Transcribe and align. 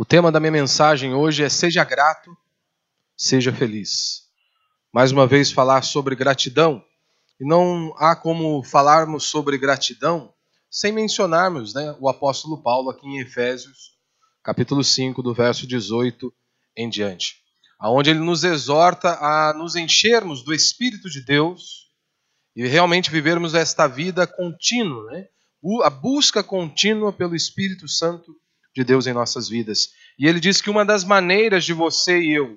O 0.00 0.04
tema 0.04 0.30
da 0.30 0.38
minha 0.38 0.52
mensagem 0.52 1.12
hoje 1.12 1.42
é 1.42 1.48
Seja 1.48 1.82
grato, 1.82 2.30
seja 3.16 3.52
feliz. 3.52 4.28
Mais 4.92 5.10
uma 5.10 5.26
vez, 5.26 5.50
falar 5.50 5.82
sobre 5.82 6.14
gratidão. 6.14 6.80
E 7.40 7.44
não 7.44 7.92
há 7.98 8.14
como 8.14 8.62
falarmos 8.62 9.24
sobre 9.24 9.58
gratidão 9.58 10.32
sem 10.70 10.92
mencionarmos 10.92 11.74
né, 11.74 11.96
o 11.98 12.08
apóstolo 12.08 12.62
Paulo 12.62 12.90
aqui 12.90 13.08
em 13.08 13.18
Efésios, 13.18 13.96
capítulo 14.40 14.84
5, 14.84 15.20
do 15.20 15.34
verso 15.34 15.66
18 15.66 16.32
em 16.76 16.88
diante. 16.88 17.38
Onde 17.82 18.10
ele 18.10 18.20
nos 18.20 18.44
exorta 18.44 19.18
a 19.20 19.52
nos 19.52 19.74
enchermos 19.74 20.44
do 20.44 20.54
Espírito 20.54 21.10
de 21.10 21.24
Deus 21.24 21.90
e 22.54 22.64
realmente 22.68 23.10
vivermos 23.10 23.52
esta 23.52 23.88
vida 23.88 24.28
contínua, 24.28 25.10
né? 25.10 25.26
a 25.82 25.90
busca 25.90 26.40
contínua 26.40 27.12
pelo 27.12 27.34
Espírito 27.34 27.88
Santo 27.88 28.32
de 28.78 28.84
Deus 28.84 29.08
em 29.08 29.12
nossas 29.12 29.48
vidas. 29.48 29.92
E 30.16 30.26
ele 30.28 30.38
diz 30.38 30.60
que 30.60 30.70
uma 30.70 30.84
das 30.84 31.02
maneiras 31.02 31.64
de 31.64 31.72
você 31.72 32.20
e 32.20 32.32
eu 32.32 32.56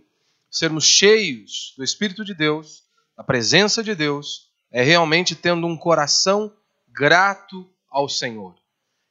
sermos 0.51 0.83
cheios 0.83 1.73
do 1.75 1.83
Espírito 1.83 2.23
de 2.23 2.35
Deus, 2.35 2.83
da 3.17 3.23
presença 3.23 3.81
de 3.83 3.95
Deus, 3.95 4.49
é 4.71 4.83
realmente 4.83 5.35
tendo 5.35 5.65
um 5.65 5.75
coração 5.75 6.53
grato 6.87 7.67
ao 7.89 8.07
Senhor. 8.07 8.53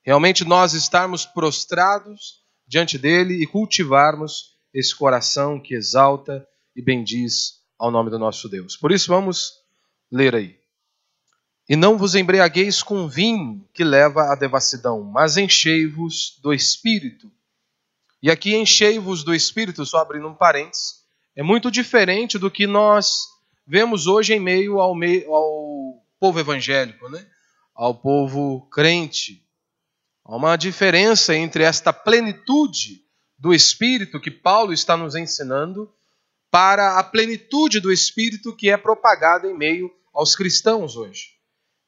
Realmente 0.04 0.44
nós 0.44 0.72
estarmos 0.72 1.26
prostrados 1.26 2.44
diante 2.66 2.96
dele 2.96 3.42
e 3.42 3.46
cultivarmos 3.46 4.56
esse 4.72 4.94
coração 4.94 5.60
que 5.60 5.74
exalta 5.74 6.46
e 6.76 6.80
bendiz 6.80 7.60
ao 7.76 7.90
nome 7.90 8.10
do 8.10 8.18
nosso 8.18 8.48
Deus. 8.48 8.76
Por 8.76 8.92
isso 8.92 9.08
vamos 9.08 9.54
ler 10.12 10.34
aí. 10.36 10.59
E 11.70 11.76
não 11.76 11.96
vos 11.96 12.16
embriagueis 12.16 12.82
com 12.82 13.06
vinho 13.06 13.64
que 13.72 13.84
leva 13.84 14.32
à 14.32 14.34
devassidão, 14.34 15.04
mas 15.04 15.36
enchei-vos 15.36 16.36
do 16.42 16.52
Espírito. 16.52 17.30
E 18.20 18.28
aqui 18.28 18.56
enchei-vos 18.56 19.22
do 19.22 19.32
Espírito, 19.32 19.86
só 19.86 19.98
abrindo 19.98 20.26
um 20.26 20.34
parênteses, 20.34 21.04
é 21.36 21.44
muito 21.44 21.70
diferente 21.70 22.40
do 22.40 22.50
que 22.50 22.66
nós 22.66 23.28
vemos 23.64 24.08
hoje 24.08 24.34
em 24.34 24.40
meio 24.40 24.80
ao, 24.80 24.96
meio, 24.96 25.32
ao 25.32 26.04
povo 26.18 26.40
evangélico, 26.40 27.08
né? 27.08 27.24
ao 27.72 27.94
povo 27.94 28.68
crente. 28.72 29.40
Há 30.24 30.34
uma 30.34 30.56
diferença 30.56 31.36
entre 31.36 31.62
esta 31.62 31.92
plenitude 31.92 33.04
do 33.38 33.54
Espírito 33.54 34.20
que 34.20 34.32
Paulo 34.32 34.72
está 34.72 34.96
nos 34.96 35.14
ensinando 35.14 35.88
para 36.50 36.98
a 36.98 37.04
plenitude 37.04 37.78
do 37.78 37.92
Espírito 37.92 38.56
que 38.56 38.68
é 38.70 38.76
propagada 38.76 39.46
em 39.46 39.56
meio 39.56 39.88
aos 40.12 40.34
cristãos 40.34 40.96
hoje. 40.96 41.38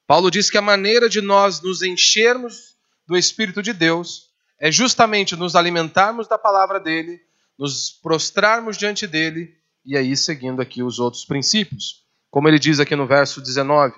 Paulo 0.07 0.31
diz 0.31 0.51
que 0.51 0.59
a 0.59 0.63
maneira 0.63 1.09
de 1.09 1.21
nós 1.21 1.61
nos 1.61 1.83
enchermos 1.83 2.77
do 3.07 3.17
Espírito 3.17 3.63
de 3.63 3.73
Deus 3.73 4.31
é 4.59 4.71
justamente 4.71 5.35
nos 5.37 5.57
alimentarmos 5.57 6.29
da 6.29 6.39
palavra 6.39 6.79
dele, 6.79 7.21
nos 7.59 7.91
prostrarmos 7.91 8.77
diante 8.77 9.07
dele 9.07 9.55
e 9.85 9.97
aí 9.97 10.17
seguindo 10.17 10.63
aqui 10.63 10.83
os 10.83 10.99
outros 10.99 11.25
princípios. 11.25 12.03
Como 12.31 12.49
ele 12.49 12.59
diz 12.59 12.81
aqui 12.81 12.95
no 12.95 13.07
verso 13.07 13.41
19: 13.41 13.95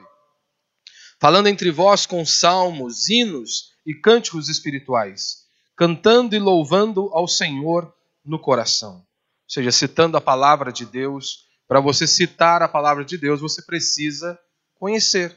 Falando 1.20 1.46
entre 1.46 1.70
vós 1.70 2.06
com 2.06 2.24
salmos, 2.24 3.08
hinos 3.08 3.74
e 3.86 3.94
cânticos 3.94 4.48
espirituais, 4.48 5.44
cantando 5.76 6.34
e 6.34 6.38
louvando 6.38 7.10
ao 7.12 7.28
Senhor 7.28 7.92
no 8.24 8.38
coração. 8.38 8.96
Ou 8.96 9.04
seja, 9.48 9.70
citando 9.70 10.16
a 10.16 10.20
palavra 10.20 10.72
de 10.72 10.86
Deus. 10.86 11.44
Para 11.66 11.80
você 11.80 12.06
citar 12.06 12.62
a 12.62 12.68
palavra 12.68 13.04
de 13.04 13.16
Deus, 13.16 13.40
você 13.40 13.62
precisa 13.62 14.38
conhecer. 14.74 15.34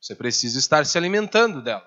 Você 0.00 0.14
precisa 0.14 0.58
estar 0.58 0.86
se 0.86 0.96
alimentando 0.96 1.62
dela. 1.62 1.86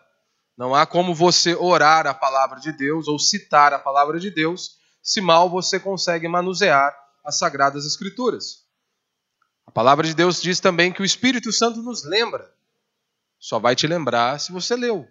Não 0.56 0.76
há 0.76 0.86
como 0.86 1.16
você 1.16 1.56
orar 1.56 2.06
a 2.06 2.14
palavra 2.14 2.60
de 2.60 2.72
Deus 2.72 3.08
ou 3.08 3.18
citar 3.18 3.74
a 3.74 3.80
palavra 3.80 4.20
de 4.20 4.30
Deus 4.30 4.78
se 5.02 5.20
mal 5.20 5.50
você 5.50 5.80
consegue 5.80 6.28
manusear 6.28 6.96
as 7.26 7.38
sagradas 7.40 7.86
escrituras. 7.86 8.64
A 9.66 9.72
palavra 9.72 10.06
de 10.06 10.14
Deus 10.14 10.42
diz 10.42 10.60
também 10.60 10.94
que 10.94 11.02
o 11.02 11.06
Espírito 11.06 11.52
Santo 11.52 11.82
nos 11.82 12.04
lembra. 12.04 12.54
Só 13.40 13.58
vai 13.58 13.76
te 13.76 13.88
lembrar 13.88 14.40
se 14.40 14.52
você 14.52 14.76
leu, 14.76 15.08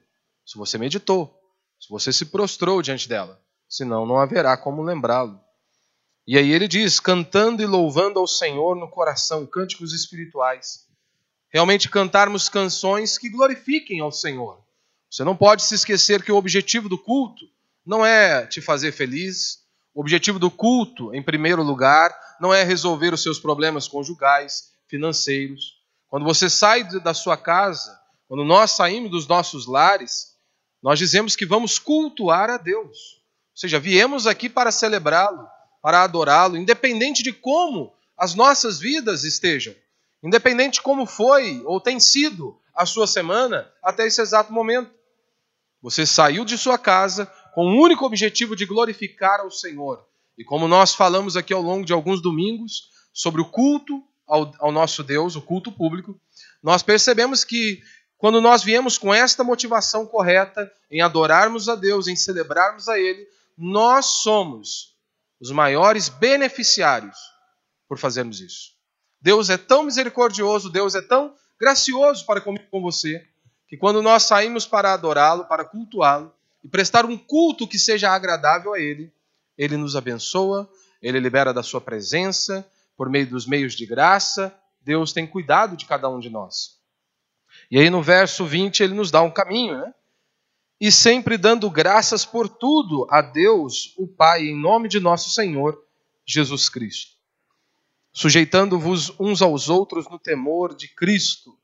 se 0.47 0.57
você 0.57 0.79
meditou, 0.79 1.37
se 1.81 1.89
você 1.89 2.13
se 2.13 2.27
prostrou 2.27 2.81
diante 2.81 3.09
dela. 3.09 3.43
Senão 3.69 4.07
não 4.07 4.21
haverá 4.21 4.57
como 4.57 4.83
lembrá-lo. 4.83 5.41
E 6.27 6.39
aí 6.39 6.53
ele 6.53 6.69
diz: 6.69 7.01
cantando 7.01 7.63
e 7.63 7.67
louvando 7.67 8.21
ao 8.21 8.29
Senhor 8.29 8.77
no 8.77 8.89
coração, 8.89 9.45
cânticos 9.45 9.93
espirituais 9.93 10.87
realmente 11.53 11.89
cantarmos 11.89 12.49
canções 12.49 13.19
que 13.19 13.29
glorifiquem 13.29 14.01
ao 14.01 14.11
Senhor. 14.11 14.63
Você 15.11 15.23
não 15.23 15.37
pode 15.37 15.63
se 15.63 15.75
esquecer 15.75 16.23
que 16.23 16.33
o 16.33 16.37
objetivo 16.37 16.89
do 16.89 16.97
culto 16.97 17.45
não 17.85 18.05
é 18.05 18.47
te 18.47 18.63
fazer 18.63 18.93
feliz. 18.93 19.59
O 19.95 20.01
objetivo 20.01 20.39
do 20.39 20.51
culto, 20.51 21.15
em 21.15 21.23
primeiro 21.23 21.63
lugar, 21.63 22.11
não 22.41 22.55
é 22.55 22.63
resolver 22.63 23.13
os 23.13 23.23
seus 23.23 23.39
problemas 23.39 23.87
conjugais, 23.87 24.71
financeiros. 24.89 25.75
Quando 26.09 26.25
você 26.25 26.49
sai 26.49 26.85
da 27.01 27.13
sua 27.13 27.37
casa, 27.37 28.01
quando 28.27 28.45
nós 28.45 28.71
saímos 28.71 29.11
dos 29.11 29.29
nossos 29.29 29.67
lares, 29.67 30.33
nós 30.83 30.99
dizemos 30.99 31.37
que 31.37 31.45
vamos 31.45 31.79
cultuar 31.79 32.49
a 32.49 32.57
Deus. 32.57 33.21
Ou 33.53 33.57
seja, 33.57 33.79
viemos 33.79 34.27
aqui 34.27 34.49
para 34.49 34.73
celebrá-lo, 34.73 35.47
para 35.83 36.03
adorá-lo, 36.03 36.57
independente 36.57 37.23
de 37.23 37.33
como 37.33 37.93
as 38.17 38.35
nossas 38.35 38.79
vidas 38.79 39.25
estejam. 39.25 39.75
Independente 40.23 40.75
de 40.75 40.83
como 40.83 41.05
foi 41.05 41.63
ou 41.65 41.81
tem 41.81 41.99
sido 41.99 42.59
a 42.75 42.87
sua 42.87 43.07
semana 43.07 43.71
até 43.83 44.07
esse 44.07 44.21
exato 44.21 44.53
momento. 44.53 44.91
Você 45.83 46.07
saiu 46.07 46.45
de 46.45 46.57
sua 46.57 46.79
casa 46.79 47.27
com 47.55 47.67
o 47.67 47.83
único 47.83 48.05
objetivo 48.05 48.55
de 48.55 48.65
glorificar 48.65 49.41
ao 49.41 49.51
Senhor. 49.51 50.07
E 50.39 50.45
como 50.45 50.69
nós 50.69 50.95
falamos 50.95 51.37
aqui 51.37 51.53
ao 51.53 51.61
longo 51.61 51.85
de 51.85 51.93
alguns 51.93 52.23
domingos 52.23 52.89
sobre 53.13 53.41
o 53.41 53.45
culto 53.45 54.03
ao, 54.27 54.55
ao 54.59 54.73
nosso 54.73 55.03
Deus, 55.03 55.37
o 55.37 55.43
culto 55.43 55.71
público, 55.71 56.19
nós 56.63 56.83
percebemos 56.83 57.45
que 57.45 57.83
quando 58.17 58.41
nós 58.41 58.63
viemos 58.63 58.97
com 58.97 59.13
esta 59.13 59.43
motivação 59.43 60.07
correta 60.07 60.73
em 60.91 61.03
adorarmos 61.03 61.69
a 61.69 61.75
Deus, 61.75 62.07
em 62.07 62.15
celebrarmos 62.15 62.89
a 62.89 62.99
Ele, 62.99 63.27
nós 63.59 64.07
somos 64.07 64.97
os 65.41 65.51
maiores 65.51 66.09
beneficiários 66.09 67.19
por 67.89 67.99
fazermos 67.99 68.41
isso. 68.41 68.82
Deus 69.23 69.49
é 69.49 69.57
tão 69.57 69.85
misericordioso, 69.85 70.69
Deus 70.69 70.97
é 70.97 71.01
tão 71.01 71.33
gracioso 71.59 72.27
para 72.27 72.41
comigo 72.41 72.67
com 72.73 72.83
você, 72.83 73.25
que 73.69 73.77
quando 73.77 74.03
nós 74.03 74.25
saímos 74.25 74.67
para 74.67 74.93
adorá-lo, 74.93 75.45
para 75.45 75.65
cultuá-lo 75.65 76.35
e 76.63 76.69
prestar 76.69 77.07
um 77.07 77.17
culto 77.17 77.69
que 77.69 77.79
seja 77.79 78.11
agradável 78.11 78.75
a 78.75 78.81
Ele, 78.81 79.13
Ele 79.57 79.77
nos 79.77 79.95
abençoa, 79.95 80.69
Ele 81.01 81.21
libera 81.21 81.55
da 81.55 81.63
Sua 81.63 81.81
presença, 81.81 82.69
por 82.97 83.09
meio 83.09 83.29
dos 83.29 83.47
meios 83.47 83.75
de 83.75 83.87
graça, 83.87 84.53
Deus 84.81 85.13
tem 85.13 85.25
cuidado 85.25 85.77
de 85.77 85.87
cada 85.87 86.09
um 86.09 86.19
de 86.19 86.29
nós. 86.29 86.81
E 87.71 87.79
aí 87.79 87.89
no 87.89 88.03
verso 88.03 88.45
20 88.45 88.83
ele 88.83 88.95
nos 88.95 89.13
dá 89.13 89.23
um 89.23 89.31
caminho, 89.31 89.79
né? 89.79 89.95
E 90.81 90.91
sempre 90.91 91.39
dando 91.39 91.71
graças 91.71 92.25
por 92.25 92.49
tudo 92.49 93.07
a 93.09 93.23
Deus, 93.23 93.95
o 93.97 94.09
Pai, 94.09 94.43
em 94.43 94.61
nome 94.61 94.89
de 94.89 94.99
nosso 94.99 95.31
Senhor 95.31 95.81
Jesus 96.27 96.69
Cristo 96.69 97.22
sujeitando-vos 98.13 99.13
uns 99.19 99.41
aos 99.41 99.69
outros 99.69 100.09
no 100.09 100.19
temor 100.19 100.75
de 100.75 100.89
Cristo. 100.89 101.57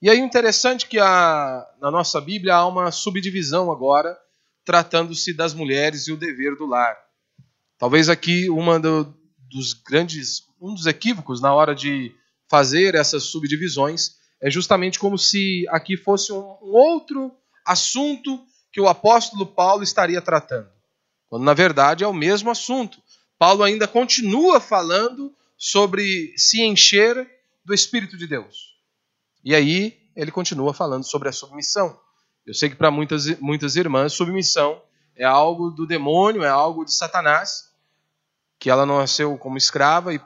E 0.00 0.10
aí 0.10 0.18
interessante 0.18 0.86
que 0.86 0.98
a, 0.98 1.66
na 1.80 1.90
nossa 1.90 2.20
Bíblia 2.20 2.56
há 2.56 2.66
uma 2.66 2.90
subdivisão 2.90 3.72
agora, 3.72 4.16
tratando-se 4.64 5.34
das 5.34 5.54
mulheres 5.54 6.06
e 6.06 6.12
o 6.12 6.16
dever 6.16 6.54
do 6.56 6.66
lar. 6.66 6.96
Talvez 7.78 8.08
aqui 8.08 8.50
uma 8.50 8.78
do, 8.78 9.14
dos 9.50 9.72
grandes, 9.72 10.42
um 10.60 10.74
dos 10.74 10.86
equívocos 10.86 11.40
na 11.40 11.54
hora 11.54 11.74
de 11.74 12.14
fazer 12.48 12.94
essas 12.94 13.24
subdivisões 13.24 14.16
é 14.40 14.50
justamente 14.50 14.98
como 14.98 15.16
se 15.16 15.66
aqui 15.70 15.96
fosse 15.96 16.32
um, 16.32 16.38
um 16.62 16.74
outro 16.74 17.32
assunto 17.64 18.38
que 18.70 18.80
o 18.80 18.88
apóstolo 18.88 19.46
Paulo 19.46 19.82
estaria 19.82 20.20
tratando, 20.20 20.68
quando 21.28 21.44
na 21.44 21.54
verdade 21.54 22.04
é 22.04 22.06
o 22.06 22.12
mesmo 22.12 22.50
assunto. 22.50 23.00
Paulo 23.38 23.62
ainda 23.62 23.88
continua 23.88 24.60
falando 24.60 25.34
sobre 25.56 26.34
se 26.36 26.62
encher 26.62 27.28
do 27.64 27.74
Espírito 27.74 28.16
de 28.16 28.26
Deus. 28.26 28.76
E 29.44 29.54
aí 29.54 29.98
ele 30.14 30.30
continua 30.30 30.74
falando 30.74 31.04
sobre 31.04 31.28
a 31.28 31.32
submissão. 31.32 31.98
Eu 32.46 32.54
sei 32.54 32.70
que 32.70 32.76
para 32.76 32.90
muitas, 32.90 33.26
muitas 33.40 33.76
irmãs, 33.76 34.12
submissão 34.12 34.80
é 35.16 35.24
algo 35.24 35.70
do 35.70 35.86
demônio, 35.86 36.44
é 36.44 36.48
algo 36.48 36.84
de 36.84 36.92
Satanás, 36.92 37.72
que 38.58 38.70
ela 38.70 38.86
não 38.86 38.98
nasceu 38.98 39.36
como 39.36 39.56
escrava 39.56 40.14
e 40.14 40.20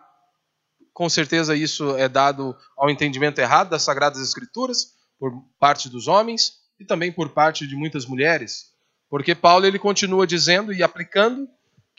com 0.92 1.08
certeza 1.08 1.56
isso 1.56 1.96
é 1.96 2.08
dado 2.08 2.56
ao 2.76 2.90
entendimento 2.90 3.38
errado 3.38 3.70
das 3.70 3.82
Sagradas 3.82 4.20
Escrituras 4.20 4.94
por 5.18 5.32
parte 5.58 5.88
dos 5.88 6.08
homens 6.08 6.60
e 6.78 6.84
também 6.84 7.12
por 7.12 7.30
parte 7.30 7.66
de 7.66 7.74
muitas 7.76 8.04
mulheres. 8.04 8.70
Porque 9.08 9.34
Paulo 9.34 9.66
ele 9.66 9.78
continua 9.78 10.26
dizendo 10.26 10.72
e 10.72 10.82
aplicando 10.82 11.48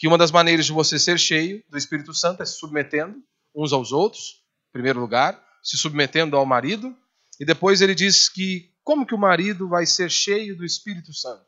que 0.02 0.08
uma 0.08 0.18
das 0.18 0.32
maneiras 0.32 0.66
de 0.66 0.72
você 0.72 0.98
ser 0.98 1.20
cheio 1.20 1.64
do 1.70 1.78
Espírito 1.78 2.12
Santo 2.12 2.42
é 2.42 2.46
se 2.48 2.56
submetendo 2.56 3.24
uns 3.56 3.72
aos 3.72 3.92
outros, 3.92 4.44
em 4.70 4.72
primeiro 4.74 5.00
lugar, 5.00 5.40
se 5.62 5.78
submetendo 5.78 6.36
ao 6.36 6.44
marido, 6.44 6.98
e 7.40 7.46
depois 7.46 7.82
ele 7.82 7.94
diz 7.94 8.28
que 8.28 8.74
como 8.84 9.06
que 9.06 9.14
o 9.14 9.20
marido 9.20 9.70
vai 9.70 9.86
ser 9.86 10.10
cheio 10.10 10.58
do 10.58 10.66
Espírito 10.66 11.14
Santo? 11.14 11.46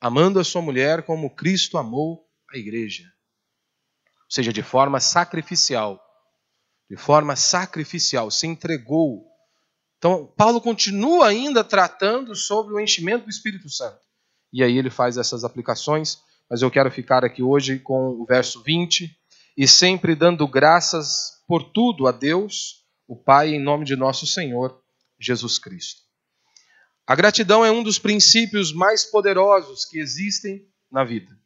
Amando 0.00 0.40
a 0.40 0.44
sua 0.44 0.60
mulher 0.60 1.04
como 1.04 1.32
Cristo 1.36 1.78
amou 1.78 2.28
a 2.52 2.58
igreja. 2.58 3.04
Ou 3.04 4.30
seja, 4.30 4.52
de 4.52 4.64
forma 4.64 4.98
sacrificial. 4.98 6.02
De 6.90 6.96
forma 6.96 7.36
sacrificial, 7.36 8.32
se 8.32 8.48
entregou. 8.48 9.24
Então, 9.98 10.26
Paulo 10.36 10.60
continua 10.60 11.28
ainda 11.28 11.62
tratando 11.62 12.34
sobre 12.34 12.74
o 12.74 12.80
enchimento 12.80 13.26
do 13.26 13.30
Espírito 13.30 13.70
Santo. 13.70 14.00
E 14.52 14.64
aí 14.64 14.76
ele 14.76 14.90
faz 14.90 15.16
essas 15.16 15.44
aplicações, 15.44 16.18
mas 16.48 16.62
eu 16.62 16.70
quero 16.70 16.90
ficar 16.90 17.24
aqui 17.24 17.42
hoje 17.42 17.78
com 17.78 18.10
o 18.10 18.24
verso 18.24 18.62
20. 18.62 19.10
E 19.56 19.66
sempre 19.66 20.14
dando 20.14 20.46
graças 20.46 21.42
por 21.46 21.62
tudo 21.62 22.06
a 22.06 22.12
Deus, 22.12 22.84
o 23.06 23.16
Pai, 23.16 23.54
em 23.54 23.62
nome 23.62 23.84
de 23.84 23.96
nosso 23.96 24.26
Senhor 24.26 24.80
Jesus 25.18 25.58
Cristo. 25.58 26.02
A 27.06 27.14
gratidão 27.14 27.64
é 27.64 27.70
um 27.70 27.82
dos 27.82 27.98
princípios 27.98 28.72
mais 28.72 29.04
poderosos 29.04 29.84
que 29.84 29.98
existem 29.98 30.66
na 30.90 31.04
vida. 31.04 31.36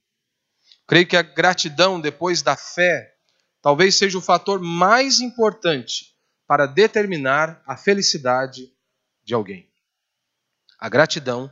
Creio 0.86 1.06
que 1.06 1.16
a 1.16 1.22
gratidão, 1.22 2.00
depois 2.00 2.42
da 2.42 2.56
fé, 2.56 3.14
talvez 3.62 3.94
seja 3.94 4.18
o 4.18 4.22
fator 4.22 4.60
mais 4.60 5.20
importante 5.20 6.16
para 6.46 6.66
determinar 6.66 7.62
a 7.66 7.76
felicidade 7.76 8.72
de 9.22 9.34
alguém. 9.34 9.70
A 10.78 10.88
gratidão, 10.88 11.50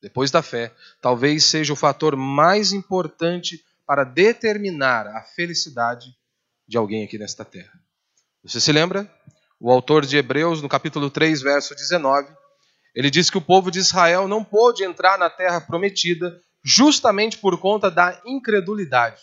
depois 0.00 0.30
da 0.30 0.42
fé, 0.42 0.72
talvez 1.00 1.44
seja 1.44 1.72
o 1.72 1.76
fator 1.76 2.16
mais 2.16 2.72
importante 2.72 3.64
para 3.86 4.04
determinar 4.04 5.06
a 5.06 5.22
felicidade 5.22 6.14
de 6.66 6.76
alguém 6.76 7.04
aqui 7.04 7.18
nesta 7.18 7.44
terra. 7.44 7.72
Você 8.42 8.60
se 8.60 8.72
lembra? 8.72 9.10
O 9.58 9.70
autor 9.70 10.06
de 10.06 10.16
Hebreus, 10.16 10.62
no 10.62 10.68
capítulo 10.68 11.10
3, 11.10 11.42
verso 11.42 11.74
19, 11.74 12.32
ele 12.94 13.10
diz 13.10 13.28
que 13.28 13.36
o 13.36 13.42
povo 13.42 13.70
de 13.70 13.78
Israel 13.78 14.26
não 14.26 14.42
pôde 14.42 14.84
entrar 14.84 15.18
na 15.18 15.28
terra 15.28 15.60
prometida 15.60 16.40
justamente 16.64 17.38
por 17.38 17.58
conta 17.58 17.90
da 17.90 18.20
incredulidade. 18.24 19.20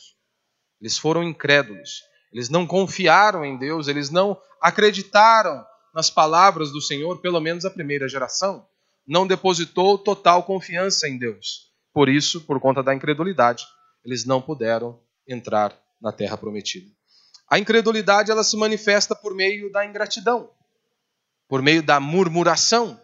Eles 0.80 0.98
foram 0.98 1.24
incrédulos. 1.24 2.04
Eles 2.32 2.50
não 2.50 2.68
confiaram 2.68 3.44
em 3.44 3.58
Deus, 3.58 3.88
eles 3.88 4.10
não 4.10 4.40
acreditaram 4.62 5.66
nas 5.94 6.10
palavras 6.10 6.72
do 6.72 6.82
Senhor, 6.82 7.20
pelo 7.20 7.40
menos 7.40 7.66
a 7.66 7.72
primeira 7.72 8.08
geração. 8.08 8.68
Não 9.08 9.26
depositou 9.26 9.98
total 9.98 10.44
confiança 10.44 11.08
em 11.08 11.18
Deus. 11.18 11.72
Por 11.94 12.10
isso, 12.10 12.42
por 12.42 12.60
conta 12.60 12.84
da 12.84 12.94
incredulidade, 12.94 13.66
eles 14.04 14.26
não 14.26 14.42
puderam 14.42 15.00
entrar 15.28 15.78
na 16.02 16.12
terra 16.12 16.38
prometida. 16.38 16.92
A 17.50 17.58
incredulidade 17.58 18.30
ela 18.30 18.44
se 18.44 18.58
manifesta 18.58 19.16
por 19.16 19.34
meio 19.34 19.72
da 19.72 19.86
ingratidão, 19.86 20.52
por 21.48 21.62
meio 21.62 21.82
da 21.82 22.00
murmuração. 22.00 23.02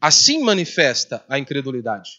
Assim 0.00 0.42
manifesta 0.42 1.24
a 1.28 1.38
incredulidade. 1.38 2.10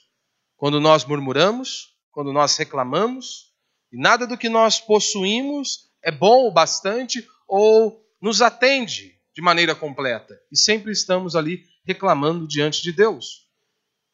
Quando 0.56 0.80
nós 0.80 1.04
murmuramos, 1.04 1.96
quando 2.12 2.32
nós 2.32 2.56
reclamamos, 2.56 3.54
e 3.92 3.98
nada 3.98 4.26
do 4.26 4.38
que 4.38 4.48
nós 4.48 4.80
possuímos 4.80 5.90
é 6.02 6.12
bom 6.12 6.48
o 6.48 6.52
bastante 6.52 7.28
ou 7.48 8.02
nos 8.22 8.42
atende 8.42 9.20
de 9.34 9.42
maneira 9.42 9.76
completa. 9.76 10.40
E 10.52 10.58
sempre 10.58 10.92
estamos 10.92 11.36
ali 11.36 11.64
reclamando 11.86 12.48
diante 12.48 12.82
de 12.82 12.92
Deus. 12.92 13.48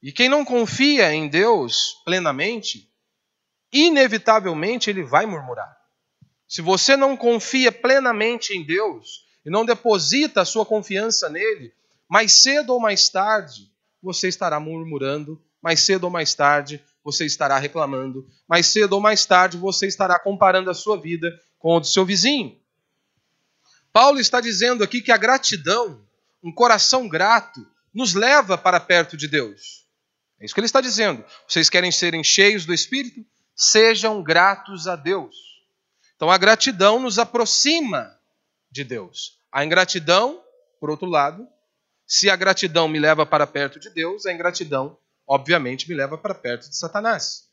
E 0.02 0.12
quem 0.12 0.28
não 0.28 0.44
confia 0.44 1.14
em 1.14 1.28
Deus 1.28 2.02
plenamente, 2.04 2.92
inevitavelmente 3.72 4.90
ele 4.90 5.04
vai 5.04 5.26
murmurar. 5.26 5.78
Se 6.48 6.62
você 6.62 6.98
não 6.98 7.16
confia 7.16 7.72
plenamente 7.72 8.54
em 8.54 8.66
Deus 8.66 9.26
e 9.46 9.50
não 9.50 9.66
deposita 9.66 10.42
a 10.42 10.46
sua 10.46 10.66
confiança 10.66 11.30
nele, 11.30 11.74
mais 12.10 12.34
cedo 12.34 12.74
ou 12.74 12.80
mais 12.80 13.08
tarde 13.08 13.72
você 14.04 14.28
estará 14.28 14.60
murmurando, 14.60 15.42
mais 15.62 15.80
cedo 15.82 16.06
ou 16.06 16.10
mais 16.10 16.34
tarde 16.34 16.84
você 17.04 17.26
estará 17.26 17.58
reclamando, 17.58 18.28
mais 18.48 18.68
cedo 18.68 18.94
ou 18.94 19.00
mais 19.00 19.26
tarde 19.26 19.58
você 19.58 19.88
estará 19.88 20.20
comparando 20.20 20.70
a 20.70 20.74
sua 20.74 21.00
vida 21.00 21.32
com 21.58 21.78
a 21.78 21.80
do 21.80 21.88
seu 21.88 22.06
vizinho. 22.06 22.60
Paulo 23.94 24.20
está 24.20 24.42
dizendo 24.42 24.84
aqui 24.84 25.02
que 25.02 25.12
a 25.12 25.18
gratidão, 25.18 26.02
um 26.44 26.52
coração 26.52 27.08
grato, 27.08 27.66
nos 27.94 28.14
leva 28.14 28.58
para 28.58 28.80
perto 28.80 29.16
de 29.18 29.28
Deus. 29.28 29.86
É 30.40 30.46
isso 30.46 30.54
que 30.54 30.60
ele 30.60 30.66
está 30.66 30.82
dizendo. 30.82 31.24
Vocês 31.48 31.70
querem 31.70 31.92
serem 31.92 32.24
cheios 32.24 32.66
do 32.66 32.74
Espírito? 32.74 33.24
Sejam 33.56 34.24
gratos 34.24 34.88
a 34.88 34.96
Deus. 34.96 35.36
Então 36.16 36.32
a 36.32 36.38
gratidão 36.38 37.00
nos 37.00 37.20
aproxima 37.20 38.18
de 38.72 38.84
Deus. 38.84 39.40
A 39.52 39.66
ingratidão, 39.66 40.42
por 40.80 40.90
outro 40.90 41.08
lado, 41.08 41.48
se 42.08 42.30
a 42.30 42.36
gratidão 42.36 42.88
me 42.88 43.00
leva 43.00 43.26
para 43.26 43.46
perto 43.46 43.80
de 43.80 43.90
Deus, 43.90 44.26
a 44.26 44.34
ingratidão, 44.34 44.98
obviamente, 45.28 45.88
me 45.88 45.96
leva 45.96 46.18
para 46.18 46.34
perto 46.34 46.70
de 46.70 46.76
Satanás. 46.76 47.50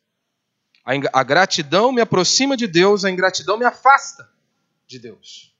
A, 1.12 1.22
gratidão 1.22 1.92
me 1.92 2.00
aproxima 2.00 2.56
de 2.56 2.66
Deus, 2.66 3.04
a 3.04 3.10
ingratidão 3.10 3.58
me 3.58 3.64
afasta 3.64 4.28
de 4.86 4.98
Deus. 4.98 5.54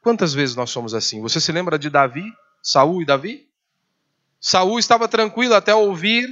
Quantas 0.00 0.32
vezes 0.32 0.54
nós 0.54 0.70
somos 0.70 0.94
assim? 0.94 1.20
Você 1.20 1.40
se 1.40 1.50
lembra 1.50 1.78
de 1.78 1.90
Davi, 1.90 2.24
Saul 2.64 3.02
e 3.02 3.04
Davi? 3.04 3.46
Saul 4.40 4.78
estava 4.78 5.06
tranquilo 5.06 5.54
até 5.54 5.74
ouvir 5.74 6.26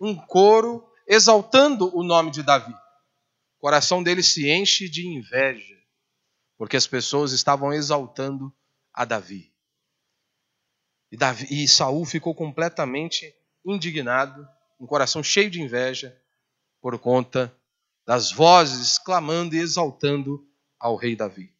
um 0.00 0.16
coro 0.16 0.84
exaltando 1.06 1.96
o 1.96 2.02
nome 2.02 2.32
de 2.32 2.42
Davi. 2.42 2.72
O 2.72 3.60
coração 3.60 4.02
dele 4.02 4.22
se 4.22 4.50
enche 4.50 4.88
de 4.88 5.06
inveja, 5.06 5.78
porque 6.58 6.76
as 6.76 6.88
pessoas 6.88 7.30
estavam 7.30 7.72
exaltando 7.72 8.52
a 8.92 9.04
Davi. 9.04 9.52
E, 11.12 11.16
Davi, 11.16 11.46
e 11.50 11.68
Saul 11.68 12.04
ficou 12.04 12.34
completamente 12.34 13.34
indignado, 13.64 14.48
um 14.78 14.86
coração 14.86 15.22
cheio 15.22 15.50
de 15.50 15.60
inveja, 15.60 16.16
por 16.80 16.98
conta 16.98 17.54
das 18.06 18.32
vozes 18.32 18.98
clamando 18.98 19.54
e 19.54 19.58
exaltando 19.58 20.44
ao 20.78 20.96
rei 20.96 21.14
Davi. 21.14 21.54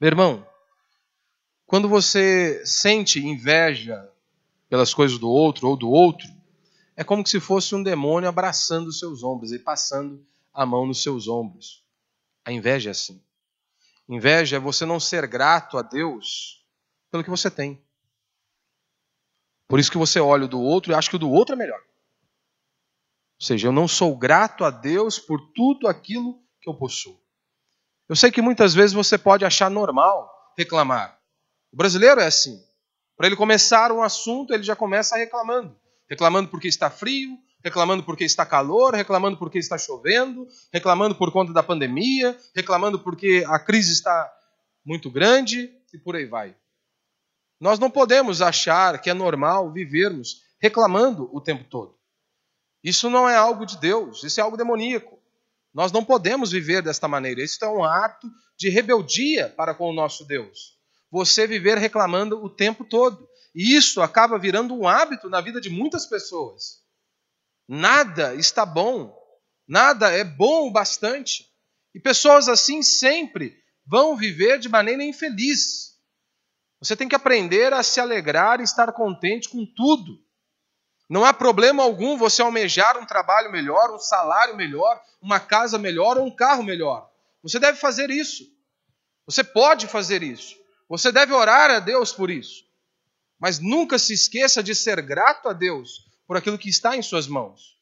Meu 0.00 0.08
irmão, 0.08 0.47
quando 1.68 1.86
você 1.86 2.64
sente 2.64 3.20
inveja 3.20 4.10
pelas 4.70 4.94
coisas 4.94 5.18
do 5.18 5.28
outro 5.28 5.68
ou 5.68 5.76
do 5.76 5.90
outro, 5.90 6.26
é 6.96 7.04
como 7.04 7.24
se 7.26 7.38
fosse 7.38 7.74
um 7.74 7.82
demônio 7.82 8.26
abraçando 8.26 8.88
os 8.88 8.98
seus 8.98 9.22
ombros 9.22 9.52
e 9.52 9.58
passando 9.58 10.26
a 10.52 10.64
mão 10.64 10.86
nos 10.86 11.02
seus 11.02 11.28
ombros. 11.28 11.84
A 12.42 12.50
inveja 12.50 12.88
é 12.88 12.92
assim. 12.92 13.22
Inveja 14.08 14.56
é 14.56 14.58
você 14.58 14.86
não 14.86 14.98
ser 14.98 15.26
grato 15.26 15.76
a 15.76 15.82
Deus 15.82 16.64
pelo 17.10 17.22
que 17.22 17.28
você 17.28 17.50
tem. 17.50 17.78
Por 19.68 19.78
isso 19.78 19.90
que 19.90 19.98
você 19.98 20.18
olha 20.18 20.46
o 20.46 20.48
do 20.48 20.62
outro 20.62 20.92
e 20.92 20.94
acha 20.94 21.10
que 21.10 21.16
o 21.16 21.18
do 21.18 21.30
outro 21.30 21.54
é 21.54 21.58
melhor. 21.58 21.80
Ou 23.38 23.46
seja, 23.46 23.68
eu 23.68 23.72
não 23.72 23.86
sou 23.86 24.16
grato 24.16 24.64
a 24.64 24.70
Deus 24.70 25.18
por 25.18 25.52
tudo 25.54 25.86
aquilo 25.86 26.42
que 26.62 26.70
eu 26.70 26.72
possuo. 26.72 27.20
Eu 28.08 28.16
sei 28.16 28.30
que 28.30 28.40
muitas 28.40 28.72
vezes 28.72 28.94
você 28.94 29.18
pode 29.18 29.44
achar 29.44 29.70
normal 29.70 30.54
reclamar. 30.56 31.17
O 31.72 31.76
brasileiro 31.76 32.20
é 32.20 32.26
assim. 32.26 32.62
Para 33.16 33.26
ele 33.26 33.36
começar 33.36 33.90
um 33.92 34.02
assunto, 34.02 34.54
ele 34.54 34.62
já 34.62 34.76
começa 34.76 35.16
reclamando. 35.16 35.76
Reclamando 36.08 36.48
porque 36.48 36.68
está 36.68 36.88
frio, 36.88 37.38
reclamando 37.62 38.02
porque 38.04 38.24
está 38.24 38.46
calor, 38.46 38.94
reclamando 38.94 39.36
porque 39.36 39.58
está 39.58 39.76
chovendo, 39.76 40.46
reclamando 40.72 41.14
por 41.14 41.32
conta 41.32 41.52
da 41.52 41.62
pandemia, 41.62 42.38
reclamando 42.54 42.98
porque 42.98 43.44
a 43.46 43.58
crise 43.58 43.92
está 43.92 44.32
muito 44.84 45.10
grande 45.10 45.70
e 45.92 45.98
por 45.98 46.16
aí 46.16 46.26
vai. 46.26 46.54
Nós 47.60 47.78
não 47.78 47.90
podemos 47.90 48.40
achar 48.40 49.00
que 49.00 49.10
é 49.10 49.14
normal 49.14 49.72
vivermos 49.72 50.42
reclamando 50.60 51.28
o 51.32 51.40
tempo 51.40 51.64
todo. 51.64 51.98
Isso 52.82 53.10
não 53.10 53.28
é 53.28 53.36
algo 53.36 53.66
de 53.66 53.76
Deus, 53.78 54.22
isso 54.22 54.38
é 54.40 54.42
algo 54.42 54.56
demoníaco. 54.56 55.18
Nós 55.74 55.92
não 55.92 56.04
podemos 56.04 56.52
viver 56.52 56.82
desta 56.82 57.08
maneira. 57.08 57.42
Isso 57.42 57.62
é 57.64 57.68
um 57.68 57.84
ato 57.84 58.30
de 58.56 58.68
rebeldia 58.68 59.52
para 59.56 59.74
com 59.74 59.90
o 59.90 59.92
nosso 59.92 60.24
Deus. 60.24 60.77
Você 61.10 61.46
viver 61.46 61.78
reclamando 61.78 62.42
o 62.42 62.50
tempo 62.50 62.84
todo. 62.84 63.28
E 63.54 63.76
isso 63.76 64.00
acaba 64.00 64.38
virando 64.38 64.74
um 64.74 64.86
hábito 64.86 65.28
na 65.28 65.40
vida 65.40 65.60
de 65.60 65.70
muitas 65.70 66.06
pessoas. 66.06 66.82
Nada 67.66 68.34
está 68.34 68.64
bom, 68.64 69.14
nada 69.66 70.10
é 70.10 70.24
bom 70.24 70.68
o 70.68 70.70
bastante. 70.70 71.46
E 71.94 72.00
pessoas 72.00 72.48
assim 72.48 72.82
sempre 72.82 73.62
vão 73.86 74.16
viver 74.16 74.58
de 74.58 74.68
maneira 74.68 75.02
infeliz. 75.02 75.98
Você 76.80 76.94
tem 76.94 77.08
que 77.08 77.14
aprender 77.14 77.72
a 77.72 77.82
se 77.82 78.00
alegrar 78.00 78.60
e 78.60 78.64
estar 78.64 78.92
contente 78.92 79.48
com 79.48 79.66
tudo. 79.66 80.22
Não 81.08 81.24
há 81.24 81.32
problema 81.32 81.82
algum 81.82 82.16
você 82.16 82.42
almejar 82.42 82.98
um 82.98 83.06
trabalho 83.06 83.50
melhor, 83.50 83.94
um 83.94 83.98
salário 83.98 84.56
melhor, 84.56 85.02
uma 85.20 85.40
casa 85.40 85.78
melhor 85.78 86.18
ou 86.18 86.26
um 86.26 86.30
carro 86.30 86.62
melhor. 86.62 87.10
Você 87.42 87.58
deve 87.58 87.78
fazer 87.78 88.10
isso. 88.10 88.44
Você 89.26 89.42
pode 89.42 89.86
fazer 89.86 90.22
isso. 90.22 90.54
Você 90.88 91.12
deve 91.12 91.32
orar 91.32 91.70
a 91.70 91.80
Deus 91.80 92.12
por 92.12 92.30
isso. 92.30 92.64
Mas 93.38 93.58
nunca 93.58 93.98
se 93.98 94.14
esqueça 94.14 94.62
de 94.62 94.74
ser 94.74 95.00
grato 95.02 95.48
a 95.48 95.52
Deus 95.52 96.08
por 96.26 96.36
aquilo 96.36 96.58
que 96.58 96.68
está 96.68 96.96
em 96.96 97.02
suas 97.02 97.26
mãos, 97.26 97.78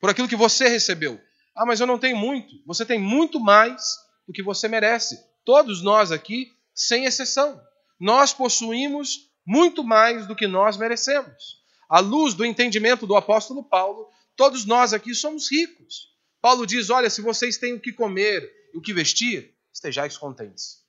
por 0.00 0.10
aquilo 0.10 0.28
que 0.28 0.36
você 0.36 0.68
recebeu. 0.68 1.20
Ah, 1.54 1.66
mas 1.66 1.80
eu 1.80 1.86
não 1.86 1.98
tenho 1.98 2.16
muito. 2.16 2.54
Você 2.66 2.84
tem 2.84 2.98
muito 2.98 3.40
mais 3.40 3.82
do 4.26 4.32
que 4.32 4.42
você 4.42 4.68
merece. 4.68 5.18
Todos 5.44 5.82
nós 5.82 6.12
aqui, 6.12 6.52
sem 6.74 7.04
exceção. 7.04 7.60
Nós 7.98 8.32
possuímos 8.32 9.30
muito 9.44 9.82
mais 9.82 10.26
do 10.26 10.36
que 10.36 10.46
nós 10.46 10.76
merecemos. 10.76 11.62
À 11.88 12.00
luz 12.00 12.34
do 12.34 12.44
entendimento 12.44 13.06
do 13.06 13.16
apóstolo 13.16 13.64
Paulo, 13.64 14.08
todos 14.36 14.64
nós 14.66 14.92
aqui 14.92 15.14
somos 15.14 15.50
ricos. 15.50 16.14
Paulo 16.40 16.66
diz: 16.66 16.90
Olha, 16.90 17.08
se 17.08 17.22
vocês 17.22 17.56
têm 17.56 17.74
o 17.74 17.80
que 17.80 17.92
comer 17.92 18.50
e 18.74 18.78
o 18.78 18.82
que 18.82 18.92
vestir, 18.92 19.54
estejais 19.72 20.16
contentes. 20.16 20.85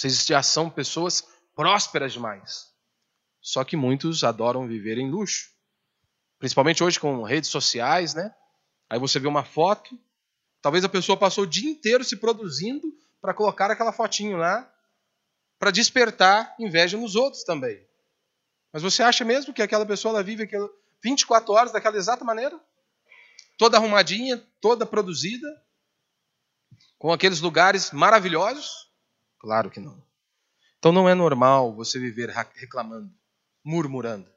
Vocês 0.00 0.24
já 0.24 0.42
são 0.42 0.70
pessoas 0.70 1.28
prósperas 1.54 2.14
demais. 2.14 2.72
Só 3.38 3.62
que 3.64 3.76
muitos 3.76 4.24
adoram 4.24 4.66
viver 4.66 4.96
em 4.96 5.10
luxo. 5.10 5.50
Principalmente 6.38 6.82
hoje 6.82 6.98
com 6.98 7.22
redes 7.22 7.50
sociais, 7.50 8.14
né? 8.14 8.34
Aí 8.88 8.98
você 8.98 9.20
vê 9.20 9.28
uma 9.28 9.44
foto, 9.44 10.00
talvez 10.62 10.84
a 10.84 10.88
pessoa 10.88 11.18
passou 11.18 11.44
o 11.44 11.46
dia 11.46 11.70
inteiro 11.70 12.02
se 12.02 12.16
produzindo 12.16 12.90
para 13.20 13.34
colocar 13.34 13.70
aquela 13.70 13.92
fotinho 13.92 14.38
lá, 14.38 14.72
para 15.58 15.70
despertar 15.70 16.56
inveja 16.58 16.96
nos 16.96 17.14
outros 17.14 17.44
também. 17.44 17.86
Mas 18.72 18.82
você 18.82 19.02
acha 19.02 19.22
mesmo 19.22 19.52
que 19.52 19.60
aquela 19.60 19.84
pessoa 19.84 20.14
ela 20.14 20.22
vive 20.22 20.48
24 21.04 21.52
horas 21.52 21.72
daquela 21.72 21.98
exata 21.98 22.24
maneira? 22.24 22.58
Toda 23.58 23.76
arrumadinha, 23.76 24.42
toda 24.62 24.86
produzida, 24.86 25.46
com 26.98 27.12
aqueles 27.12 27.42
lugares 27.42 27.90
maravilhosos? 27.90 28.89
Claro 29.40 29.70
que 29.70 29.80
não. 29.80 30.00
Então 30.78 30.92
não 30.92 31.08
é 31.08 31.14
normal 31.14 31.74
você 31.74 31.98
viver 31.98 32.30
reclamando, 32.54 33.10
murmurando. 33.64 34.30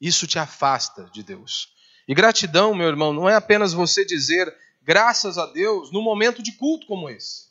Isso 0.00 0.26
te 0.26 0.38
afasta 0.38 1.04
de 1.12 1.22
Deus. 1.22 1.72
E 2.06 2.14
gratidão, 2.14 2.74
meu 2.74 2.88
irmão, 2.88 3.12
não 3.12 3.28
é 3.28 3.34
apenas 3.34 3.72
você 3.72 4.04
dizer 4.04 4.54
graças 4.82 5.38
a 5.38 5.46
Deus 5.46 5.90
num 5.90 6.02
momento 6.02 6.42
de 6.42 6.52
culto 6.52 6.86
como 6.86 7.08
esse. 7.08 7.48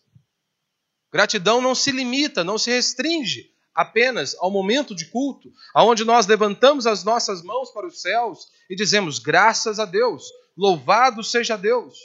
Gratidão 1.12 1.62
não 1.62 1.74
se 1.74 1.92
limita, 1.92 2.44
não 2.44 2.58
se 2.58 2.70
restringe 2.70 3.52
apenas 3.74 4.36
ao 4.36 4.52
momento 4.52 4.94
de 4.94 5.06
culto, 5.06 5.52
aonde 5.74 6.04
nós 6.04 6.28
levantamos 6.28 6.86
as 6.86 7.04
nossas 7.04 7.42
mãos 7.42 7.72
para 7.72 7.88
os 7.88 8.02
céus 8.02 8.52
e 8.70 8.76
dizemos 8.76 9.20
graças 9.20 9.80
a 9.80 9.86
Deus, 9.86 10.26
louvado 10.56 11.24
seja 11.24 11.58
Deus. 11.58 11.98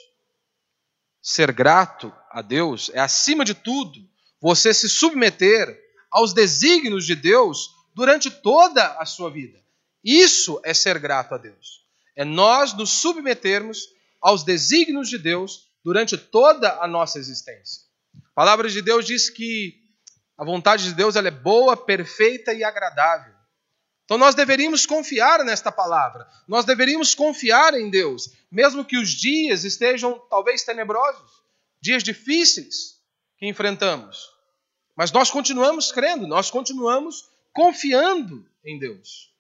Ser 1.21 1.53
grato 1.53 2.13
a 2.31 2.41
Deus 2.41 2.91
é 2.95 3.01
acima 3.01 3.45
de 3.45 3.55
tudo 3.55 4.09
você 4.41 4.73
se 4.73 4.89
submeter 4.89 5.79
aos 6.11 6.33
desígnios 6.33 7.07
de 7.07 7.15
Deus 7.15 7.71
durante 7.95 8.31
toda 8.31 8.97
a 8.99 9.05
sua 9.05 9.31
vida. 9.31 9.59
Isso 10.05 10.61
é 10.65 10.73
ser 10.73 10.99
grato 10.99 11.35
a 11.35 11.39
Deus. 11.39 11.85
É 12.15 12.25
nós 12.25 12.73
nos 12.73 12.91
submetermos 12.91 13.89
aos 14.21 14.43
desígnios 14.43 15.09
de 15.09 15.19
Deus 15.19 15.69
durante 15.85 16.17
toda 16.17 16.81
a 16.81 16.87
nossa 16.87 17.19
existência. 17.19 17.83
A 18.15 18.35
palavra 18.35 18.69
de 18.69 18.81
Deus 18.83 19.05
diz 19.05 19.29
que 19.31 19.75
a 20.37 20.45
vontade 20.45 20.85
de 20.85 20.95
Deus 20.95 21.17
ela 21.17 21.29
é 21.29 21.33
boa, 21.33 21.77
perfeita 21.77 22.53
e 22.53 22.63
agradável. 22.63 23.35
Então 24.05 24.17
nós 24.17 24.35
deveríamos 24.35 24.87
confiar 24.87 25.45
nesta 25.45 25.71
palavra. 25.71 26.27
Nós 26.47 26.65
deveríamos 26.65 27.15
confiar 27.15 27.75
em 27.75 27.91
Deus, 27.91 28.31
mesmo 28.51 28.85
que 28.85 28.97
os 28.97 29.11
dias 29.11 29.65
estejam 29.65 30.19
talvez 30.31 30.63
tenebrosos, 30.63 31.31
dias 31.81 32.03
difíceis 32.03 32.98
que 33.39 33.47
enfrentamos. 33.47 34.31
Mas 34.97 35.13
nós 35.13 35.31
continuamos 35.31 35.93
crendo, 35.93 36.27
nós 36.27 36.51
continuamos 36.51 37.31
confiando 37.53 38.45
em 38.65 38.79
Deus. 38.79 39.33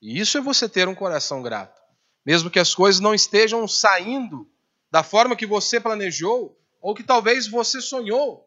E 0.00 0.18
isso 0.20 0.38
é 0.38 0.40
você 0.40 0.68
ter 0.68 0.86
um 0.86 0.94
coração 0.94 1.42
grato. 1.42 1.80
Mesmo 2.24 2.50
que 2.50 2.58
as 2.58 2.74
coisas 2.74 3.00
não 3.00 3.14
estejam 3.14 3.66
saindo 3.66 4.48
da 4.90 5.02
forma 5.02 5.34
que 5.34 5.46
você 5.46 5.80
planejou 5.80 6.56
ou 6.80 6.94
que 6.94 7.02
talvez 7.02 7.48
você 7.48 7.80
sonhou. 7.80 8.46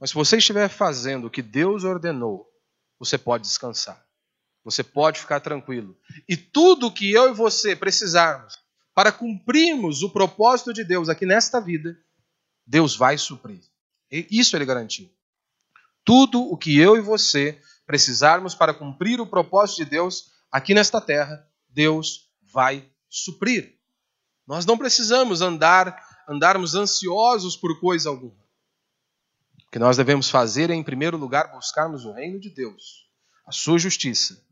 Mas 0.00 0.10
se 0.10 0.14
você 0.14 0.36
estiver 0.36 0.68
fazendo 0.68 1.26
o 1.26 1.30
que 1.30 1.42
Deus 1.42 1.84
ordenou, 1.84 2.48
você 2.98 3.18
pode 3.18 3.42
descansar. 3.42 4.04
Você 4.64 4.84
pode 4.84 5.20
ficar 5.20 5.40
tranquilo. 5.40 5.96
E 6.28 6.36
tudo 6.36 6.92
que 6.92 7.10
eu 7.10 7.30
e 7.30 7.34
você 7.34 7.74
precisarmos 7.74 8.58
para 8.94 9.12
cumprirmos 9.12 10.02
o 10.02 10.10
propósito 10.10 10.72
de 10.72 10.84
Deus 10.84 11.08
aqui 11.08 11.26
nesta 11.26 11.60
vida, 11.60 11.98
Deus 12.66 12.96
vai 12.96 13.16
suprir. 13.16 13.60
Isso 14.10 14.56
ele 14.56 14.64
garantiu. 14.64 15.10
Tudo 16.04 16.40
o 16.40 16.56
que 16.56 16.78
eu 16.78 16.96
e 16.96 17.00
você 17.00 17.60
precisarmos 17.86 18.54
para 18.54 18.74
cumprir 18.74 19.20
o 19.20 19.26
propósito 19.26 19.84
de 19.84 19.90
Deus 19.90 20.30
aqui 20.50 20.74
nesta 20.74 21.00
terra, 21.00 21.46
Deus 21.68 22.30
vai 22.52 22.88
suprir. 23.08 23.78
Nós 24.46 24.64
não 24.64 24.78
precisamos 24.78 25.42
andar 25.42 26.06
andarmos 26.28 26.74
ansiosos 26.74 27.56
por 27.56 27.80
coisa 27.80 28.10
alguma. 28.10 28.46
O 29.66 29.70
que 29.70 29.78
nós 29.78 29.96
devemos 29.96 30.28
fazer 30.28 30.70
é, 30.70 30.74
em 30.74 30.84
primeiro 30.84 31.16
lugar, 31.16 31.50
buscarmos 31.52 32.04
o 32.04 32.12
reino 32.12 32.38
de 32.38 32.50
Deus, 32.50 33.08
a 33.46 33.52
sua 33.52 33.78
justiça. 33.78 34.42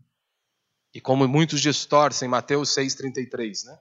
E 0.95 1.01
como 1.01 1.29
muitos 1.29 1.61
distorcem, 1.61 2.29
Mateus 2.29 2.75
6,33, 2.75 3.65
né? 3.67 3.79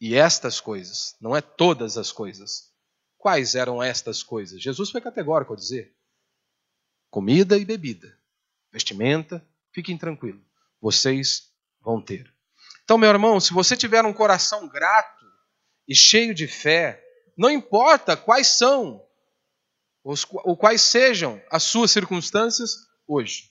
E 0.00 0.14
estas 0.16 0.60
coisas, 0.60 1.14
não 1.20 1.34
é 1.34 1.40
todas 1.40 1.96
as 1.96 2.10
coisas. 2.12 2.72
Quais 3.26 3.56
eram 3.56 3.82
estas 3.82 4.22
coisas? 4.22 4.62
Jesus 4.62 4.88
foi 4.88 5.00
categórico 5.00 5.52
ao 5.52 5.56
dizer: 5.56 5.92
comida 7.10 7.58
e 7.58 7.64
bebida, 7.64 8.16
vestimenta, 8.70 9.44
fiquem 9.72 9.98
tranquilos, 9.98 10.40
vocês 10.80 11.50
vão 11.80 12.00
ter. 12.00 12.32
Então, 12.84 12.96
meu 12.96 13.10
irmão, 13.10 13.40
se 13.40 13.52
você 13.52 13.76
tiver 13.76 14.04
um 14.04 14.12
coração 14.12 14.68
grato 14.68 15.26
e 15.88 15.92
cheio 15.92 16.32
de 16.32 16.46
fé, 16.46 17.04
não 17.36 17.50
importa 17.50 18.16
quais 18.16 18.46
são 18.46 19.04
ou 20.04 20.56
quais 20.56 20.82
sejam 20.82 21.42
as 21.50 21.64
suas 21.64 21.90
circunstâncias 21.90 22.86
hoje. 23.08 23.50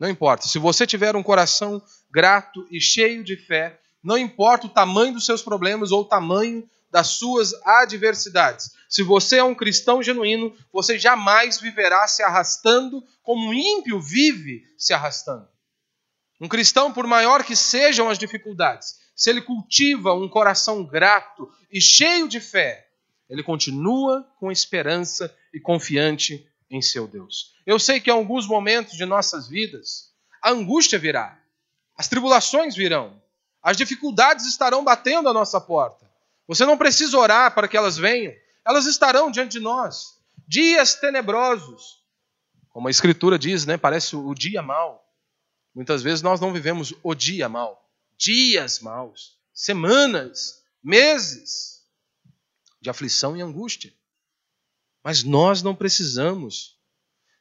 Não 0.00 0.08
importa. 0.08 0.48
Se 0.48 0.58
você 0.58 0.84
tiver 0.84 1.14
um 1.14 1.22
coração 1.22 1.80
grato 2.10 2.66
e 2.72 2.80
cheio 2.80 3.22
de 3.22 3.36
fé, 3.36 3.80
não 4.02 4.18
importa 4.18 4.66
o 4.66 4.70
tamanho 4.70 5.12
dos 5.12 5.26
seus 5.26 5.42
problemas 5.42 5.92
ou 5.92 6.00
o 6.00 6.08
tamanho 6.08 6.68
das 6.94 7.08
suas 7.08 7.52
adversidades. 7.64 8.70
Se 8.88 9.02
você 9.02 9.38
é 9.38 9.42
um 9.42 9.52
cristão 9.52 10.00
genuíno, 10.00 10.56
você 10.72 10.96
jamais 10.96 11.60
viverá 11.60 12.06
se 12.06 12.22
arrastando 12.22 13.04
como 13.20 13.48
um 13.48 13.52
ímpio 13.52 14.00
vive 14.00 14.64
se 14.78 14.94
arrastando. 14.94 15.48
Um 16.40 16.46
cristão, 16.46 16.92
por 16.92 17.04
maior 17.04 17.42
que 17.42 17.56
sejam 17.56 18.08
as 18.08 18.16
dificuldades, 18.16 19.00
se 19.12 19.28
ele 19.28 19.40
cultiva 19.40 20.14
um 20.14 20.28
coração 20.28 20.84
grato 20.84 21.52
e 21.68 21.80
cheio 21.80 22.28
de 22.28 22.38
fé, 22.38 22.86
ele 23.28 23.42
continua 23.42 24.24
com 24.38 24.52
esperança 24.52 25.36
e 25.52 25.58
confiante 25.58 26.48
em 26.70 26.80
seu 26.80 27.08
Deus. 27.08 27.56
Eu 27.66 27.80
sei 27.80 27.98
que 27.98 28.08
em 28.08 28.12
alguns 28.12 28.46
momentos 28.46 28.96
de 28.96 29.04
nossas 29.04 29.48
vidas, 29.48 30.12
a 30.40 30.50
angústia 30.50 30.96
virá, 30.96 31.36
as 31.98 32.06
tribulações 32.06 32.76
virão, 32.76 33.20
as 33.60 33.76
dificuldades 33.76 34.46
estarão 34.46 34.84
batendo 34.84 35.28
à 35.28 35.32
nossa 35.32 35.60
porta. 35.60 36.04
Você 36.46 36.64
não 36.66 36.76
precisa 36.76 37.16
orar 37.18 37.54
para 37.54 37.68
que 37.68 37.76
elas 37.76 37.96
venham, 37.96 38.32
elas 38.66 38.86
estarão 38.86 39.30
diante 39.30 39.52
de 39.52 39.60
nós. 39.60 40.18
Dias 40.46 40.94
tenebrosos, 40.94 42.02
como 42.68 42.88
a 42.88 42.90
Escritura 42.90 43.38
diz, 43.38 43.64
né? 43.64 43.76
Parece 43.76 44.16
o 44.16 44.34
dia 44.34 44.62
mau. 44.62 45.02
Muitas 45.74 46.02
vezes 46.02 46.22
nós 46.22 46.40
não 46.40 46.52
vivemos 46.52 46.92
o 47.02 47.14
dia 47.14 47.48
mau, 47.48 47.90
dias 48.16 48.80
maus, 48.80 49.38
semanas, 49.52 50.62
meses 50.82 51.82
de 52.80 52.90
aflição 52.90 53.36
e 53.36 53.42
angústia. 53.42 53.92
Mas 55.02 55.22
nós 55.22 55.62
não 55.62 55.74
precisamos 55.74 56.78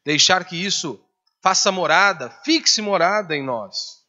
deixar 0.03 0.45
que 0.45 0.55
isso 0.55 1.03
faça 1.41 1.71
morada, 1.71 2.29
fixe 2.43 2.81
morada 2.81 3.35
em 3.35 3.43
nós. 3.43 4.03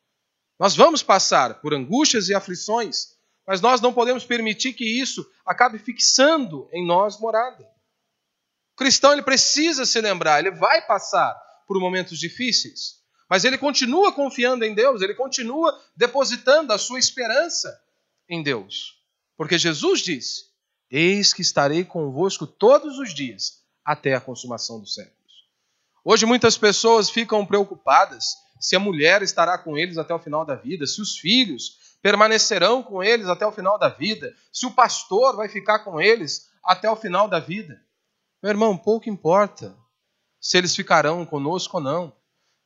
Nós 0.58 0.76
vamos 0.76 1.02
passar 1.02 1.60
por 1.60 1.74
angústias 1.74 2.28
e 2.28 2.34
aflições, 2.34 3.13
mas 3.46 3.60
nós 3.60 3.80
não 3.80 3.92
podemos 3.92 4.24
permitir 4.24 4.72
que 4.72 4.84
isso 4.84 5.28
acabe 5.44 5.78
fixando 5.78 6.68
em 6.72 6.86
nós 6.86 7.18
morada. 7.18 7.64
O 8.72 8.76
cristão 8.76 9.12
ele 9.12 9.22
precisa 9.22 9.84
se 9.84 10.00
lembrar, 10.00 10.40
ele 10.40 10.50
vai 10.50 10.84
passar 10.86 11.34
por 11.66 11.78
momentos 11.78 12.18
difíceis, 12.18 13.02
mas 13.28 13.44
ele 13.44 13.58
continua 13.58 14.12
confiando 14.12 14.64
em 14.64 14.74
Deus, 14.74 15.02
ele 15.02 15.14
continua 15.14 15.78
depositando 15.96 16.72
a 16.72 16.78
sua 16.78 16.98
esperança 16.98 17.80
em 18.28 18.42
Deus. 18.42 18.98
Porque 19.36 19.58
Jesus 19.58 20.00
disse: 20.00 20.46
Eis 20.90 21.32
que 21.32 21.42
estarei 21.42 21.84
convosco 21.84 22.46
todos 22.46 22.98
os 22.98 23.14
dias, 23.14 23.62
até 23.84 24.14
a 24.14 24.20
consumação 24.20 24.80
dos 24.80 24.94
séculos. 24.94 25.14
Hoje 26.04 26.26
muitas 26.26 26.56
pessoas 26.56 27.10
ficam 27.10 27.44
preocupadas 27.46 28.36
se 28.60 28.74
a 28.74 28.80
mulher 28.80 29.22
estará 29.22 29.58
com 29.58 29.76
eles 29.76 29.98
até 29.98 30.14
o 30.14 30.18
final 30.18 30.44
da 30.44 30.54
vida, 30.54 30.86
se 30.86 31.00
os 31.00 31.18
filhos 31.18 31.78
permanecerão 32.04 32.82
com 32.82 33.02
eles 33.02 33.28
até 33.28 33.46
o 33.46 33.50
final 33.50 33.78
da 33.78 33.88
vida, 33.88 34.36
se 34.52 34.66
o 34.66 34.70
pastor 34.70 35.34
vai 35.34 35.48
ficar 35.48 35.78
com 35.78 35.98
eles 35.98 36.50
até 36.62 36.90
o 36.90 36.96
final 36.96 37.26
da 37.26 37.40
vida. 37.40 37.80
Meu 38.42 38.50
irmão, 38.50 38.76
pouco 38.76 39.08
importa 39.08 39.74
se 40.38 40.58
eles 40.58 40.76
ficarão 40.76 41.24
conosco 41.24 41.78
ou 41.78 41.82
não, 41.82 42.14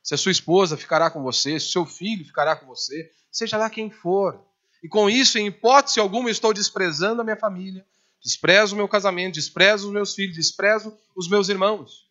se 0.03 0.13
a 0.13 0.17
sua 0.17 0.33
esposa 0.33 0.75
ficará 0.75 1.09
com 1.09 1.23
você, 1.23 1.57
se 1.57 1.67
o 1.67 1.71
seu 1.71 1.85
filho 1.85 2.25
ficará 2.25 2.53
com 2.53 2.65
você, 2.65 3.09
seja 3.31 3.55
lá 3.55 3.69
quem 3.69 3.89
for. 3.89 4.45
E 4.83 4.89
com 4.89 5.09
isso, 5.09 5.39
em 5.39 5.47
hipótese 5.47 6.01
alguma, 6.01 6.29
estou 6.29 6.53
desprezando 6.53 7.21
a 7.21 7.23
minha 7.23 7.37
família, 7.37 7.85
desprezo 8.21 8.73
o 8.73 8.77
meu 8.77 8.89
casamento, 8.89 9.35
desprezo 9.35 9.87
os 9.87 9.93
meus 9.93 10.13
filhos, 10.13 10.35
desprezo 10.35 10.93
os 11.15 11.29
meus 11.29 11.47
irmãos. 11.47 12.09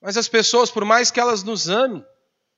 Mas 0.00 0.16
as 0.16 0.28
pessoas, 0.28 0.70
por 0.70 0.86
mais 0.86 1.10
que 1.10 1.20
elas 1.20 1.42
nos 1.42 1.68
amem, 1.68 2.02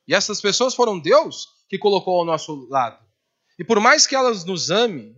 e 0.07 0.15
essas 0.15 0.39
pessoas 0.39 0.73
foram 0.73 0.97
Deus 0.97 1.49
que 1.67 1.77
colocou 1.77 2.19
ao 2.19 2.25
nosso 2.25 2.69
lado, 2.69 3.04
e 3.57 3.63
por 3.63 3.79
mais 3.79 4.05
que 4.05 4.15
elas 4.15 4.43
nos 4.43 4.69
amem, 4.69 5.15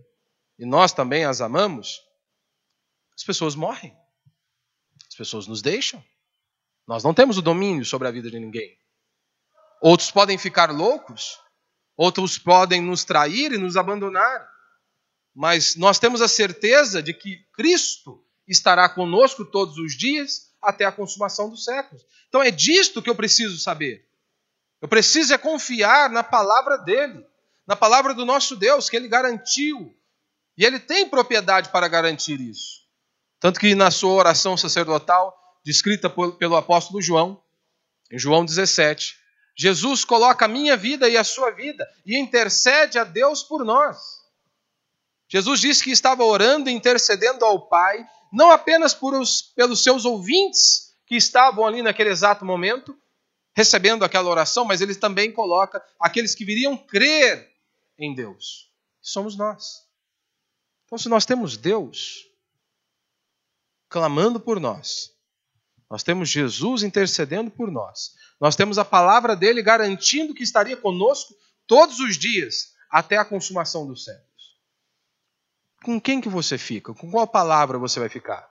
e 0.58 0.66
nós 0.66 0.92
também 0.92 1.24
as 1.24 1.40
amamos, 1.40 2.00
as 3.14 3.24
pessoas 3.24 3.54
morrem. 3.54 3.96
As 5.08 5.14
pessoas 5.14 5.46
nos 5.46 5.62
deixam. 5.62 6.04
Nós 6.86 7.02
não 7.02 7.12
temos 7.12 7.36
o 7.38 7.42
domínio 7.42 7.84
sobre 7.84 8.08
a 8.08 8.10
vida 8.10 8.30
de 8.30 8.38
ninguém. 8.38 8.78
Outros 9.80 10.10
podem 10.10 10.38
ficar 10.38 10.70
loucos, 10.70 11.38
outros 11.96 12.38
podem 12.38 12.80
nos 12.80 13.04
trair 13.04 13.52
e 13.52 13.58
nos 13.58 13.76
abandonar. 13.76 14.48
Mas 15.34 15.76
nós 15.76 15.98
temos 15.98 16.20
a 16.20 16.28
certeza 16.28 17.02
de 17.02 17.14
que 17.14 17.44
Cristo 17.52 18.24
estará 18.46 18.88
conosco 18.88 19.44
todos 19.44 19.76
os 19.76 19.96
dias 19.96 20.52
até 20.60 20.84
a 20.84 20.92
consumação 20.92 21.50
dos 21.50 21.64
séculos. 21.64 22.04
Então 22.28 22.42
é 22.42 22.50
disto 22.50 23.02
que 23.02 23.10
eu 23.10 23.14
preciso 23.14 23.58
saber. 23.58 24.08
Eu 24.80 24.88
preciso 24.88 25.34
é 25.34 25.38
confiar 25.38 26.10
na 26.10 26.22
palavra 26.22 26.76
dele, 26.78 27.24
na 27.68 27.76
palavra 27.76 28.14
do 28.14 28.24
nosso 28.24 28.56
Deus, 28.56 28.88
que 28.88 28.96
ele 28.96 29.08
garantiu. 29.08 29.94
E 30.56 30.64
ele 30.64 30.80
tem 30.80 31.06
propriedade 31.06 31.68
para 31.68 31.86
garantir 31.86 32.40
isso. 32.40 32.78
Tanto 33.38 33.60
que 33.60 33.74
na 33.74 33.90
sua 33.90 34.12
oração 34.12 34.56
sacerdotal, 34.56 35.38
descrita 35.62 36.08
pelo 36.08 36.56
apóstolo 36.56 37.02
João, 37.02 37.40
em 38.10 38.18
João 38.18 38.42
17, 38.42 39.18
Jesus 39.54 40.02
coloca 40.02 40.46
a 40.46 40.48
minha 40.48 40.78
vida 40.78 41.10
e 41.10 41.16
a 41.18 41.22
sua 41.22 41.50
vida 41.50 41.86
e 42.06 42.16
intercede 42.18 42.98
a 42.98 43.04
Deus 43.04 43.42
por 43.42 43.62
nós. 43.66 43.98
Jesus 45.28 45.60
disse 45.60 45.84
que 45.84 45.90
estava 45.90 46.24
orando 46.24 46.70
e 46.70 46.72
intercedendo 46.72 47.44
ao 47.44 47.68
Pai, 47.68 48.02
não 48.32 48.50
apenas 48.50 48.96
os, 49.00 49.42
pelos 49.42 49.82
seus 49.82 50.06
ouvintes 50.06 50.94
que 51.06 51.16
estavam 51.16 51.66
ali 51.66 51.82
naquele 51.82 52.08
exato 52.08 52.46
momento, 52.46 52.96
recebendo 53.54 54.06
aquela 54.06 54.30
oração, 54.30 54.64
mas 54.64 54.80
ele 54.80 54.94
também 54.94 55.30
coloca 55.30 55.84
aqueles 56.00 56.34
que 56.34 56.46
viriam 56.46 56.74
crer 56.74 57.57
em 57.98 58.14
Deus. 58.14 58.72
Somos 59.00 59.36
nós. 59.36 59.86
Então, 60.84 60.98
se 60.98 61.08
nós 61.08 61.26
temos 61.26 61.56
Deus 61.56 62.26
clamando 63.88 64.38
por 64.38 64.60
nós, 64.60 65.14
nós 65.90 66.02
temos 66.02 66.28
Jesus 66.28 66.82
intercedendo 66.82 67.50
por 67.50 67.70
nós, 67.70 68.14
nós 68.40 68.54
temos 68.54 68.78
a 68.78 68.84
palavra 68.84 69.34
dele 69.34 69.62
garantindo 69.62 70.34
que 70.34 70.42
estaria 70.42 70.76
conosco 70.76 71.34
todos 71.66 71.98
os 71.98 72.16
dias 72.16 72.74
até 72.90 73.16
a 73.16 73.24
consumação 73.24 73.86
dos 73.86 74.04
séculos. 74.04 74.56
Com 75.82 76.00
quem 76.00 76.20
que 76.20 76.28
você 76.28 76.58
fica? 76.58 76.92
Com 76.94 77.10
qual 77.10 77.26
palavra 77.26 77.78
você 77.78 77.98
vai 77.98 78.08
ficar? 78.08 78.50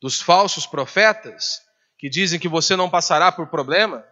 Dos 0.00 0.20
falsos 0.20 0.66
profetas 0.66 1.60
que 1.98 2.08
dizem 2.08 2.40
que 2.40 2.48
você 2.48 2.74
não 2.74 2.90
passará 2.90 3.30
por 3.30 3.46
problema? 3.48 4.04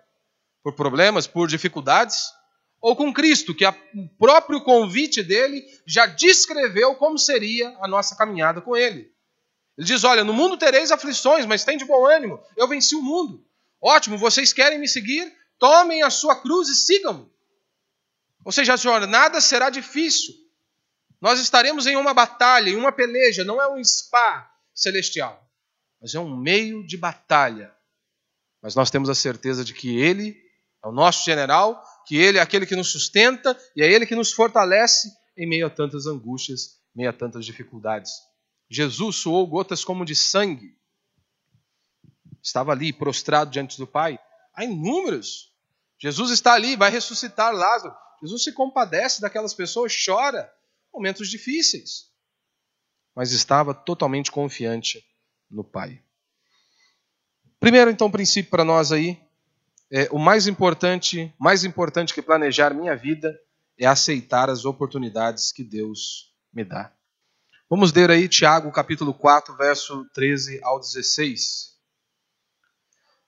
por 0.62 0.74
problemas, 0.74 1.26
por 1.26 1.48
dificuldades, 1.48 2.32
ou 2.80 2.96
com 2.96 3.12
Cristo, 3.12 3.54
que 3.54 3.66
o 3.66 4.08
próprio 4.18 4.62
convite 4.62 5.22
dele 5.22 5.64
já 5.84 6.06
descreveu 6.06 6.94
como 6.94 7.18
seria 7.18 7.76
a 7.80 7.86
nossa 7.86 8.16
caminhada 8.16 8.60
com 8.60 8.76
ele. 8.76 9.12
Ele 9.76 9.86
diz: 9.86 10.02
Olha, 10.04 10.24
no 10.24 10.32
mundo 10.32 10.56
tereis 10.56 10.90
aflições, 10.90 11.44
mas 11.46 11.64
tem 11.64 11.76
de 11.76 11.84
bom 11.84 12.06
ânimo, 12.06 12.40
eu 12.56 12.66
venci 12.66 12.94
o 12.94 13.02
mundo. 13.02 13.44
Ótimo, 13.80 14.18
vocês 14.18 14.52
querem 14.52 14.78
me 14.78 14.88
seguir? 14.88 15.32
Tomem 15.58 16.02
a 16.02 16.10
sua 16.10 16.36
cruz 16.36 16.68
e 16.68 16.74
sigam-me. 16.74 17.30
Ou 18.44 18.52
seja, 18.52 18.74
a 18.74 18.76
jornada 18.76 19.40
será 19.40 19.68
difícil. 19.68 20.34
Nós 21.20 21.38
estaremos 21.38 21.86
em 21.86 21.96
uma 21.96 22.14
batalha, 22.14 22.70
em 22.70 22.76
uma 22.76 22.90
peleja, 22.90 23.44
não 23.44 23.60
é 23.60 23.68
um 23.70 23.82
spa 23.84 24.50
celestial, 24.74 25.46
mas 26.00 26.14
é 26.14 26.20
um 26.20 26.34
meio 26.34 26.86
de 26.86 26.96
batalha. 26.96 27.74
Mas 28.62 28.74
nós 28.74 28.90
temos 28.90 29.10
a 29.10 29.14
certeza 29.14 29.62
de 29.62 29.74
que 29.74 29.98
Ele 29.98 30.36
é 30.82 30.88
o 30.88 30.92
nosso 30.92 31.24
general, 31.24 31.82
que 32.10 32.16
Ele 32.16 32.38
é 32.38 32.40
aquele 32.40 32.66
que 32.66 32.74
nos 32.74 32.90
sustenta 32.90 33.56
e 33.76 33.84
é 33.84 33.86
Ele 33.88 34.04
que 34.04 34.16
nos 34.16 34.32
fortalece 34.32 35.16
em 35.36 35.48
meio 35.48 35.68
a 35.68 35.70
tantas 35.70 36.08
angústias, 36.08 36.80
em 36.92 36.98
meio 36.98 37.10
a 37.10 37.12
tantas 37.12 37.46
dificuldades. 37.46 38.10
Jesus 38.68 39.14
suou 39.14 39.46
gotas 39.46 39.84
como 39.84 40.04
de 40.04 40.16
sangue. 40.16 40.76
Estava 42.42 42.72
ali, 42.72 42.92
prostrado 42.92 43.52
diante 43.52 43.78
do 43.78 43.86
Pai. 43.86 44.18
Há 44.52 44.64
inúmeros. 44.64 45.54
Jesus 46.00 46.32
está 46.32 46.54
ali, 46.54 46.74
vai 46.74 46.90
ressuscitar 46.90 47.54
Lázaro. 47.54 47.94
Jesus 48.20 48.42
se 48.42 48.52
compadece 48.54 49.20
daquelas 49.20 49.54
pessoas, 49.54 49.94
chora. 50.04 50.52
Momentos 50.92 51.30
difíceis. 51.30 52.10
Mas 53.14 53.30
estava 53.30 53.72
totalmente 53.72 54.32
confiante 54.32 55.00
no 55.48 55.62
Pai. 55.62 56.02
Primeiro, 57.60 57.88
então, 57.88 58.10
princípio 58.10 58.50
para 58.50 58.64
nós 58.64 58.90
aí, 58.90 59.16
é, 59.90 60.08
o 60.12 60.18
mais 60.18 60.46
importante, 60.46 61.34
mais 61.38 61.64
importante 61.64 62.14
que 62.14 62.22
planejar 62.22 62.72
minha 62.72 62.94
vida 62.94 63.36
é 63.78 63.86
aceitar 63.86 64.48
as 64.48 64.64
oportunidades 64.64 65.50
que 65.50 65.64
Deus 65.64 66.32
me 66.52 66.64
dá. 66.64 66.92
Vamos 67.68 67.92
ler 67.92 68.10
aí 68.10 68.28
Tiago 68.28 68.70
capítulo 68.70 69.12
4, 69.12 69.56
verso 69.56 70.04
13 70.12 70.60
ao 70.62 70.78
16. 70.78 71.70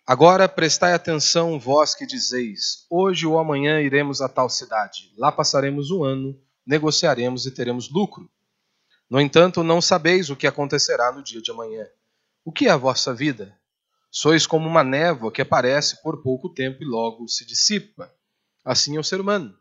Agora 0.07 0.48
prestai 0.48 0.92
atenção, 0.94 1.59
vós 1.59 1.94
que 1.94 2.07
dizeis: 2.07 2.87
Hoje 2.90 3.27
ou 3.27 3.38
amanhã 3.38 3.81
iremos 3.81 4.20
a 4.20 4.29
tal 4.29 4.48
cidade, 4.48 5.12
lá 5.16 5.33
passaremos 5.33 5.90
um 5.90 6.05
ano, 6.05 6.40
negociaremos 6.66 7.46
e 7.46 7.51
teremos 7.51 7.90
lucro. 7.90 8.31
No 9.09 9.20
entanto, 9.20 9.62
não 9.62 9.81
sabeis 9.81 10.31
o 10.31 10.37
que 10.37 10.46
acontecerá 10.46 11.12
no 11.12 11.22
dia 11.22 11.40
de 11.40 11.51
amanhã. 11.51 11.87
O 12.44 12.53
que 12.53 12.66
é 12.66 12.70
a 12.70 12.77
vossa 12.77 13.14
vida? 13.14 13.57
Sois 14.14 14.46
como 14.46 14.68
uma 14.68 14.85
névoa 14.85 15.33
que 15.33 15.40
aparece 15.40 16.03
por 16.03 16.22
pouco 16.22 16.51
tempo 16.51 16.83
e 16.83 16.87
logo 16.87 17.27
se 17.27 17.46
dissipa. 17.46 18.14
Assim 18.62 18.98
é 18.98 19.01
o 19.01 19.05
ser 19.05 19.18
humano. 19.18 19.57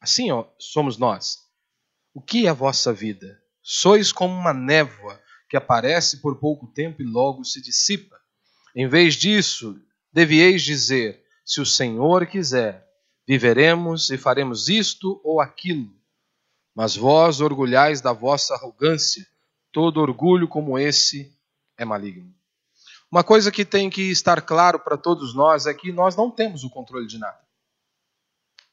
Assim 0.00 0.30
ó, 0.30 0.46
somos 0.60 0.96
nós. 0.96 1.38
O 2.14 2.22
que 2.22 2.46
é 2.46 2.50
a 2.50 2.54
vossa 2.54 2.92
vida? 2.92 3.42
Sois 3.60 4.12
como 4.12 4.32
uma 4.32 4.54
névoa 4.54 5.20
que 5.48 5.56
aparece 5.56 6.18
por 6.18 6.38
pouco 6.38 6.68
tempo 6.68 7.02
e 7.02 7.04
logo 7.04 7.44
se 7.44 7.60
dissipa. 7.60 8.16
Em 8.76 8.86
vez 8.86 9.14
disso, 9.14 9.76
devieis 10.12 10.62
dizer: 10.62 11.24
se 11.44 11.60
o 11.60 11.66
Senhor 11.66 12.28
quiser, 12.28 12.86
viveremos 13.26 14.08
e 14.10 14.16
faremos 14.16 14.68
isto 14.68 15.20
ou 15.24 15.40
aquilo. 15.40 15.92
Mas 16.72 16.94
vós 16.94 17.40
orgulhais 17.40 18.00
da 18.00 18.12
vossa 18.12 18.54
arrogância, 18.54 19.26
todo 19.72 20.00
orgulho 20.00 20.46
como 20.46 20.78
esse 20.78 21.36
é 21.76 21.84
maligno. 21.84 22.39
Uma 23.10 23.24
coisa 23.24 23.50
que 23.50 23.64
tem 23.64 23.90
que 23.90 24.10
estar 24.10 24.40
claro 24.42 24.78
para 24.78 24.96
todos 24.96 25.34
nós 25.34 25.66
é 25.66 25.74
que 25.74 25.90
nós 25.90 26.14
não 26.14 26.30
temos 26.30 26.62
o 26.62 26.70
controle 26.70 27.08
de 27.08 27.18
nada. 27.18 27.40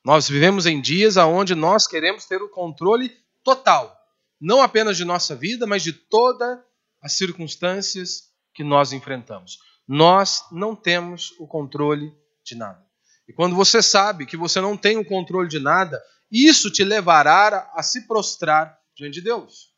Nós 0.05 0.29
vivemos 0.29 0.67
em 0.67 0.79
dias 0.79 1.17
onde 1.17 1.55
nós 1.55 1.87
queremos 1.87 2.25
ter 2.25 2.41
o 2.41 2.49
controle 2.49 3.11
total, 3.43 3.97
não 4.39 4.61
apenas 4.61 4.95
de 4.95 5.03
nossa 5.03 5.35
vida, 5.35 5.65
mas 5.65 5.81
de 5.81 5.91
todas 5.91 6.59
as 7.01 7.13
circunstâncias 7.13 8.29
que 8.53 8.63
nós 8.63 8.93
enfrentamos. 8.93 9.57
Nós 9.87 10.45
não 10.51 10.75
temos 10.75 11.31
o 11.39 11.47
controle 11.47 12.13
de 12.43 12.55
nada. 12.55 12.85
E 13.27 13.33
quando 13.33 13.55
você 13.55 13.81
sabe 13.81 14.25
que 14.25 14.37
você 14.37 14.61
não 14.61 14.77
tem 14.77 14.97
o 14.97 15.05
controle 15.05 15.49
de 15.49 15.59
nada, 15.59 16.01
isso 16.31 16.69
te 16.69 16.83
levará 16.83 17.71
a 17.73 17.81
se 17.81 18.07
prostrar 18.07 18.77
diante 18.95 19.15
de 19.15 19.21
Deus. 19.21 19.73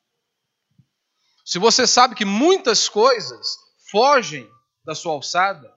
Se 1.45 1.57
você 1.57 1.87
sabe 1.87 2.13
que 2.13 2.25
muitas 2.25 2.89
coisas 2.89 3.68
fogem 3.91 4.49
da 4.83 4.95
sua 4.95 5.13
alçada, 5.13 5.73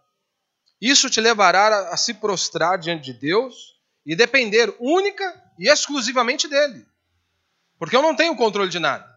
isso 0.81 1.09
te 1.09 1.21
levará 1.21 1.91
a, 1.91 1.97
se 1.97 2.15
prostrar 2.15 2.79
diante 2.79 3.05
de 3.05 3.13
Deus 3.13 3.77
e 4.05 4.17
depender 4.17 4.75
única 4.81 5.53
e 5.59 5.69
exclusivamente 5.69 6.49
dele. 6.49 6.85
Porque 7.79 7.97
eu 7.97 8.03
não 8.03 8.17
tenho 8.17 8.37
controle 8.37 8.71
de 8.71 8.79
nada. 8.79 9.09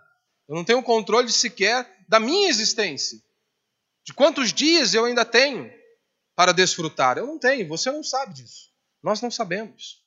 Eu 0.48 0.56
não 0.56 0.64
tenho 0.64 0.84
controle 0.84 1.32
sequer 1.32 1.90
da 2.08 2.20
minha 2.20 2.50
existência. 2.50 3.20
De 4.04 4.14
quantos 4.14 4.54
dias 4.54 4.94
eu 4.94 5.06
ainda 5.06 5.26
tenho 5.26 5.72
para 6.36 6.54
desfrutar? 6.54 7.18
Eu 7.18 7.26
não 7.26 7.40
tenho, 7.40 7.68
você 7.68 7.92
não 7.92 8.04
sabe 8.04 8.36
disso. 8.36 8.70
Nós 9.02 9.22
não 9.22 9.32
sabemos. 9.32 10.04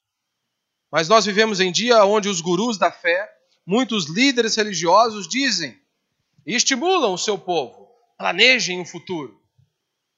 Mas 0.90 1.08
nós 1.08 1.26
vivemos 1.26 1.58
em 1.60 1.72
dia 1.72 2.04
onde 2.04 2.28
os 2.28 2.40
gurus 2.40 2.78
da 2.78 2.92
fé, 2.92 3.28
muitos 3.66 4.06
líderes 4.06 4.54
religiosos 4.54 5.28
dizem 5.28 5.76
e 6.46 6.54
estimulam 6.54 7.12
o 7.12 7.18
seu 7.18 7.36
povo 7.36 7.87
Planejem 8.18 8.80
o 8.80 8.84
futuro. 8.84 9.40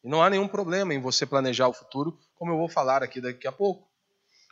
E 0.03 0.09
não 0.09 0.23
há 0.23 0.31
nenhum 0.31 0.49
problema 0.49 0.95
em 0.95 1.01
você 1.01 1.27
planejar 1.27 1.69
o 1.69 1.75
futuro, 1.75 2.19
como 2.35 2.51
eu 2.51 2.57
vou 2.57 2.69
falar 2.69 3.03
aqui 3.03 3.21
daqui 3.21 3.47
a 3.47 3.53
pouco. 3.53 3.87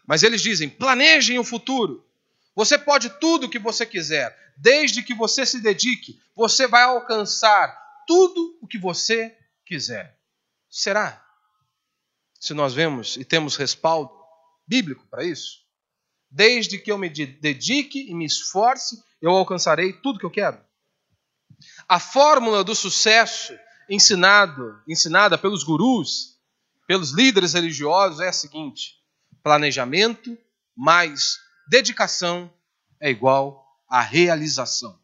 Mas 0.06 0.22
eles 0.22 0.42
dizem: 0.42 0.68
planejem 0.68 1.38
o 1.38 1.44
futuro. 1.44 2.06
Você 2.54 2.76
pode 2.76 3.08
tudo 3.18 3.46
o 3.46 3.50
que 3.50 3.58
você 3.58 3.86
quiser, 3.86 4.36
desde 4.58 5.02
que 5.02 5.14
você 5.14 5.46
se 5.46 5.60
dedique, 5.60 6.20
você 6.34 6.66
vai 6.66 6.82
alcançar 6.82 7.74
tudo 8.06 8.58
o 8.60 8.66
que 8.66 8.78
você 8.78 9.34
quiser. 9.64 10.18
Será? 10.68 11.24
Se 12.38 12.52
nós 12.52 12.74
vemos 12.74 13.16
e 13.16 13.24
temos 13.24 13.56
respaldo 13.56 14.12
bíblico 14.66 15.06
para 15.06 15.24
isso, 15.24 15.64
desde 16.30 16.78
que 16.78 16.92
eu 16.92 16.98
me 16.98 17.08
dedique 17.08 18.10
e 18.10 18.14
me 18.14 18.26
esforce, 18.26 19.02
eu 19.22 19.30
alcançarei 19.30 19.92
tudo 19.92 20.16
o 20.16 20.18
que 20.18 20.26
eu 20.26 20.30
quero. 20.30 20.67
A 21.88 21.98
fórmula 21.98 22.62
do 22.62 22.74
sucesso 22.74 23.58
ensinado, 23.88 24.82
ensinada 24.86 25.38
pelos 25.38 25.64
gurus, 25.64 26.38
pelos 26.86 27.12
líderes 27.12 27.54
religiosos 27.54 28.20
é 28.20 28.28
a 28.28 28.32
seguinte: 28.32 29.02
planejamento 29.42 30.36
mais 30.76 31.38
dedicação 31.70 32.52
é 33.00 33.10
igual 33.10 33.64
a 33.88 34.02
realização. 34.02 35.00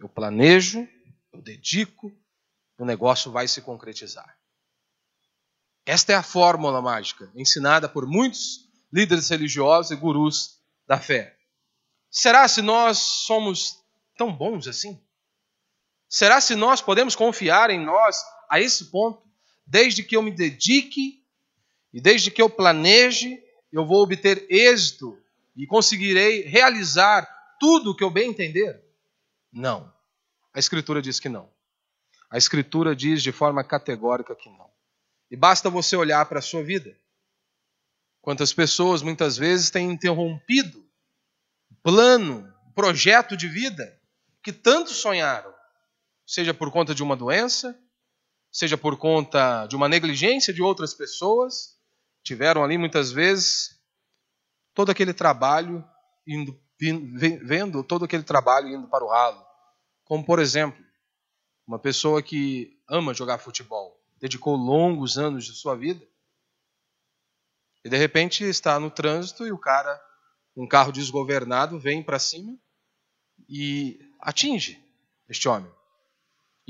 eu 0.00 0.08
planejo, 0.08 0.88
eu 1.32 1.40
dedico, 1.40 2.12
o 2.76 2.84
negócio 2.84 3.30
vai 3.30 3.46
se 3.46 3.60
concretizar. 3.60 4.36
Esta 5.86 6.12
é 6.12 6.16
a 6.16 6.22
fórmula 6.22 6.82
mágica 6.82 7.30
ensinada 7.36 7.88
por 7.88 8.04
muitos 8.04 8.68
líderes 8.92 9.28
religiosos 9.28 9.92
e 9.92 9.96
gurus 9.96 10.58
da 10.88 10.98
fé. 10.98 11.36
Será 12.10 12.48
se 12.48 12.62
nós 12.62 12.98
somos 12.98 13.78
tão 14.16 14.32
bons 14.32 14.66
assim? 14.66 15.00
Será 16.10 16.40
se 16.40 16.56
nós 16.56 16.82
podemos 16.82 17.14
confiar 17.14 17.70
em 17.70 17.78
nós 17.78 18.16
a 18.50 18.60
esse 18.60 18.86
ponto? 18.86 19.22
Desde 19.64 20.02
que 20.02 20.16
eu 20.16 20.22
me 20.22 20.32
dedique 20.32 21.24
e 21.92 22.00
desde 22.00 22.32
que 22.32 22.42
eu 22.42 22.50
planeje, 22.50 23.40
eu 23.72 23.86
vou 23.86 24.02
obter 24.02 24.44
êxito 24.50 25.16
e 25.56 25.68
conseguirei 25.68 26.42
realizar 26.42 27.24
tudo 27.60 27.92
o 27.92 27.96
que 27.96 28.02
eu 28.02 28.10
bem 28.10 28.30
entender? 28.30 28.82
Não. 29.52 29.92
A 30.52 30.58
Escritura 30.58 31.00
diz 31.00 31.20
que 31.20 31.28
não. 31.28 31.48
A 32.28 32.36
Escritura 32.36 32.96
diz 32.96 33.22
de 33.22 33.30
forma 33.30 33.62
categórica 33.62 34.34
que 34.34 34.50
não. 34.50 34.68
E 35.30 35.36
basta 35.36 35.70
você 35.70 35.94
olhar 35.94 36.26
para 36.26 36.40
a 36.40 36.42
sua 36.42 36.64
vida. 36.64 36.96
Quantas 38.20 38.52
pessoas 38.52 39.00
muitas 39.00 39.36
vezes 39.36 39.70
têm 39.70 39.92
interrompido 39.92 40.84
plano, 41.84 42.52
projeto 42.74 43.36
de 43.36 43.46
vida 43.46 43.96
que 44.42 44.52
tanto 44.52 44.90
sonharam, 44.90 45.54
seja 46.30 46.54
por 46.54 46.70
conta 46.70 46.94
de 46.94 47.02
uma 47.02 47.16
doença, 47.16 47.76
seja 48.52 48.78
por 48.78 48.96
conta 48.96 49.66
de 49.66 49.74
uma 49.74 49.88
negligência 49.88 50.54
de 50.54 50.62
outras 50.62 50.94
pessoas, 50.94 51.76
tiveram 52.22 52.62
ali 52.62 52.78
muitas 52.78 53.10
vezes 53.10 53.82
todo 54.72 54.90
aquele 54.90 55.12
trabalho 55.12 55.84
indo, 56.24 56.56
vendo 57.42 57.82
todo 57.82 58.04
aquele 58.04 58.22
trabalho 58.22 58.68
indo 58.68 58.86
para 58.86 59.04
o 59.04 59.08
ralo. 59.08 59.44
Como 60.04 60.24
por 60.24 60.38
exemplo, 60.38 60.80
uma 61.66 61.80
pessoa 61.80 62.22
que 62.22 62.80
ama 62.88 63.12
jogar 63.12 63.38
futebol, 63.38 64.00
dedicou 64.20 64.54
longos 64.54 65.18
anos 65.18 65.44
de 65.44 65.52
sua 65.52 65.74
vida, 65.74 66.06
e 67.84 67.88
de 67.88 67.96
repente 67.96 68.44
está 68.44 68.78
no 68.78 68.88
trânsito 68.88 69.44
e 69.48 69.50
o 69.50 69.58
cara, 69.58 70.00
um 70.56 70.68
carro 70.68 70.92
desgovernado, 70.92 71.76
vem 71.80 72.04
para 72.04 72.20
cima 72.20 72.56
e 73.48 73.98
atinge 74.20 74.80
este 75.28 75.48
homem. 75.48 75.79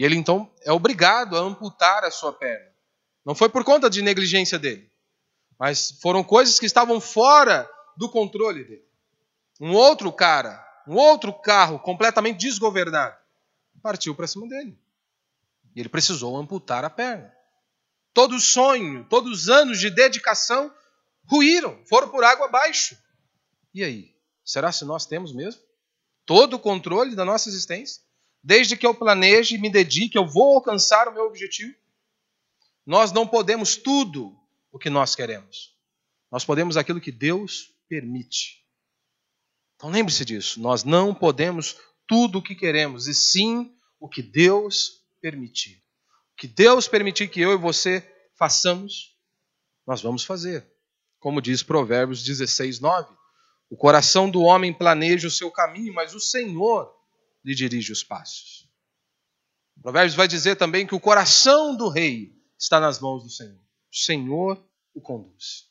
E 0.00 0.04
ele 0.04 0.16
então 0.16 0.50
é 0.62 0.72
obrigado 0.72 1.36
a 1.36 1.40
amputar 1.40 2.04
a 2.04 2.10
sua 2.10 2.32
perna. 2.32 2.72
Não 3.22 3.34
foi 3.34 3.50
por 3.50 3.62
conta 3.62 3.90
de 3.90 4.00
negligência 4.00 4.58
dele, 4.58 4.90
mas 5.58 5.90
foram 6.00 6.24
coisas 6.24 6.58
que 6.58 6.64
estavam 6.64 6.98
fora 6.98 7.70
do 7.98 8.08
controle 8.08 8.64
dele. 8.64 8.88
Um 9.60 9.74
outro 9.74 10.10
cara, 10.10 10.58
um 10.88 10.94
outro 10.94 11.34
carro 11.34 11.78
completamente 11.78 12.38
desgovernado, 12.38 13.14
partiu 13.82 14.14
para 14.14 14.26
cima 14.26 14.48
dele. 14.48 14.74
E 15.76 15.80
ele 15.80 15.90
precisou 15.90 16.34
amputar 16.38 16.82
a 16.82 16.88
perna. 16.88 17.30
Todo 18.14 18.36
o 18.36 18.40
sonho, 18.40 19.04
todos 19.04 19.42
os 19.42 19.48
anos 19.50 19.78
de 19.78 19.90
dedicação 19.90 20.72
ruíram, 21.26 21.78
foram 21.84 22.08
por 22.08 22.24
água 22.24 22.46
abaixo. 22.46 22.96
E 23.74 23.84
aí? 23.84 24.16
Será 24.42 24.72
se 24.72 24.82
nós 24.86 25.04
temos 25.04 25.34
mesmo 25.34 25.60
todo 26.24 26.54
o 26.54 26.58
controle 26.58 27.14
da 27.14 27.26
nossa 27.26 27.50
existência? 27.50 28.00
Desde 28.42 28.76
que 28.76 28.87
eu 28.87 28.94
planeje 28.94 29.55
e 29.55 29.59
me 29.59 29.70
dedique, 29.70 30.16
eu 30.16 30.26
vou 30.26 30.57
alcançar 30.57 31.09
o 31.09 31.12
meu 31.12 31.26
objetivo? 31.26 31.74
Nós 32.87 33.12
não 33.12 33.26
podemos 33.26 33.76
tudo 33.76 34.37
o 34.72 34.79
que 34.79 34.88
nós 34.88 35.14
queremos. 35.14 35.76
Nós 36.31 36.44
podemos 36.44 36.76
aquilo 36.76 37.00
que 37.00 37.12
Deus 37.12 37.72
permite. 37.88 38.64
Então 39.76 39.90
lembre-se 39.90 40.24
disso. 40.24 40.61
Nós 40.61 40.85
não 40.85 41.14
podemos 41.14 41.76
tudo 42.07 42.38
o 42.38 42.42
que 42.42 42.55
queremos, 42.55 43.07
e 43.07 43.14
sim 43.14 43.74
o 43.98 44.09
que 44.09 44.22
Deus 44.22 45.03
permitir 45.20 45.81
que 46.40 46.48
Deus 46.48 46.88
permitir 46.88 47.29
que 47.29 47.38
eu 47.38 47.53
e 47.53 47.59
você 47.59 48.03
façamos, 48.35 49.14
nós 49.87 50.00
vamos 50.00 50.24
fazer. 50.24 50.66
Como 51.18 51.42
diz 51.42 51.62
Provérbios 51.62 52.24
16, 52.24 52.81
9. 52.81 53.14
O 53.68 53.76
coração 53.76 54.31
do 54.31 54.40
homem 54.40 54.72
planeja 54.72 55.29
o 55.29 55.31
seu 55.31 55.50
caminho, 55.50 55.92
mas 55.92 56.14
o 56.14 56.18
Senhor 56.18 56.90
lhe 57.44 57.55
dirige 57.55 57.92
os 57.92 58.03
passos. 58.05 58.68
Provérbios 59.83 60.14
vai 60.14 60.29
dizer 60.29 60.57
também 60.57 60.87
que 60.87 60.94
o 60.94 61.00
coração 61.00 61.76
do 61.76 61.88
rei 61.88 62.35
está 62.59 62.79
nas 62.79 63.00
mãos 63.00 63.22
do 63.22 63.31
Senhor. 63.31 63.59
O 63.92 63.96
Senhor 63.96 64.70
o 64.94 65.00
conduz. 65.00 65.68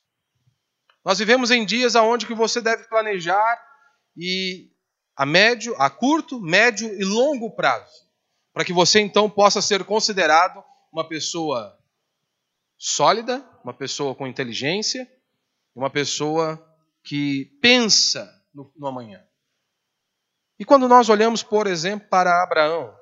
Nós 1.05 1.19
vivemos 1.19 1.51
em 1.51 1.65
dias 1.65 1.95
aonde 1.95 2.25
que 2.25 2.33
você 2.33 2.59
deve 2.61 2.87
planejar 2.87 3.61
e 4.17 4.71
a 5.15 5.25
médio, 5.25 5.75
a 5.77 5.89
curto, 5.89 6.39
médio 6.41 6.93
e 6.99 7.03
longo 7.03 7.55
prazo 7.55 8.09
para 8.53 8.65
que 8.65 8.73
você 8.73 8.99
então 8.99 9.29
possa 9.29 9.61
ser 9.61 9.85
considerado 9.85 10.63
uma 10.91 11.07
pessoa 11.07 11.77
sólida, 12.77 13.47
uma 13.63 13.73
pessoa 13.73 14.15
com 14.15 14.27
inteligência, 14.27 15.09
uma 15.75 15.89
pessoa 15.89 16.61
que 17.03 17.45
pensa 17.61 18.29
no, 18.53 18.71
no 18.75 18.87
amanhã. 18.87 19.23
E 20.59 20.65
quando 20.65 20.89
nós 20.89 21.07
olhamos, 21.07 21.41
por 21.41 21.65
exemplo, 21.67 22.09
para 22.09 22.43
Abraão, 22.43 22.93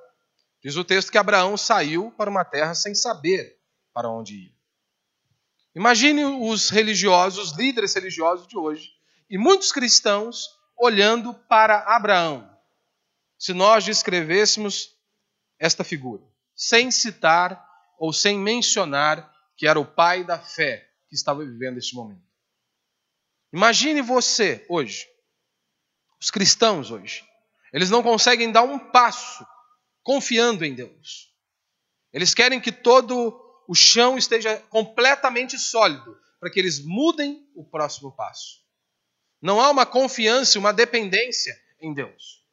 diz 0.64 0.76
o 0.76 0.84
texto 0.84 1.12
que 1.12 1.18
Abraão 1.18 1.58
saiu 1.58 2.12
para 2.12 2.30
uma 2.30 2.46
terra 2.46 2.76
sem 2.76 2.94
saber 2.94 3.60
para 3.92 4.10
onde 4.10 4.36
ia. 4.36 4.58
Imagine 5.76 6.24
os 6.24 6.70
religiosos, 6.70 7.52
os 7.52 7.58
líderes 7.58 7.96
religiosos 7.96 8.48
de 8.48 8.58
hoje, 8.58 8.92
e 9.28 9.38
muitos 9.38 9.72
cristãos 9.72 10.48
olhando 10.78 11.34
para 11.34 11.80
Abraão. 11.96 12.48
Se 13.40 13.54
nós 13.54 13.84
descrevêssemos 13.84 14.96
esta 15.60 15.84
figura, 15.84 16.24
sem 16.56 16.92
citar 16.92 17.68
ou 17.98 18.14
sem 18.14 18.38
mencionar 18.38 19.32
que 19.56 19.68
era 19.68 19.80
o 19.80 19.86
pai 19.86 20.24
da 20.24 20.38
fé 20.38 20.88
que 21.10 21.16
estava 21.16 21.44
vivendo 21.44 21.78
este 21.78 21.96
momento. 21.96 22.22
Imagine 23.52 24.02
você 24.02 24.66
hoje, 24.70 25.08
os 26.20 26.30
cristãos 26.30 26.92
hoje, 26.92 27.28
eles 27.74 27.90
não 27.90 28.04
conseguem 28.04 28.52
dar 28.52 28.64
um 28.64 28.80
passo 28.80 29.46
confiando 30.04 30.64
em 30.64 30.74
Deus. 30.74 31.34
Eles 32.14 32.34
querem 32.34 32.60
que 32.60 32.72
todo 32.72 33.44
o 33.68 33.76
chão 33.76 34.18
esteja 34.18 34.58
completamente 34.70 35.58
sólido 35.58 36.18
para 36.40 36.50
que 36.50 36.60
eles 36.60 36.80
mudem 36.80 37.46
o 37.56 37.64
próximo 37.64 38.12
passo. 38.16 38.62
Não 39.42 39.60
há 39.60 39.70
uma 39.70 39.86
confiança, 39.86 40.58
uma 40.58 40.72
dependência 40.72 41.56
em 41.80 41.94
Deus. 41.94 42.44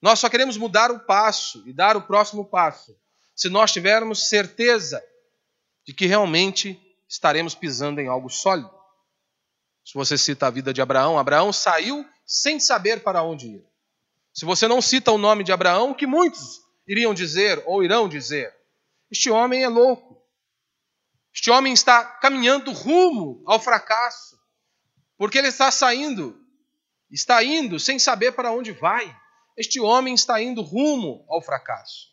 Nós 0.00 0.18
só 0.18 0.28
queremos 0.28 0.56
mudar 0.56 0.90
o 0.90 1.00
passo 1.00 1.66
e 1.66 1.72
dar 1.72 1.96
o 1.96 2.02
próximo 2.02 2.44
passo 2.44 2.96
se 3.34 3.48
nós 3.48 3.72
tivermos 3.72 4.28
certeza 4.28 5.02
de 5.86 5.94
que 5.94 6.06
realmente 6.06 6.78
estaremos 7.08 7.54
pisando 7.54 8.00
em 8.00 8.08
algo 8.08 8.28
sólido. 8.28 8.70
Se 9.84 9.94
você 9.94 10.16
cita 10.16 10.46
a 10.46 10.50
vida 10.50 10.72
de 10.72 10.80
Abraão, 10.80 11.18
Abraão 11.18 11.52
saiu 11.52 12.06
sem 12.24 12.60
saber 12.60 13.02
para 13.02 13.22
onde 13.22 13.46
ir. 13.46 13.69
Se 14.32 14.44
você 14.44 14.68
não 14.68 14.80
cita 14.80 15.12
o 15.12 15.18
nome 15.18 15.44
de 15.44 15.52
Abraão, 15.52 15.94
que 15.94 16.06
muitos 16.06 16.60
iriam 16.86 17.12
dizer 17.12 17.62
ou 17.66 17.82
irão 17.82 18.08
dizer: 18.08 18.52
Este 19.10 19.30
homem 19.30 19.62
é 19.64 19.68
louco. 19.68 20.20
Este 21.34 21.50
homem 21.50 21.72
está 21.72 22.04
caminhando 22.04 22.72
rumo 22.72 23.42
ao 23.46 23.60
fracasso, 23.60 24.36
porque 25.16 25.38
ele 25.38 25.48
está 25.48 25.70
saindo, 25.70 26.36
está 27.10 27.42
indo 27.44 27.78
sem 27.78 27.98
saber 27.98 28.32
para 28.32 28.50
onde 28.50 28.72
vai 28.72 29.16
este 29.60 29.78
homem 29.78 30.14
está 30.14 30.40
indo 30.40 30.62
rumo 30.62 31.22
ao 31.28 31.42
fracasso. 31.42 32.08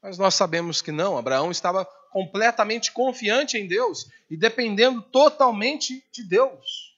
Mas 0.00 0.16
nós 0.16 0.36
sabemos 0.36 0.80
que 0.80 0.92
não, 0.92 1.18
Abraão 1.18 1.50
estava 1.50 1.84
completamente 2.12 2.92
confiante 2.92 3.58
em 3.58 3.66
Deus 3.66 4.06
e 4.30 4.36
dependendo 4.36 5.02
totalmente 5.02 6.04
de 6.12 6.22
Deus. 6.22 6.94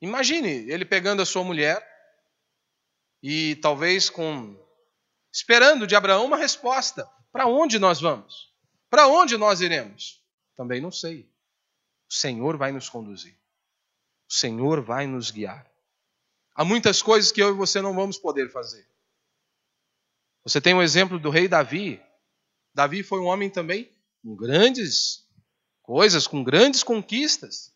Imagine 0.00 0.48
ele 0.68 0.84
pegando 0.84 1.22
a 1.22 1.26
sua 1.26 1.44
mulher 1.44 1.86
e 3.22 3.56
talvez 3.56 4.10
com 4.10 4.56
esperando 5.32 5.86
de 5.86 5.94
Abraão 5.94 6.26
uma 6.26 6.36
resposta: 6.36 7.08
para 7.30 7.46
onde 7.46 7.78
nós 7.78 8.00
vamos? 8.00 8.52
Para 8.90 9.06
onde 9.06 9.36
nós 9.36 9.60
iremos? 9.60 10.22
Também 10.56 10.80
não 10.80 10.90
sei. 10.90 11.30
O 12.10 12.14
Senhor 12.14 12.56
vai 12.56 12.72
nos 12.72 12.88
conduzir. 12.88 13.34
O 14.28 14.34
Senhor 14.34 14.82
vai 14.82 15.06
nos 15.06 15.30
guiar. 15.30 15.70
Há 16.54 16.64
muitas 16.64 17.00
coisas 17.00 17.32
que 17.32 17.42
eu 17.42 17.50
e 17.50 17.56
você 17.56 17.80
não 17.80 17.94
vamos 17.94 18.18
poder 18.18 18.50
fazer. 18.50 18.86
Você 20.44 20.60
tem 20.60 20.74
um 20.74 20.82
exemplo 20.82 21.18
do 21.18 21.30
rei 21.30 21.48
Davi. 21.48 22.02
Davi 22.74 23.02
foi 23.02 23.20
um 23.20 23.26
homem 23.26 23.48
também 23.48 23.90
com 24.22 24.34
grandes 24.34 25.26
coisas, 25.82 26.26
com 26.26 26.42
grandes 26.42 26.82
conquistas. 26.82 27.72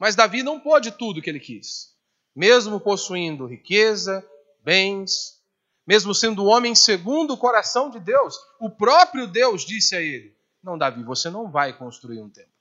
Mas 0.00 0.16
Davi 0.16 0.42
não 0.42 0.58
pôde 0.60 0.90
tudo 0.92 1.18
o 1.18 1.22
que 1.22 1.30
ele 1.30 1.40
quis. 1.40 1.96
Mesmo 2.34 2.80
possuindo 2.80 3.46
riqueza, 3.46 4.28
bens, 4.62 5.40
mesmo 5.86 6.14
sendo 6.14 6.44
homem 6.44 6.74
segundo 6.74 7.34
o 7.34 7.38
coração 7.38 7.90
de 7.90 8.00
Deus, 8.00 8.36
o 8.60 8.70
próprio 8.70 9.26
Deus 9.26 9.64
disse 9.64 9.96
a 9.96 10.00
ele: 10.00 10.36
Não, 10.62 10.78
Davi, 10.78 11.02
você 11.02 11.30
não 11.30 11.50
vai 11.50 11.76
construir 11.76 12.20
um 12.20 12.28
templo. 12.28 12.52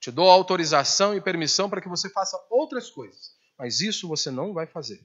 Te 0.00 0.10
dou 0.10 0.30
autorização 0.30 1.14
e 1.14 1.20
permissão 1.20 1.70
para 1.70 1.80
que 1.80 1.88
você 1.88 2.08
faça 2.10 2.36
outras 2.50 2.90
coisas 2.90 3.32
mas 3.62 3.80
isso 3.80 4.08
você 4.08 4.28
não 4.28 4.52
vai 4.52 4.66
fazer. 4.66 5.00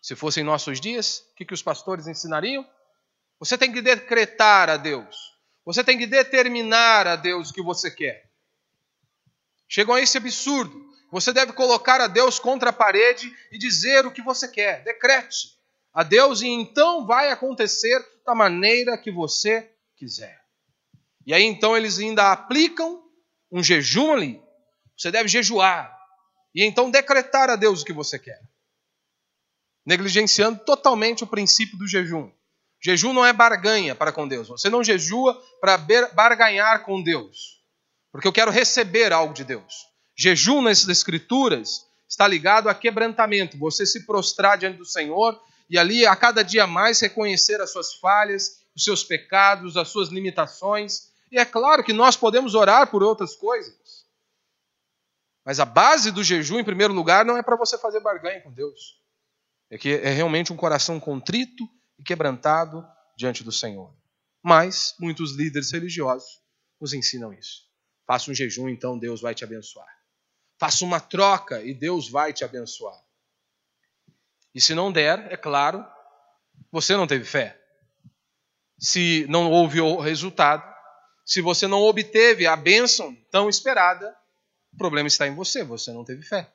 Se 0.00 0.14
fossem 0.14 0.44
nossos 0.44 0.80
dias, 0.80 1.26
o 1.32 1.34
que, 1.34 1.44
que 1.44 1.52
os 1.52 1.60
pastores 1.60 2.06
ensinariam? 2.06 2.64
Você 3.40 3.58
tem 3.58 3.72
que 3.72 3.82
decretar 3.82 4.70
a 4.70 4.76
Deus. 4.76 5.36
Você 5.64 5.82
tem 5.82 5.98
que 5.98 6.06
determinar 6.06 7.08
a 7.08 7.16
Deus 7.16 7.50
o 7.50 7.52
que 7.52 7.62
você 7.62 7.90
quer. 7.90 8.30
Chegam 9.68 9.94
a 9.94 10.00
esse 10.00 10.16
absurdo. 10.16 10.89
Você 11.10 11.32
deve 11.32 11.52
colocar 11.52 12.00
a 12.00 12.06
Deus 12.06 12.38
contra 12.38 12.70
a 12.70 12.72
parede 12.72 13.34
e 13.50 13.58
dizer 13.58 14.06
o 14.06 14.12
que 14.12 14.22
você 14.22 14.46
quer. 14.46 14.84
Decrete 14.84 15.58
a 15.92 16.02
Deus 16.02 16.40
e 16.40 16.46
então 16.46 17.06
vai 17.06 17.30
acontecer 17.30 18.00
da 18.24 18.34
maneira 18.34 18.96
que 18.96 19.10
você 19.10 19.70
quiser. 19.96 20.40
E 21.26 21.34
aí 21.34 21.42
então 21.42 21.76
eles 21.76 21.98
ainda 21.98 22.32
aplicam 22.32 23.02
um 23.50 23.62
jejum 23.62 24.12
ali. 24.12 24.42
Você 24.96 25.10
deve 25.10 25.28
jejuar 25.28 25.92
e 26.54 26.64
então 26.64 26.90
decretar 26.90 27.50
a 27.50 27.56
Deus 27.56 27.82
o 27.82 27.84
que 27.84 27.92
você 27.92 28.18
quer. 28.18 28.40
Negligenciando 29.84 30.64
totalmente 30.64 31.24
o 31.24 31.26
princípio 31.26 31.76
do 31.76 31.88
jejum. 31.88 32.30
Jejum 32.82 33.12
não 33.12 33.26
é 33.26 33.32
barganha 33.32 33.94
para 33.94 34.12
com 34.12 34.28
Deus. 34.28 34.48
Você 34.48 34.70
não 34.70 34.84
jejua 34.84 35.34
para 35.60 35.76
barganhar 36.12 36.84
com 36.84 37.02
Deus. 37.02 37.60
Porque 38.12 38.26
eu 38.26 38.32
quero 38.32 38.50
receber 38.50 39.12
algo 39.12 39.34
de 39.34 39.44
Deus. 39.44 39.89
Jejum 40.20 40.60
nessas 40.60 40.86
escrituras 40.90 41.88
está 42.06 42.28
ligado 42.28 42.68
a 42.68 42.74
quebrantamento. 42.74 43.56
Você 43.56 43.86
se 43.86 44.04
prostrar 44.04 44.58
diante 44.58 44.76
do 44.76 44.84
Senhor 44.84 45.42
e 45.70 45.78
ali 45.78 46.04
a 46.04 46.14
cada 46.14 46.42
dia 46.42 46.66
mais 46.66 47.00
reconhecer 47.00 47.58
as 47.58 47.72
suas 47.72 47.94
falhas, 47.94 48.60
os 48.76 48.84
seus 48.84 49.02
pecados, 49.02 49.78
as 49.78 49.88
suas 49.88 50.10
limitações. 50.10 51.10
E 51.32 51.38
é 51.38 51.44
claro 51.46 51.82
que 51.82 51.94
nós 51.94 52.18
podemos 52.18 52.54
orar 52.54 52.90
por 52.90 53.02
outras 53.02 53.34
coisas. 53.34 54.04
Mas 55.42 55.58
a 55.58 55.64
base 55.64 56.10
do 56.10 56.22
jejum, 56.22 56.58
em 56.58 56.64
primeiro 56.64 56.92
lugar, 56.92 57.24
não 57.24 57.38
é 57.38 57.42
para 57.42 57.56
você 57.56 57.78
fazer 57.78 58.00
barganha 58.00 58.42
com 58.42 58.52
Deus. 58.52 59.00
É 59.70 59.78
que 59.78 59.88
é 59.88 60.10
realmente 60.10 60.52
um 60.52 60.56
coração 60.56 61.00
contrito 61.00 61.66
e 61.98 62.04
quebrantado 62.04 62.86
diante 63.16 63.42
do 63.42 63.50
Senhor. 63.50 63.90
Mas 64.42 64.94
muitos 65.00 65.34
líderes 65.34 65.70
religiosos 65.70 66.42
nos 66.78 66.92
ensinam 66.92 67.32
isso. 67.32 67.62
Faça 68.06 68.30
um 68.30 68.34
jejum, 68.34 68.68
então 68.68 68.98
Deus 68.98 69.22
vai 69.22 69.34
te 69.34 69.44
abençoar. 69.44 69.99
Faça 70.60 70.84
uma 70.84 71.00
troca 71.00 71.62
e 71.62 71.72
Deus 71.72 72.10
vai 72.10 72.34
te 72.34 72.44
abençoar. 72.44 73.02
E 74.54 74.60
se 74.60 74.74
não 74.74 74.92
der, 74.92 75.32
é 75.32 75.36
claro, 75.36 75.82
você 76.70 76.94
não 76.94 77.06
teve 77.06 77.24
fé. 77.24 77.58
Se 78.78 79.24
não 79.30 79.50
houve 79.50 79.80
o 79.80 79.98
resultado, 79.98 80.62
se 81.24 81.40
você 81.40 81.66
não 81.66 81.80
obteve 81.80 82.46
a 82.46 82.56
bênção 82.56 83.14
tão 83.30 83.48
esperada, 83.48 84.14
o 84.70 84.76
problema 84.76 85.08
está 85.08 85.26
em 85.26 85.34
você, 85.34 85.64
você 85.64 85.92
não 85.92 86.04
teve 86.04 86.22
fé. 86.22 86.52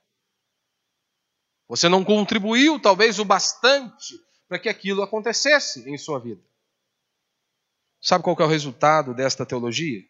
Você 1.68 1.90
não 1.90 2.06
contribuiu, 2.06 2.80
talvez, 2.80 3.18
o 3.18 3.26
bastante 3.26 4.14
para 4.48 4.60
que 4.60 4.70
aquilo 4.70 5.02
acontecesse 5.02 5.90
em 5.90 5.98
sua 5.98 6.20
vida. 6.20 6.44
Sabe 8.00 8.24
qual 8.24 8.38
é 8.40 8.44
o 8.44 8.48
resultado 8.48 9.16
desta 9.16 9.48
teologia? 9.48 10.04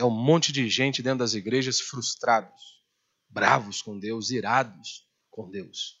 É 0.00 0.04
um 0.04 0.10
monte 0.10 0.52
de 0.52 0.68
gente 0.68 1.02
dentro 1.02 1.18
das 1.20 1.34
igrejas 1.34 1.80
frustrados, 1.80 2.82
bravos 3.28 3.82
com 3.82 3.98
Deus, 3.98 4.30
irados 4.30 5.06
com 5.30 5.50
Deus 5.50 6.00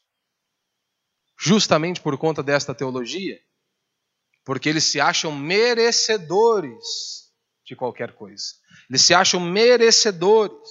justamente 1.40 2.02
por 2.02 2.18
conta 2.18 2.42
desta 2.42 2.74
teologia, 2.74 3.40
porque 4.44 4.68
eles 4.68 4.84
se 4.84 5.00
acham 5.00 5.32
merecedores 5.34 6.84
de 7.64 7.74
qualquer 7.74 8.12
coisa. 8.12 8.44
Eles 8.90 9.00
se 9.02 9.14
acham 9.14 9.40
merecedores. 9.40 10.68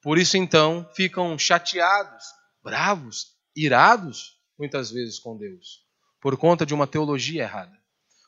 Por 0.00 0.16
isso, 0.18 0.38
então, 0.38 0.88
ficam 0.94 1.38
chateados, 1.38 2.24
bravos, 2.62 3.34
irados, 3.54 4.40
muitas 4.58 4.90
vezes 4.90 5.18
com 5.18 5.36
Deus, 5.36 5.84
por 6.22 6.38
conta 6.38 6.64
de 6.64 6.72
uma 6.72 6.86
teologia 6.86 7.42
errada. 7.42 7.76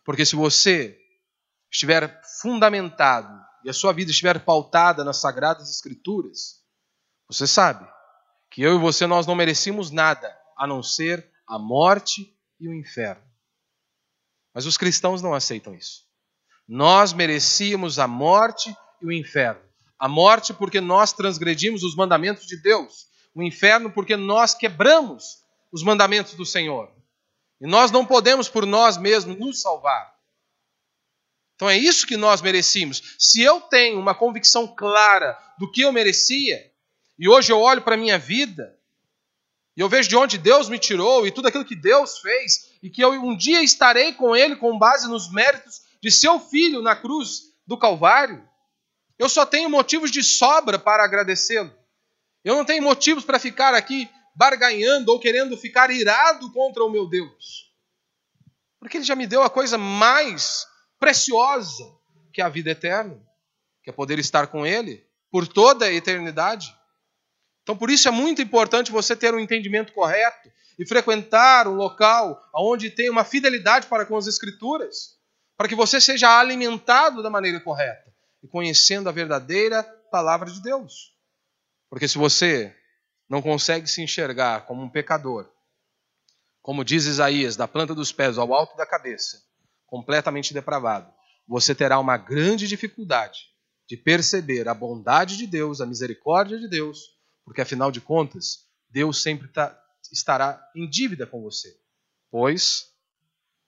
Porque 0.05 0.27
se 0.27 0.37
você 0.37 0.99
estiver 1.71 2.21
fundamentado 2.43 3.48
e 3.65 3.71
a 3.71 3.73
sua 3.73 3.93
vida 3.93 4.11
estiver 4.11 4.45
pautada 4.45 5.05
nas 5.05 5.19
sagradas 5.19 5.71
escrituras, 5.71 6.63
você 7.29 7.47
sabe 7.47 7.87
que 8.51 8.63
eu 8.63 8.77
e 8.77 8.79
você 8.79 9.07
nós 9.07 9.27
não 9.27 9.35
merecemos 9.35 9.91
nada 9.91 10.37
a 10.57 10.67
não 10.67 10.83
ser 10.83 11.31
a 11.47 11.59
morte 11.59 12.35
e 12.61 12.69
o 12.69 12.75
inferno. 12.75 13.23
Mas 14.55 14.67
os 14.67 14.77
cristãos 14.77 15.23
não 15.23 15.35
aceitam 15.35 15.75
isso. 15.75 16.05
Nós 16.67 17.13
merecíamos 17.13 17.99
a 17.99 18.07
morte 18.07 18.75
e 19.01 19.07
o 19.07 19.13
inferno. 19.13 19.61
A 19.99 20.09
morte 20.09 20.53
porque 20.53 20.81
nós 20.81 21.13
transgredimos 21.13 21.83
os 21.83 21.95
mandamentos 21.95 22.47
de 22.47 22.61
Deus. 22.61 23.07
O 23.35 23.43
inferno 23.43 23.91
porque 23.91 24.17
nós 24.17 24.55
quebramos 24.55 25.39
os 25.73 25.83
mandamentos 25.83 26.35
do 26.35 26.47
Senhor. 26.47 26.91
E 27.61 27.67
nós 27.67 27.91
não 27.91 28.05
podemos 28.07 28.49
por 28.49 28.65
nós 28.65 28.97
mesmos 28.97 29.39
nos 29.39 29.61
salvar. 29.61 30.18
Então 31.59 31.69
é 31.69 31.77
isso 31.77 32.07
que 32.07 32.17
nós 32.17 32.41
merecíamos. 32.41 33.17
Se 33.19 33.43
eu 33.43 33.61
tenho 33.61 33.99
uma 33.99 34.15
convicção 34.15 34.65
clara 34.69 35.37
do 35.59 35.69
que 35.69 35.81
eu 35.81 35.91
merecia, 35.91 36.71
e 37.19 37.29
hoje 37.29 37.51
eu 37.51 37.59
olho 37.59 37.83
para 37.83 37.97
a 37.97 37.99
minha 37.99 38.17
vida 38.17 38.79
e 39.77 39.81
eu 39.81 39.89
vejo 39.89 40.09
de 40.09 40.17
onde 40.17 40.39
Deus 40.39 40.69
me 40.69 40.79
tirou 40.79 41.27
e 41.27 41.33
tudo 41.33 41.49
aquilo 41.49 41.65
que 41.65 41.75
Deus 41.75 42.19
fez, 42.19 42.71
e 42.81 42.89
que 42.89 43.01
eu 43.01 43.11
um 43.11 43.37
dia 43.37 43.61
estarei 43.61 44.13
com 44.13 44.37
Ele 44.37 44.55
com 44.55 44.79
base 44.79 45.09
nos 45.09 45.33
méritos 45.33 45.83
de 46.01 46.13
seu 46.13 46.39
filho 46.39 46.81
na 46.81 46.95
cruz 46.95 47.53
do 47.67 47.77
Calvário. 47.77 48.49
Eu 49.19 49.29
só 49.29 49.45
tenho 49.45 49.69
motivos 49.69 50.13
de 50.13 50.23
sobra 50.23 50.79
para 50.79 51.03
agradecê-lo. 51.03 51.73
Eu 52.45 52.55
não 52.55 52.65
tenho 52.65 52.83
motivos 52.85 53.25
para 53.25 53.41
ficar 53.41 53.75
aqui 53.75 54.09
barganhando 54.35 55.11
ou 55.11 55.19
querendo 55.19 55.57
ficar 55.57 55.91
irado 55.91 56.53
contra 56.53 56.85
o 56.85 56.91
meu 56.91 57.09
Deus. 57.09 57.73
Porque 58.79 58.97
Ele 58.97 59.05
já 59.05 59.17
me 59.17 59.27
deu 59.27 59.43
a 59.43 59.51
coisa 59.51 59.77
mais 59.77 60.67
preciosa 60.99 61.85
que 62.33 62.41
é 62.41 62.45
a 62.45 62.49
vida 62.49 62.71
eterna, 62.71 63.21
que 63.83 63.91
é 63.91 63.93
poder 63.93 64.19
estar 64.19 64.47
com 64.47 64.67
Ele 64.67 65.05
por 65.31 65.47
toda 65.47 65.87
a 65.87 65.93
eternidade. 65.93 66.75
Então, 67.63 67.77
por 67.77 67.91
isso 67.91 68.09
é 68.09 68.11
muito 68.11 68.41
importante 68.41 68.93
você 68.93 69.15
ter 69.15 69.35
um 69.35 69.41
entendimento 69.41 69.93
correto 69.93 70.51
e 70.79 70.87
frequentar 70.87 71.67
um 71.67 71.75
local 71.75 72.41
onde 72.55 72.91
tem 72.91 73.11
uma 73.11 73.25
fidelidade 73.25 73.87
para 73.89 74.07
com 74.07 74.17
as 74.17 74.27
Escrituras, 74.27 75.19
para 75.57 75.69
que 75.69 75.75
você 75.75 76.01
seja 76.01 76.39
alimentado 76.39 77.23
da 77.23 77.29
maneira 77.29 77.61
correta 77.61 78.15
e 78.43 78.47
conhecendo 78.47 79.09
a 79.09 79.13
verdadeira 79.13 79.83
palavra 80.11 80.51
de 80.51 80.63
Deus. 80.63 81.15
Porque 81.91 82.07
se 82.07 82.17
você 82.17 82.75
não 83.29 83.43
consegue 83.43 83.87
se 83.89 84.01
enxergar 84.01 84.65
como 84.65 84.83
um 84.83 84.89
pecador, 84.89 85.51
como 86.63 86.85
diz 86.85 87.05
Isaías, 87.05 87.57
da 87.57 87.67
planta 87.67 87.95
dos 87.95 88.13
pés 88.13 88.39
ao 88.39 88.55
alto 88.55 88.77
da 88.77 88.87
cabeça, 88.87 89.43
completamente 89.89 90.55
depravado, 90.55 91.13
você 91.49 91.75
terá 91.75 91.99
uma 91.99 92.17
grande 92.17 92.69
dificuldade 92.69 93.49
de 93.89 93.97
perceber 93.97 94.69
a 94.69 94.75
bondade 94.75 95.37
de 95.37 95.47
Deus, 95.47 95.81
a 95.81 95.87
misericórdia 95.87 96.59
de 96.59 96.69
Deus 96.69 97.19
porque 97.49 97.63
afinal 97.63 97.91
de 97.91 97.99
contas, 97.99 98.69
Deus 98.91 99.23
sempre 99.23 99.49
tá, 99.49 99.75
estará 100.13 100.63
em 100.77 100.87
dívida 100.87 101.27
com 101.27 101.41
você, 101.41 101.81
pois 102.31 102.93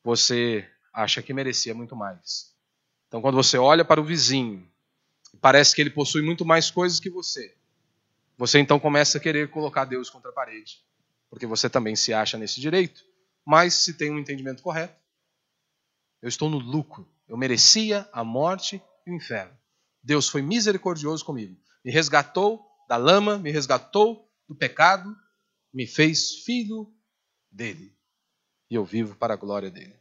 você 0.05 0.69
acha 0.93 1.23
que 1.23 1.33
merecia 1.33 1.75
muito 1.75 1.97
mais. 1.97 2.55
Então, 3.09 3.23
quando 3.23 3.37
você 3.37 3.57
olha 3.57 3.83
para 3.83 3.99
o 3.99 4.05
vizinho 4.05 4.71
e 5.33 5.37
parece 5.39 5.75
que 5.75 5.81
ele 5.81 5.89
possui 5.89 6.21
muito 6.21 6.45
mais 6.45 6.71
coisas 6.71 7.01
que 7.01 7.09
você, 7.09 7.57
você 8.37 8.59
então 8.59 8.79
começa 8.79 9.17
a 9.17 9.21
querer 9.21 9.49
colocar 9.49 9.87
Deus 9.87 10.11
contra 10.11 10.31
a 10.31 10.35
parede, 10.35 10.85
porque 11.31 11.47
você 11.47 11.71
também 11.71 11.97
se 11.97 12.13
acha 12.13 12.37
nesse 12.37 12.61
direito. 12.61 13.03
Mas 13.47 13.73
se 13.73 13.95
tem 13.95 14.11
um 14.11 14.19
entendimento 14.19 14.63
correto, 14.63 15.00
eu 16.23 16.29
estou 16.29 16.49
no 16.49 16.59
lucro. 16.59 17.09
Eu 17.29 17.37
merecia 17.37 18.09
a 18.13 18.25
morte 18.25 18.83
e 19.07 19.11
o 19.11 19.15
inferno. 19.15 19.57
Deus 20.03 20.29
foi 20.29 20.43
misericordioso 20.43 21.25
comigo, 21.25 21.57
me 21.85 21.93
resgatou 21.93 22.65
da 22.89 22.97
lama, 22.97 23.39
me 23.39 23.51
resgatou 23.51 24.29
do 24.49 24.55
pecado, 24.55 25.15
me 25.73 25.87
fez 25.87 26.43
filho 26.45 26.93
dele. 27.51 27.95
E 28.71 28.75
eu 28.75 28.85
vivo 28.85 29.15
para 29.15 29.35
a 29.35 29.37
glória 29.37 29.71
dele. 29.71 29.95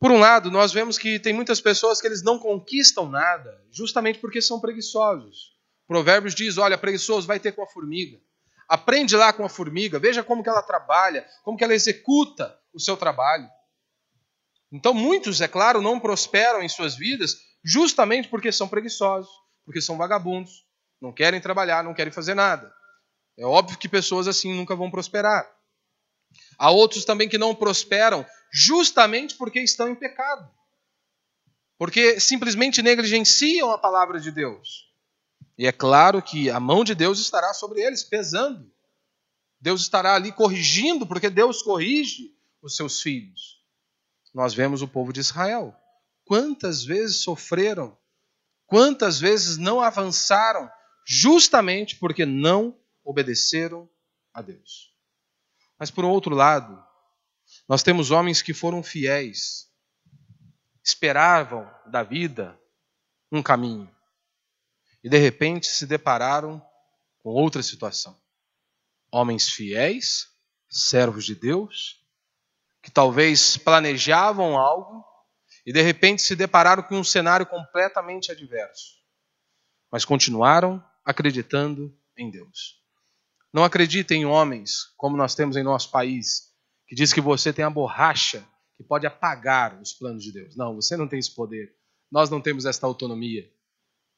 Por 0.00 0.10
um 0.10 0.18
lado, 0.18 0.50
nós 0.50 0.72
vemos 0.72 0.96
que 0.96 1.18
tem 1.18 1.32
muitas 1.32 1.60
pessoas 1.60 2.00
que 2.00 2.06
eles 2.06 2.22
não 2.22 2.38
conquistam 2.38 3.08
nada, 3.08 3.62
justamente 3.70 4.18
porque 4.18 4.40
são 4.40 4.58
preguiçosos. 4.58 5.54
Provérbios 5.86 6.34
diz: 6.34 6.56
olha, 6.56 6.78
preguiçoso 6.78 7.26
vai 7.26 7.38
ter 7.38 7.52
com 7.52 7.62
a 7.62 7.66
formiga. 7.66 8.18
Aprende 8.66 9.14
lá 9.14 9.32
com 9.32 9.44
a 9.44 9.48
formiga, 9.48 9.98
veja 9.98 10.22
como 10.22 10.42
que 10.42 10.48
ela 10.48 10.62
trabalha, 10.62 11.26
como 11.42 11.58
que 11.58 11.64
ela 11.64 11.74
executa 11.74 12.58
o 12.72 12.80
seu 12.80 12.96
trabalho. 12.96 13.48
Então, 14.72 14.94
muitos, 14.94 15.40
é 15.40 15.48
claro, 15.48 15.82
não 15.82 15.98
prosperam 15.98 16.62
em 16.62 16.68
suas 16.68 16.96
vidas 16.96 17.36
justamente 17.64 18.28
porque 18.28 18.52
são 18.52 18.68
preguiçosos, 18.68 19.30
porque 19.64 19.80
são 19.80 19.96
vagabundos, 19.96 20.64
não 21.00 21.12
querem 21.12 21.40
trabalhar, 21.40 21.82
não 21.82 21.94
querem 21.94 22.12
fazer 22.12 22.34
nada. 22.34 22.72
É 23.38 23.44
óbvio 23.44 23.78
que 23.78 23.88
pessoas 23.88 24.28
assim 24.28 24.54
nunca 24.54 24.76
vão 24.76 24.90
prosperar. 24.90 25.50
Há 26.58 26.70
outros 26.70 27.04
também 27.04 27.28
que 27.28 27.38
não 27.38 27.54
prosperam 27.54 28.24
justamente 28.52 29.34
porque 29.36 29.60
estão 29.60 29.88
em 29.88 29.94
pecado. 29.94 30.48
Porque 31.78 32.20
simplesmente 32.20 32.82
negligenciam 32.82 33.70
a 33.70 33.78
palavra 33.78 34.20
de 34.20 34.30
Deus. 34.30 34.90
E 35.56 35.66
é 35.66 35.72
claro 35.72 36.22
que 36.22 36.50
a 36.50 36.60
mão 36.60 36.84
de 36.84 36.94
Deus 36.94 37.18
estará 37.18 37.52
sobre 37.54 37.80
eles, 37.80 38.04
pesando. 38.04 38.70
Deus 39.60 39.82
estará 39.82 40.14
ali 40.14 40.32
corrigindo, 40.32 41.06
porque 41.06 41.28
Deus 41.28 41.62
corrige 41.62 42.34
os 42.62 42.76
seus 42.76 43.00
filhos. 43.00 43.59
Nós 44.32 44.54
vemos 44.54 44.82
o 44.82 44.88
povo 44.88 45.12
de 45.12 45.20
Israel. 45.20 45.74
Quantas 46.24 46.84
vezes 46.84 47.22
sofreram, 47.22 47.96
quantas 48.66 49.18
vezes 49.18 49.56
não 49.56 49.80
avançaram, 49.80 50.70
justamente 51.06 51.96
porque 51.96 52.24
não 52.24 52.78
obedeceram 53.04 53.88
a 54.32 54.40
Deus. 54.40 54.94
Mas 55.78 55.90
por 55.90 56.04
outro 56.04 56.34
lado, 56.34 56.80
nós 57.68 57.82
temos 57.82 58.10
homens 58.10 58.42
que 58.42 58.54
foram 58.54 58.82
fiéis, 58.82 59.68
esperavam 60.84 61.68
da 61.86 62.02
vida 62.02 62.58
um 63.32 63.42
caminho 63.42 63.90
e 65.02 65.08
de 65.08 65.18
repente 65.18 65.66
se 65.66 65.86
depararam 65.86 66.64
com 67.18 67.30
outra 67.30 67.62
situação. 67.62 68.20
Homens 69.10 69.48
fiéis, 69.48 70.28
servos 70.68 71.24
de 71.24 71.34
Deus, 71.34 71.99
que 72.82 72.90
talvez 72.90 73.56
planejavam 73.56 74.56
algo 74.56 75.04
e 75.66 75.72
de 75.72 75.82
repente 75.82 76.22
se 76.22 76.34
depararam 76.34 76.82
com 76.82 76.96
um 76.96 77.04
cenário 77.04 77.46
completamente 77.46 78.32
adverso, 78.32 78.96
mas 79.90 80.04
continuaram 80.04 80.82
acreditando 81.04 81.94
em 82.16 82.30
Deus. 82.30 82.80
Não 83.52 83.64
acreditem 83.64 84.22
em 84.22 84.26
homens 84.26 84.92
como 84.96 85.16
nós 85.16 85.34
temos 85.34 85.56
em 85.56 85.62
nosso 85.62 85.90
país, 85.90 86.52
que 86.86 86.94
diz 86.94 87.12
que 87.12 87.20
você 87.20 87.52
tem 87.52 87.64
a 87.64 87.70
borracha 87.70 88.46
que 88.76 88.84
pode 88.84 89.06
apagar 89.06 89.78
os 89.80 89.92
planos 89.92 90.22
de 90.22 90.32
Deus. 90.32 90.56
Não, 90.56 90.74
você 90.74 90.96
não 90.96 91.06
tem 91.06 91.18
esse 91.18 91.34
poder. 91.34 91.74
Nós 92.10 92.30
não 92.30 92.40
temos 92.40 92.64
esta 92.64 92.86
autonomia. 92.86 93.42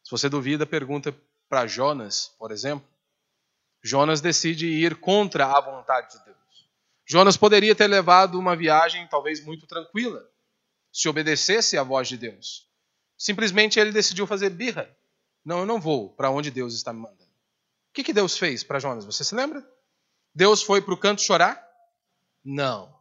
Se 0.05 0.11
você 0.11 0.29
duvida, 0.29 0.65
pergunta 0.65 1.15
para 1.49 1.67
Jonas, 1.67 2.35
por 2.39 2.51
exemplo. 2.53 2.87
Jonas 3.83 4.21
decide 4.21 4.67
ir 4.67 4.97
contra 4.97 5.47
a 5.47 5.61
vontade 5.61 6.17
de 6.17 6.25
Deus. 6.25 6.42
Jonas 7.13 7.37
poderia 7.37 7.75
ter 7.75 7.89
levado 7.89 8.39
uma 8.39 8.57
viagem 8.57 9.07
talvez 9.07 9.45
muito 9.45 9.67
tranquila, 9.67 10.27
se 10.91 11.11
obedecesse 11.11 11.77
à 11.77 11.83
voz 11.83 12.09
de 12.09 12.17
Deus. 12.17 12.67
Simplesmente 13.19 13.79
ele 13.79 13.93
decidiu 13.93 14.27
fazer 14.27 14.49
birra. 14.49 14.89
Não, 15.45 15.59
eu 15.59 15.67
não 15.67 15.79
vou 15.79 16.09
para 16.09 16.31
onde 16.31 16.51
Deus 16.51 16.73
está 16.73 16.91
me 16.91 17.01
mandando. 17.01 17.21
O 17.21 17.93
que, 17.93 18.03
que 18.03 18.15
Deus 18.15 18.39
fez 18.39 18.65
para 18.65 18.79
Jonas? 18.79 19.05
Você 19.05 19.25
se 19.25 19.35
lembra? 19.35 19.63
Deus 20.35 20.63
foi 20.63 20.81
para 20.81 20.95
o 20.95 20.97
canto 20.97 21.21
chorar? 21.21 21.63
Não. 22.43 22.99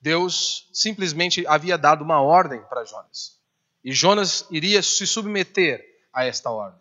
Deus 0.00 0.66
simplesmente 0.72 1.46
havia 1.46 1.76
dado 1.76 2.02
uma 2.02 2.22
ordem 2.22 2.62
para 2.62 2.86
Jonas. 2.86 3.38
E 3.84 3.92
Jonas 3.92 4.46
iria 4.50 4.82
se 4.82 5.06
submeter 5.06 5.84
a 6.10 6.24
esta 6.24 6.50
ordem. 6.50 6.80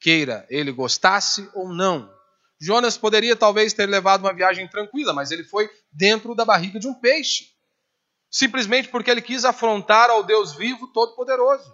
Queira 0.00 0.44
ele 0.50 0.72
gostasse 0.72 1.48
ou 1.54 1.72
não. 1.72 2.12
Jonas 2.64 2.96
poderia 2.96 3.36
talvez 3.36 3.74
ter 3.74 3.86
levado 3.86 4.22
uma 4.22 4.32
viagem 4.32 4.66
tranquila, 4.66 5.12
mas 5.12 5.30
ele 5.30 5.44
foi 5.44 5.68
dentro 5.92 6.34
da 6.34 6.46
barriga 6.46 6.80
de 6.80 6.88
um 6.88 6.94
peixe. 6.94 7.50
Simplesmente 8.30 8.88
porque 8.88 9.10
ele 9.10 9.20
quis 9.20 9.44
afrontar 9.44 10.08
ao 10.08 10.22
Deus 10.22 10.54
vivo 10.54 10.86
todo-poderoso. 10.88 11.70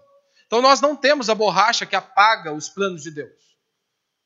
Então 0.46 0.60
nós 0.60 0.80
não 0.80 0.96
temos 0.96 1.30
a 1.30 1.34
borracha 1.34 1.86
que 1.86 1.94
apaga 1.94 2.52
os 2.52 2.68
planos 2.68 3.04
de 3.04 3.12
Deus. 3.12 3.30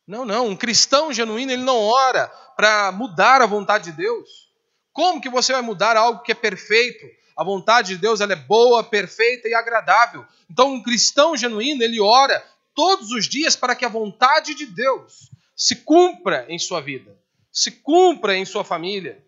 Não, 0.07 0.25
não. 0.25 0.49
Um 0.49 0.57
cristão 0.57 1.13
genuíno, 1.13 1.53
ele 1.53 1.63
não 1.63 1.79
ora 1.79 2.29
para 2.57 2.91
mudar 2.93 3.43
a 3.43 3.47
vontade 3.47 3.91
de 3.91 3.93
Deus. 3.93 4.51
Como 4.91 5.21
que 5.21 5.29
você 5.29 5.53
vai 5.53 5.61
mudar 5.61 5.99
algo 5.99 6.23
que 6.23 6.33
é 6.33 6.35
perfeito? 6.35 7.05
A 7.37 7.45
vontade 7.45 7.89
de 7.89 7.99
Deus 7.99 8.23
ela 8.23 8.33
é 8.33 8.37
boa, 8.37 8.83
perfeita 8.83 9.49
e 9.49 9.55
agradável. 9.55 10.25
Então, 10.49 10.73
um 10.73 10.83
cristão 10.83 11.37
genuíno, 11.37 11.83
ele 11.83 12.01
ora 12.01 12.43
todos 12.75 13.11
os 13.11 13.29
dias 13.29 13.55
para 13.55 13.75
que 13.75 13.85
a 13.85 13.89
vontade 13.89 14.55
de 14.55 14.65
Deus 14.65 15.34
se 15.57 15.77
cumpra 15.77 16.47
em 16.49 16.59
sua 16.59 16.81
vida, 16.81 17.17
se 17.53 17.71
cumpra 17.71 18.37
em 18.37 18.45
sua 18.45 18.65
família, 18.65 19.25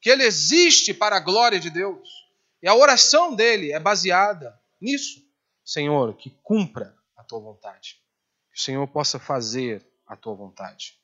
que 0.00 0.10
ele 0.10 0.24
existe 0.24 0.94
para 0.94 1.16
a 1.16 1.20
glória 1.20 1.60
de 1.60 1.70
Deus. 1.70 2.08
E 2.62 2.68
a 2.68 2.74
oração 2.74 3.34
dele 3.34 3.72
é 3.72 3.80
baseada 3.80 4.58
nisso. 4.80 5.22
Senhor, 5.64 6.14
que 6.14 6.30
cumpra 6.42 6.96
a 7.16 7.22
tua 7.22 7.40
vontade. 7.40 8.00
Que 8.52 8.58
o 8.58 8.62
Senhor 8.62 8.86
possa 8.88 9.18
fazer 9.18 9.86
a 10.06 10.16
tua 10.16 10.34
vontade. 10.34 10.98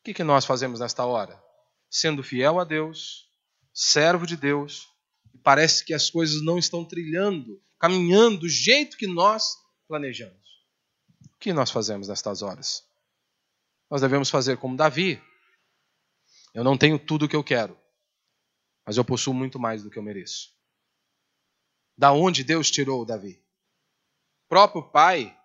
O 0.00 0.04
que, 0.04 0.14
que 0.14 0.24
nós 0.24 0.44
fazemos 0.44 0.80
nesta 0.80 1.04
hora? 1.04 1.40
Sendo 1.90 2.22
fiel 2.22 2.58
a 2.58 2.64
Deus, 2.64 3.28
servo 3.74 4.26
de 4.26 4.36
Deus, 4.36 4.88
e 5.34 5.38
parece 5.38 5.84
que 5.84 5.92
as 5.92 6.08
coisas 6.08 6.42
não 6.42 6.58
estão 6.58 6.84
trilhando, 6.84 7.60
caminhando 7.78 8.38
do 8.38 8.48
jeito 8.48 8.96
que 8.96 9.06
nós 9.06 9.58
planejamos. 9.86 10.34
O 11.24 11.38
que 11.38 11.52
nós 11.52 11.70
fazemos 11.70 12.08
nestas 12.08 12.40
horas? 12.40 12.85
Nós 13.90 14.00
devemos 14.00 14.30
fazer 14.30 14.56
como 14.56 14.76
Davi. 14.76 15.22
Eu 16.52 16.64
não 16.64 16.76
tenho 16.76 16.98
tudo 16.98 17.26
o 17.26 17.28
que 17.28 17.36
eu 17.36 17.44
quero, 17.44 17.78
mas 18.84 18.96
eu 18.96 19.04
possuo 19.04 19.34
muito 19.34 19.58
mais 19.58 19.82
do 19.82 19.90
que 19.90 19.98
eu 19.98 20.02
mereço. 20.02 20.54
Da 21.96 22.12
onde 22.12 22.42
Deus 22.42 22.70
tirou 22.70 23.04
Davi? 23.04 23.42
O 24.44 24.48
próprio 24.48 24.82
pai, 24.82 25.38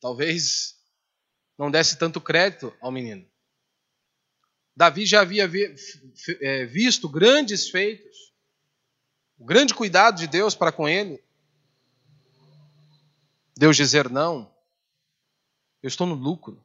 talvez 0.00 0.78
não 1.56 1.70
desse 1.70 1.98
tanto 1.98 2.20
crédito 2.20 2.74
ao 2.80 2.92
menino. 2.92 3.28
Davi 4.76 5.04
já 5.04 5.22
havia 5.22 5.50
é, 6.40 6.64
visto 6.66 7.08
grandes 7.08 7.68
feitos, 7.68 8.32
o 9.36 9.44
grande 9.44 9.74
cuidado 9.74 10.18
de 10.18 10.28
Deus 10.28 10.54
para 10.54 10.70
com 10.70 10.88
ele. 10.88 11.22
Deus 13.56 13.76
dizer 13.76 14.08
não, 14.08 14.54
eu 15.82 15.88
estou 15.88 16.06
no 16.06 16.14
lucro. 16.14 16.64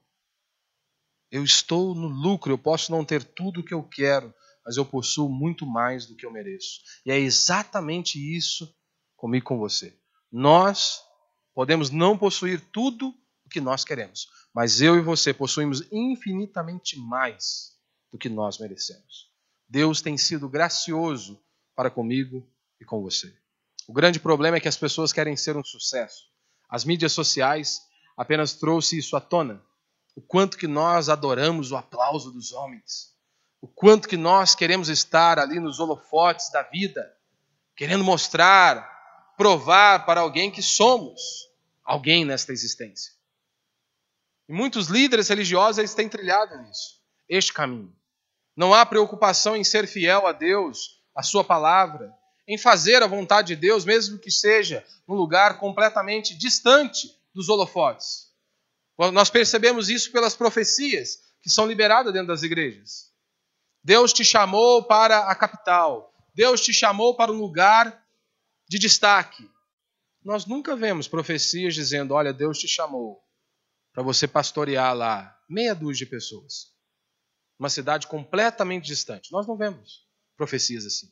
Eu 1.33 1.43
estou 1.43 1.95
no 1.95 2.07
lucro, 2.07 2.53
eu 2.53 2.59
posso 2.59 2.91
não 2.91 3.03
ter 3.03 3.23
tudo 3.23 3.61
o 3.61 3.63
que 3.63 3.73
eu 3.73 3.81
quero, 3.81 4.31
mas 4.63 4.77
eu 4.77 4.85
possuo 4.85 5.27
muito 5.27 5.65
mais 5.65 6.05
do 6.05 6.15
que 6.15 6.27
eu 6.27 6.31
mereço. 6.31 6.81
E 7.03 7.11
é 7.11 7.17
exatamente 7.17 8.19
isso 8.19 8.71
comigo 9.17 9.43
e 9.43 9.47
com 9.47 9.57
você. 9.57 9.97
Nós 10.31 11.01
podemos 11.51 11.89
não 11.89 12.15
possuir 12.15 12.61
tudo 12.71 13.11
o 13.43 13.49
que 13.49 13.59
nós 13.59 13.83
queremos, 13.83 14.27
mas 14.53 14.79
eu 14.79 14.95
e 14.95 15.01
você 15.01 15.33
possuímos 15.33 15.81
infinitamente 15.91 16.99
mais 16.99 17.79
do 18.11 18.19
que 18.19 18.29
nós 18.29 18.59
merecemos. 18.59 19.31
Deus 19.67 20.03
tem 20.03 20.19
sido 20.19 20.47
gracioso 20.47 21.43
para 21.75 21.89
comigo 21.89 22.47
e 22.79 22.85
com 22.85 23.01
você. 23.01 23.35
O 23.87 23.93
grande 23.93 24.19
problema 24.19 24.57
é 24.57 24.59
que 24.59 24.67
as 24.67 24.77
pessoas 24.77 25.11
querem 25.11 25.35
ser 25.35 25.57
um 25.57 25.63
sucesso. 25.63 26.25
As 26.69 26.85
mídias 26.85 27.11
sociais 27.11 27.81
apenas 28.15 28.53
trouxe 28.53 28.99
isso 28.99 29.15
à 29.15 29.19
tona. 29.19 29.65
O 30.15 30.21
quanto 30.21 30.57
que 30.57 30.67
nós 30.67 31.09
adoramos 31.09 31.71
o 31.71 31.77
aplauso 31.77 32.31
dos 32.31 32.51
homens. 32.51 33.13
O 33.61 33.67
quanto 33.67 34.07
que 34.07 34.17
nós 34.17 34.55
queremos 34.55 34.89
estar 34.89 35.39
ali 35.39 35.59
nos 35.59 35.79
holofotes 35.79 36.51
da 36.51 36.61
vida, 36.63 37.15
querendo 37.75 38.03
mostrar, 38.03 39.33
provar 39.37 40.05
para 40.05 40.21
alguém 40.21 40.51
que 40.51 40.61
somos 40.61 41.21
alguém 41.83 42.25
nesta 42.25 42.51
existência. 42.51 43.13
E 44.47 44.53
muitos 44.53 44.87
líderes 44.87 45.29
religiosos 45.29 45.77
eles 45.77 45.93
têm 45.93 46.09
trilhado 46.09 46.57
nisso, 46.61 47.01
este 47.27 47.53
caminho. 47.53 47.95
Não 48.55 48.73
há 48.73 48.85
preocupação 48.85 49.55
em 49.55 49.63
ser 49.63 49.87
fiel 49.87 50.27
a 50.27 50.31
Deus, 50.31 51.01
a 51.15 51.23
sua 51.23 51.43
palavra, 51.43 52.13
em 52.47 52.57
fazer 52.57 53.01
a 53.01 53.07
vontade 53.07 53.47
de 53.49 53.55
Deus, 53.55 53.85
mesmo 53.85 54.19
que 54.19 54.29
seja 54.29 54.85
num 55.07 55.15
lugar 55.15 55.59
completamente 55.59 56.37
distante 56.37 57.17
dos 57.33 57.49
holofotes. 57.49 58.32
Nós 58.97 59.29
percebemos 59.29 59.89
isso 59.89 60.11
pelas 60.11 60.35
profecias 60.35 61.19
que 61.41 61.49
são 61.49 61.65
liberadas 61.65 62.13
dentro 62.13 62.27
das 62.27 62.43
igrejas. 62.43 63.11
Deus 63.83 64.13
te 64.13 64.23
chamou 64.23 64.83
para 64.83 65.29
a 65.29 65.35
capital. 65.35 66.13
Deus 66.33 66.61
te 66.61 66.73
chamou 66.73 67.15
para 67.15 67.31
um 67.31 67.35
lugar 67.35 68.01
de 68.67 68.79
destaque. 68.79 69.49
Nós 70.23 70.45
nunca 70.45 70.75
vemos 70.75 71.07
profecias 71.07 71.75
dizendo: 71.75 72.13
Olha, 72.13 72.31
Deus 72.31 72.57
te 72.57 72.67
chamou 72.67 73.21
para 73.91 74.03
você 74.03 74.27
pastorear 74.27 74.95
lá 74.95 75.37
meia 75.49 75.75
dúzia 75.75 76.05
de 76.05 76.11
pessoas. 76.11 76.71
Uma 77.59 77.69
cidade 77.69 78.07
completamente 78.07 78.85
distante. 78.85 79.31
Nós 79.31 79.45
não 79.45 79.57
vemos 79.57 80.07
profecias 80.35 80.85
assim. 80.85 81.11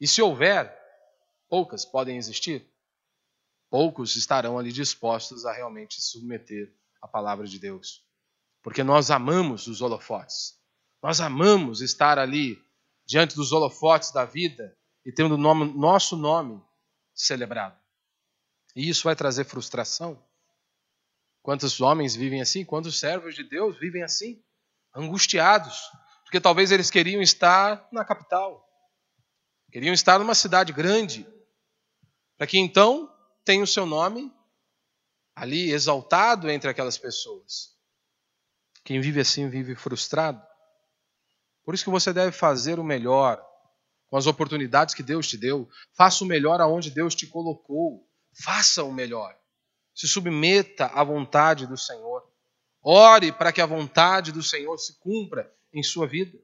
E 0.00 0.06
se 0.06 0.20
houver, 0.20 0.76
poucas 1.48 1.84
podem 1.84 2.16
existir. 2.16 2.66
Poucos 3.70 4.16
estarão 4.16 4.58
ali 4.58 4.72
dispostos 4.72 5.46
a 5.46 5.52
realmente 5.52 6.00
se 6.00 6.10
submeter 6.10 6.74
à 7.00 7.08
palavra 7.08 7.46
de 7.46 7.58
Deus. 7.58 8.04
Porque 8.62 8.82
nós 8.82 9.10
amamos 9.10 9.66
os 9.66 9.80
holofotes. 9.80 10.58
Nós 11.02 11.20
amamos 11.20 11.80
estar 11.80 12.18
ali 12.18 12.62
diante 13.06 13.34
dos 13.34 13.52
holofotes 13.52 14.12
da 14.12 14.24
vida 14.24 14.76
e 15.04 15.12
tendo 15.12 15.34
o 15.34 15.38
nome, 15.38 15.72
nosso 15.72 16.16
nome 16.16 16.62
celebrado. 17.14 17.78
E 18.76 18.88
isso 18.88 19.04
vai 19.04 19.16
trazer 19.16 19.44
frustração 19.44 20.22
Quantos 21.42 21.80
homens 21.80 22.14
vivem 22.14 22.40
assim? 22.40 22.64
Quantos 22.64 22.98
servos 22.98 23.34
de 23.34 23.42
Deus 23.42 23.78
vivem 23.78 24.02
assim? 24.02 24.42
Angustiados, 24.94 25.90
porque 26.24 26.40
talvez 26.40 26.70
eles 26.70 26.90
queriam 26.90 27.22
estar 27.22 27.88
na 27.92 28.04
capital, 28.04 28.68
queriam 29.70 29.94
estar 29.94 30.18
numa 30.18 30.34
cidade 30.34 30.72
grande, 30.72 31.26
para 32.36 32.46
que 32.46 32.58
então 32.58 33.12
tenha 33.44 33.62
o 33.62 33.68
seu 33.68 33.86
nome 33.86 34.32
ali 35.34 35.72
exaltado 35.72 36.50
entre 36.50 36.70
aquelas 36.70 36.98
pessoas. 36.98 37.76
Quem 38.84 39.00
vive 39.00 39.20
assim 39.20 39.48
vive 39.48 39.74
frustrado. 39.74 40.42
Por 41.64 41.74
isso 41.74 41.84
que 41.84 41.90
você 41.90 42.12
deve 42.12 42.32
fazer 42.32 42.78
o 42.78 42.84
melhor 42.84 43.40
com 44.08 44.16
as 44.16 44.26
oportunidades 44.26 44.94
que 44.94 45.02
Deus 45.02 45.28
te 45.28 45.36
deu. 45.36 45.68
Faça 45.96 46.24
o 46.24 46.26
melhor 46.26 46.60
aonde 46.60 46.90
Deus 46.90 47.14
te 47.14 47.26
colocou. 47.26 48.08
Faça 48.42 48.82
o 48.82 48.92
melhor. 48.92 49.38
Se 49.94 50.08
submeta 50.08 50.86
à 50.86 51.04
vontade 51.04 51.66
do 51.66 51.76
Senhor. 51.76 52.28
Ore 52.82 53.30
para 53.32 53.52
que 53.52 53.60
a 53.60 53.66
vontade 53.66 54.32
do 54.32 54.42
Senhor 54.42 54.76
se 54.78 54.98
cumpra 54.98 55.54
em 55.72 55.82
sua 55.82 56.06
vida. 56.06 56.38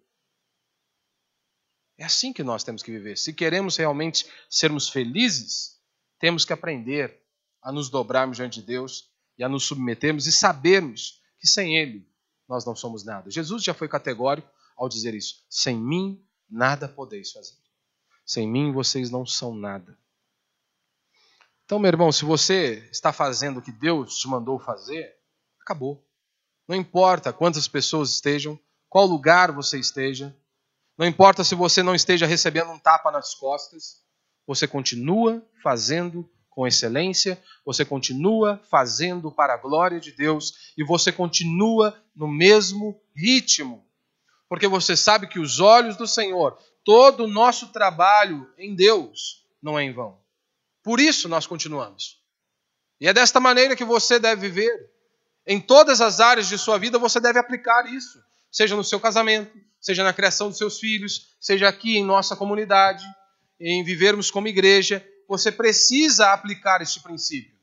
É 1.99 2.05
assim 2.05 2.33
que 2.33 2.43
nós 2.43 2.63
temos 2.63 2.83
que 2.83 2.91
viver. 2.91 3.17
Se 3.17 3.33
queremos 3.33 3.77
realmente 3.77 4.31
sermos 4.51 4.89
felizes, 4.89 5.81
temos 6.19 6.45
que 6.45 6.53
aprender 6.53 7.26
a 7.67 7.73
nos 7.73 7.91
dobrarmos 7.91 8.37
diante 8.37 8.61
de 8.61 8.67
Deus 8.67 9.11
e 9.37 9.43
a 9.43 9.49
nos 9.49 9.65
submetermos 9.65 10.29
e 10.29 10.33
sabermos 10.33 11.21
que 11.41 11.49
sem 11.49 11.77
Ele 11.77 12.09
nós 12.49 12.65
não 12.65 12.77
somos 12.77 13.05
nada. 13.05 13.29
Jesus 13.29 13.65
já 13.65 13.75
foi 13.75 13.89
categórico 13.89 14.49
ao 14.77 14.89
dizer 14.89 15.15
isso: 15.15 15.45
sem 15.51 15.77
mim 15.77 16.25
nada 16.49 16.89
podeis 16.89 17.33
fazer. 17.33 17.57
Sem 18.25 18.49
mim 18.49 18.73
vocês 18.73 19.11
não 19.11 19.27
são 19.27 19.53
nada. 19.53 19.99
Então, 21.65 21.81
meu 21.81 21.89
irmão, 21.89 22.13
se 22.13 22.25
você 22.25 22.89
está 22.93 23.13
fazendo 23.13 23.59
o 23.59 23.63
que 23.63 23.73
Deus 23.73 24.17
te 24.17 24.29
mandou 24.29 24.61
fazer, 24.61 25.17
acabou. 25.61 26.07
Não 26.69 26.77
importa 26.77 27.33
quantas 27.33 27.67
pessoas 27.67 28.11
estejam, 28.11 28.57
qual 28.89 29.07
lugar 29.07 29.51
você 29.51 29.77
esteja, 29.77 30.37
não 30.97 31.05
importa 31.05 31.43
se 31.43 31.57
você 31.57 31.83
não 31.83 31.97
esteja 31.97 32.27
recebendo 32.27 32.71
um 32.71 32.79
tapa 32.79 33.11
nas 33.11 33.35
costas, 33.35 34.05
você 34.47 34.69
continua 34.69 35.45
fazendo 35.61 36.31
com 36.57 36.67
excelência, 36.67 37.39
você 37.67 37.85
continua 37.85 38.59
fazendo 38.71 39.31
para 39.31 39.53
a 39.53 39.57
glória 39.59 40.01
de 40.01 40.11
Deus 40.11 40.73
e 40.75 40.83
você 40.83 41.13
continua 41.13 41.95
no 42.17 42.27
mesmo 42.27 42.99
ritmo. 43.15 43.87
Porque 44.49 44.67
você 44.67 44.97
sabe 44.97 45.27
que 45.27 45.39
os 45.39 45.61
olhos 45.61 45.99
do 45.99 46.07
Senhor, 46.07 46.57
todo 46.83 47.25
o 47.25 47.29
nosso 47.29 47.69
trabalho 47.69 48.51
em 48.57 48.75
Deus 48.75 49.45
não 49.63 49.79
é 49.79 49.85
em 49.85 49.93
vão. 49.93 50.19
Por 50.83 50.99
isso 50.99 51.29
nós 51.29 51.47
continuamos. 51.47 52.23
E 52.99 53.07
é 53.07 53.13
desta 53.13 53.39
maneira 53.39 53.77
que 53.77 53.85
você 53.85 54.19
deve 54.19 54.49
viver. 54.49 54.91
Em 55.47 55.61
todas 55.61 56.01
as 56.01 56.21
áreas 56.21 56.49
de 56.49 56.57
sua 56.57 56.79
vida 56.79 56.99
você 56.99 57.21
deve 57.21 57.39
aplicar 57.39 57.85
isso, 57.93 58.19
seja 58.51 58.75
no 58.75 58.83
seu 58.83 58.99
casamento, 58.99 59.55
seja 59.79 60.03
na 60.03 60.15
criação 60.15 60.49
dos 60.49 60.57
seus 60.57 60.81
filhos, 60.81 61.37
seja 61.39 61.69
aqui 61.69 61.99
em 61.99 62.05
nossa 62.05 62.35
comunidade, 62.35 63.05
em 63.61 63.85
vivermos 63.85 64.31
como 64.31 64.49
igreja, 64.49 65.07
você 65.29 65.51
precisa 65.51 66.33
aplicar 66.33 66.81
este 66.81 67.01
princípio. 67.01 67.57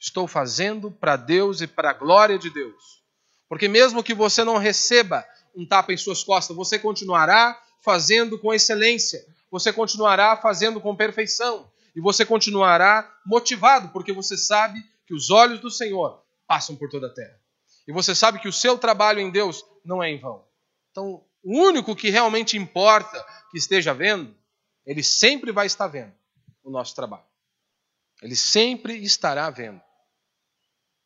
Estou 0.00 0.28
fazendo 0.28 0.90
para 0.90 1.16
Deus 1.16 1.60
e 1.60 1.66
para 1.66 1.90
a 1.90 1.94
glória 1.94 2.38
de 2.38 2.50
Deus. 2.50 3.02
Porque 3.48 3.68
mesmo 3.68 4.02
que 4.02 4.14
você 4.14 4.44
não 4.44 4.58
receba 4.58 5.26
um 5.54 5.66
tapa 5.66 5.92
em 5.92 5.96
suas 5.96 6.22
costas, 6.22 6.56
você 6.56 6.78
continuará 6.78 7.60
fazendo 7.82 8.38
com 8.38 8.52
excelência, 8.52 9.24
você 9.50 9.72
continuará 9.72 10.36
fazendo 10.36 10.80
com 10.80 10.94
perfeição, 10.94 11.70
e 11.96 12.00
você 12.00 12.24
continuará 12.24 13.10
motivado, 13.26 13.88
porque 13.88 14.12
você 14.12 14.36
sabe 14.36 14.84
que 15.06 15.14
os 15.14 15.30
olhos 15.30 15.58
do 15.60 15.70
Senhor 15.70 16.22
passam 16.46 16.76
por 16.76 16.88
toda 16.88 17.08
a 17.08 17.12
terra. 17.12 17.40
E 17.88 17.92
você 17.92 18.14
sabe 18.14 18.38
que 18.38 18.48
o 18.48 18.52
seu 18.52 18.76
trabalho 18.76 19.18
em 19.18 19.30
Deus 19.30 19.64
não 19.84 20.02
é 20.02 20.10
em 20.10 20.20
vão. 20.20 20.44
Então, 20.90 21.24
o 21.42 21.58
único 21.58 21.96
que 21.96 22.10
realmente 22.10 22.56
importa 22.56 23.24
que 23.50 23.58
esteja 23.58 23.94
vendo, 23.94 24.36
ele 24.84 25.02
sempre 25.02 25.50
vai 25.50 25.66
estar 25.66 25.88
vendo 25.88 26.17
o 26.62 26.70
nosso 26.70 26.94
trabalho. 26.94 27.26
Ele 28.22 28.36
sempre 28.36 28.96
estará 28.98 29.48
vendo. 29.50 29.80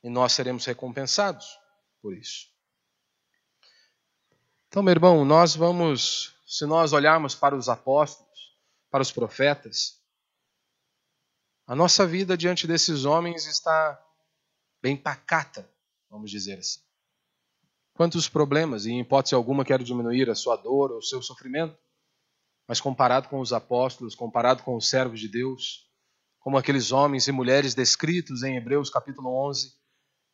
E 0.03 0.09
nós 0.09 0.33
seremos 0.33 0.65
recompensados 0.65 1.47
por 2.01 2.17
isso. 2.17 2.51
Então, 4.69 4.83
meu 4.83 4.93
irmão, 4.93 5.25
nós 5.25 5.55
vamos, 5.55 6.35
se 6.47 6.65
nós 6.65 6.93
olharmos 6.93 7.35
para 7.35 7.55
os 7.55 7.69
apóstolos, 7.69 8.57
para 8.91 9.03
os 9.03 9.13
profetas, 9.13 10.03
a 11.67 11.77
nossa 11.77 12.07
vida 12.07 12.37
diante 12.37 12.67
desses 12.67 13.05
homens 13.05 13.47
está 13.47 14.03
bem 14.81 14.97
pacata, 14.97 15.71
vamos 16.11 16.31
dizer 16.31 16.59
assim. 16.59 16.81
Quantos 17.95 18.29
problemas, 18.29 18.87
e 18.87 18.91
em 18.91 19.01
hipótese 19.01 19.35
alguma 19.35 19.65
quero 19.65 19.85
diminuir 19.85 20.29
a 20.29 20.35
sua 20.35 20.57
dor 20.57 20.91
ou 20.91 20.99
o 20.99 21.03
seu 21.03 21.23
sofrimento, 21.23 21.79
mas 22.73 22.81
comparado 22.81 23.29
com 23.29 23.39
os 23.39 23.53
apóstolos, 23.53 24.15
comparado 24.15 24.63
com 24.63 24.75
os 24.75 24.89
servos 24.89 25.21
de 25.21 25.29
Deus, 25.29 25.91
como 26.41 26.57
aqueles 26.57 26.91
homens 26.91 27.29
e 27.29 27.31
mulheres 27.31 27.75
descritos 27.75 28.43
em 28.43 28.57
Hebreus 28.57 28.89
capítulo 28.89 29.29
11, 29.47 29.75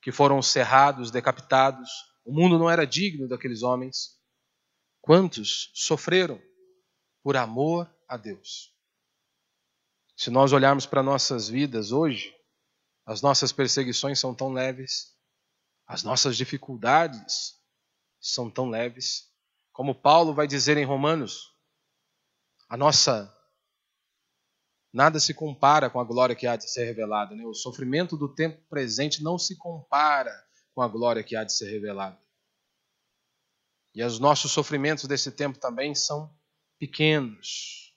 que 0.01 0.13
foram 0.13 0.41
cerrados, 0.41 1.11
decapitados, 1.11 1.91
o 2.25 2.33
mundo 2.33 2.57
não 2.57 2.71
era 2.71 2.87
digno 2.87 3.27
daqueles 3.27 3.65
homens. 3.65 4.21
Quantos 5.01 5.73
sofreram 5.75 6.41
por 7.25 7.37
amor 7.37 7.93
a 8.07 8.17
Deus? 8.17 8.73
Se 10.17 10.31
nós 10.31 10.53
olharmos 10.53 10.87
para 10.87 11.03
nossas 11.03 11.49
vidas 11.49 11.91
hoje, 11.91 12.33
as 13.05 13.21
nossas 13.21 13.51
perseguições 13.51 14.21
são 14.21 14.33
tão 14.33 14.53
leves, 14.53 15.13
as 15.89 16.05
nossas 16.05 16.37
dificuldades 16.37 17.57
são 18.21 18.49
tão 18.49 18.71
leves, 18.71 19.25
como 19.73 19.93
Paulo 19.93 20.33
vai 20.33 20.47
dizer 20.47 20.77
em 20.77 20.85
Romanos, 20.85 21.58
a 22.69 22.77
nossa 22.77 23.35
nada 24.93 25.19
se 25.21 25.35
compara 25.35 25.89
com 25.89 26.01
a 26.01 26.05
glória 26.05 26.37
que 26.37 26.47
há 26.47 26.57
de 26.57 26.71
ser 26.71 26.85
revelada, 26.85 27.35
né? 27.35 27.45
O 27.45 27.55
sofrimento 27.55 28.17
do 28.17 28.33
tempo 28.35 28.61
presente 28.69 29.23
não 29.23 29.39
se 29.39 29.57
compara 29.57 30.33
com 30.75 30.83
a 30.83 30.89
glória 30.89 31.23
que 31.23 31.37
há 31.37 31.45
de 31.45 31.53
ser 31.53 31.71
revelada. 31.71 32.19
E 33.95 34.03
os 34.03 34.19
nossos 34.19 34.53
sofrimentos 34.53 35.07
desse 35.07 35.33
tempo 35.33 35.59
também 35.59 35.95
são 35.95 36.33
pequenos 36.79 37.89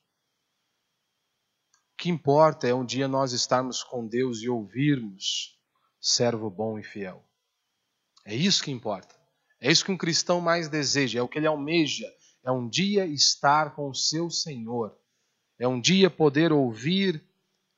que 2.02 2.10
importa 2.10 2.68
é 2.68 2.74
um 2.74 2.84
dia 2.84 3.08
nós 3.08 3.32
estarmos 3.32 3.84
com 3.84 4.08
Deus 4.08 4.42
e 4.42 4.50
ouvirmos, 4.50 5.56
servo 6.00 6.50
bom 6.50 6.80
e 6.80 6.84
fiel. 6.84 7.24
É 8.26 8.34
isso 8.34 8.64
que 8.64 8.72
importa. 8.72 9.16
É 9.60 9.72
isso 9.72 9.86
que 9.86 9.92
um 9.92 9.98
cristão 9.98 10.42
mais 10.42 10.68
deseja, 10.68 11.20
é 11.20 11.22
o 11.22 11.28
que 11.28 11.38
ele 11.38 11.46
almeja. 11.46 12.12
É 12.44 12.52
um 12.52 12.68
dia 12.68 13.06
estar 13.06 13.76
com 13.76 13.90
o 13.90 13.96
seu 13.96 14.30
Senhor. 14.30 14.98
É 15.60 15.68
um 15.68 15.80
dia 15.80 16.10
poder 16.10 16.52
ouvir 16.52 17.24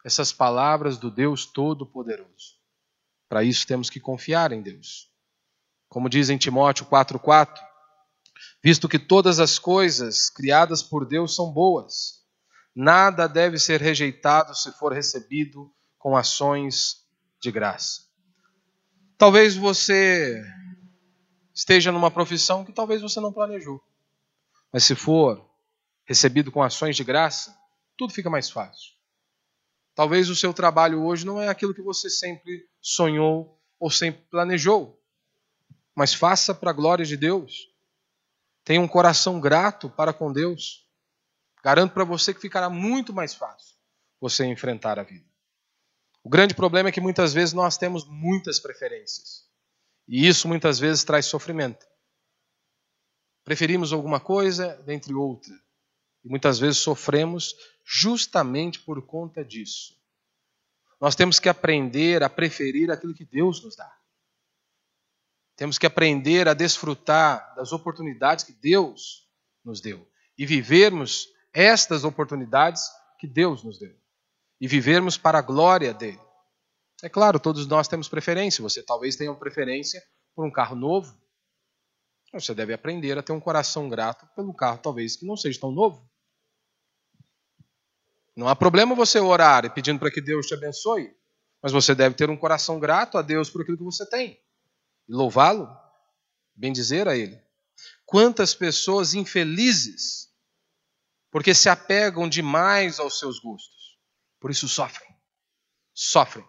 essas 0.06 0.32
palavras 0.32 0.98
do 0.98 1.12
Deus 1.12 1.46
Todo-Poderoso. 1.46 2.58
Para 3.28 3.44
isso 3.44 3.68
temos 3.68 3.90
que 3.90 4.00
confiar 4.00 4.52
em 4.52 4.62
Deus. 4.62 5.12
Como 5.90 6.10
diz 6.10 6.30
em 6.30 6.38
Timóteo 6.38 6.86
4,4, 6.86 7.60
visto 8.64 8.88
que 8.88 9.00
todas 9.00 9.40
as 9.40 9.60
coisas 9.60 10.30
criadas 10.30 10.82
por 10.82 11.06
Deus 11.06 11.36
são 11.36 11.52
boas 11.52 12.24
Nada 12.76 13.28
deve 13.28 13.60
ser 13.60 13.80
rejeitado 13.80 14.56
se 14.56 14.72
for 14.72 14.92
recebido 14.94 15.72
com 15.98 16.18
ações 16.18 17.06
de 17.40 17.52
graça. 17.52 18.02
Talvez 19.16 19.56
você 19.56 20.44
esteja 21.54 21.92
numa 21.92 22.10
profissão 22.10 22.66
que 22.66 22.74
talvez 22.74 23.02
você 23.02 23.20
não 23.20 23.32
planejou. 23.32 23.80
Mas 24.74 24.86
se 24.86 24.96
for 24.96 25.48
recebido 26.04 26.52
com 26.52 26.64
ações 26.64 26.96
de 26.96 27.04
graça, 27.04 27.56
tudo 27.96 28.12
fica 28.12 28.30
mais 28.30 28.50
fácil. 28.50 28.92
Talvez 29.94 30.30
o 30.30 30.36
seu 30.36 30.52
trabalho 30.52 31.04
hoje 31.04 31.24
não 31.26 31.40
é 31.40 31.48
aquilo 31.48 31.76
que 31.76 31.82
você 31.82 32.10
sempre 32.10 32.68
sonhou 32.82 33.62
ou 33.80 33.92
sempre 33.92 34.24
planejou. 34.32 35.00
Mas 35.96 36.16
faça 36.16 36.56
para 36.56 36.72
a 36.72 36.74
glória 36.74 37.06
de 37.06 37.16
Deus. 37.16 37.70
Tenha 38.64 38.82
um 38.82 38.88
coração 38.88 39.40
grato 39.40 39.90
para 39.92 40.12
com 40.12 40.34
Deus. 40.34 40.88
Garanto 41.64 41.94
para 41.94 42.04
você 42.04 42.34
que 42.34 42.42
ficará 42.42 42.68
muito 42.70 43.14
mais 43.14 43.36
fácil 43.36 43.76
você 44.20 44.44
enfrentar 44.46 44.98
a 44.98 45.04
vida. 45.04 45.26
O 46.24 46.30
grande 46.30 46.56
problema 46.56 46.90
é 46.90 46.92
que 46.92 47.02
muitas 47.02 47.32
vezes 47.32 47.54
nós 47.54 47.78
temos 47.78 48.06
muitas 48.06 48.60
preferências. 48.60 49.46
E 50.08 50.28
isso 50.28 50.48
muitas 50.48 50.80
vezes 50.80 51.04
traz 51.04 51.28
sofrimento. 51.28 51.86
Preferimos 53.44 53.92
alguma 53.92 54.20
coisa 54.20 54.76
dentre 54.86 55.14
outra. 55.14 55.54
E 56.24 56.30
muitas 56.30 56.60
vezes 56.60 56.78
sofremos 56.78 57.56
justamente 57.84 58.80
por 58.80 59.06
conta 59.06 59.44
disso. 59.44 59.94
Nós 61.00 61.16
temos 61.16 61.40
que 61.40 61.50
aprender 61.50 62.24
a 62.24 62.30
preferir 62.30 62.90
aquilo 62.90 63.14
que 63.14 63.26
Deus 63.26 63.62
nos 63.64 63.76
dá. 63.76 63.92
Temos 65.56 65.78
que 65.78 65.86
aprender 65.86 66.48
a 66.48 66.54
desfrutar 66.54 67.54
das 67.56 67.74
oportunidades 67.74 68.46
que 68.46 68.54
Deus 68.54 69.30
nos 69.64 69.82
deu 69.82 70.10
e 70.38 70.46
vivermos 70.46 71.28
estas 71.54 72.04
oportunidades 72.04 72.84
que 73.20 73.28
Deus 73.28 73.64
nos 73.64 73.78
deu 73.78 73.96
e 74.60 74.68
vivermos 74.68 75.18
para 75.18 75.40
a 75.40 75.42
glória 75.42 75.94
dele. 75.94 76.20
É 77.04 77.10
claro, 77.10 77.40
todos 77.40 77.68
nós 77.68 77.88
temos 77.88 78.08
preferência. 78.08 78.62
Você 78.62 78.82
talvez 78.82 79.16
tenha 79.16 79.30
uma 79.30 79.40
preferência 79.40 80.02
por 80.34 80.46
um 80.46 80.52
carro 80.52 80.76
novo. 80.76 81.14
Você 82.34 82.54
deve 82.54 82.74
aprender 82.74 83.18
a 83.18 83.24
ter 83.24 83.32
um 83.32 83.40
coração 83.40 83.88
grato 83.88 84.28
pelo 84.36 84.54
carro, 84.54 84.80
talvez 84.80 85.16
que 85.16 85.26
não 85.26 85.38
seja 85.38 85.60
tão 85.60 85.72
novo. 85.72 86.10
Não 88.36 88.48
há 88.48 88.56
problema 88.56 88.96
você 88.96 89.20
orar 89.20 89.66
e 89.66 89.70
pedindo 89.70 90.00
para 90.00 90.10
que 90.10 90.20
Deus 90.20 90.48
te 90.48 90.56
abençoe, 90.56 91.16
mas 91.62 91.72
você 91.72 91.94
deve 91.94 92.16
ter 92.16 92.32
um 92.32 92.38
coração 92.38 92.80
grato 92.80 93.18
a 93.18 93.22
Deus 93.22 93.50
por 93.50 93.62
aquilo 93.62 93.78
que 93.78 93.84
você 93.84 94.10
tem 94.10 94.42
e 95.08 95.14
louvá-lo, 95.14 95.70
bendizer 96.56 97.08
a 97.08 97.16
Ele. 97.16 97.40
quantas 98.06 98.54
pessoas 98.54 99.14
infelizes 99.14 100.32
porque 101.34 101.56
se 101.56 101.68
apegam 101.68 102.30
demais 102.30 103.00
aos 103.00 103.18
seus 103.18 103.40
gostos. 103.40 103.98
Por 104.40 104.52
isso 104.52 104.68
sofrem. 104.68 105.10
Sofrem. 105.92 106.46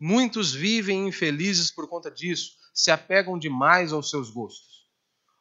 Muitos 0.00 0.52
vivem 0.52 1.06
infelizes 1.06 1.70
por 1.70 1.88
conta 1.88 2.10
disso, 2.10 2.56
se 2.74 2.90
apegam 2.90 3.38
demais 3.38 3.92
aos 3.92 4.10
seus 4.10 4.30
gostos, 4.30 4.73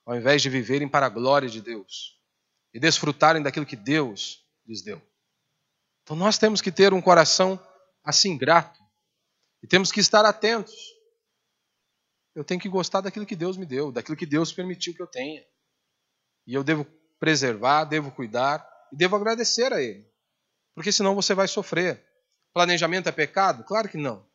ao 0.06 0.16
invés 0.16 0.42
de 0.42 0.50
viverem 0.50 0.88
para 0.88 1.06
a 1.06 1.10
glória 1.10 1.50
de 1.50 1.62
Deus 1.62 2.20
e 2.74 2.80
desfrutarem 2.80 3.42
daquilo 3.42 3.66
que 3.66 3.76
Deus 3.76 4.46
lhes 4.66 4.82
deu. 4.82 5.02
Então 6.04 6.16
nós 6.16 6.38
temos 6.38 6.62
que 6.62 6.72
ter 6.72 6.94
um 6.94 7.02
coração 7.02 7.60
assim 8.04 8.38
grato 8.38 8.82
e 9.62 9.68
temos 9.68 9.92
que 9.92 10.00
estar 10.00 10.26
atentos. 10.26 10.76
Eu 12.36 12.44
tenho 12.44 12.60
que 12.60 12.68
gostar 12.68 13.02
daquilo 13.02 13.26
que 13.26 13.36
Deus 13.36 13.58
me 13.58 13.66
deu, 13.66 13.92
daquilo 13.92 14.18
que 14.18 14.26
Deus 14.26 14.52
permitiu 14.52 14.94
que 14.94 15.02
eu 15.02 15.08
tenha. 15.08 15.46
E 16.46 16.54
eu 16.54 16.64
devo 16.64 16.86
preservar, 17.20 17.86
devo 17.86 18.12
cuidar 18.12 18.68
e 18.92 18.98
devo 18.98 19.16
agradecer 19.16 19.72
a 19.72 19.82
Ele. 19.82 20.06
Porque 20.76 20.92
senão 20.92 21.16
você 21.16 21.34
vai 21.34 21.48
sofrer. 21.48 22.04
Planejamento 22.54 23.08
é 23.08 23.12
pecado? 23.12 23.64
Claro 23.64 23.88
que 23.88 23.98
não. 23.98 24.28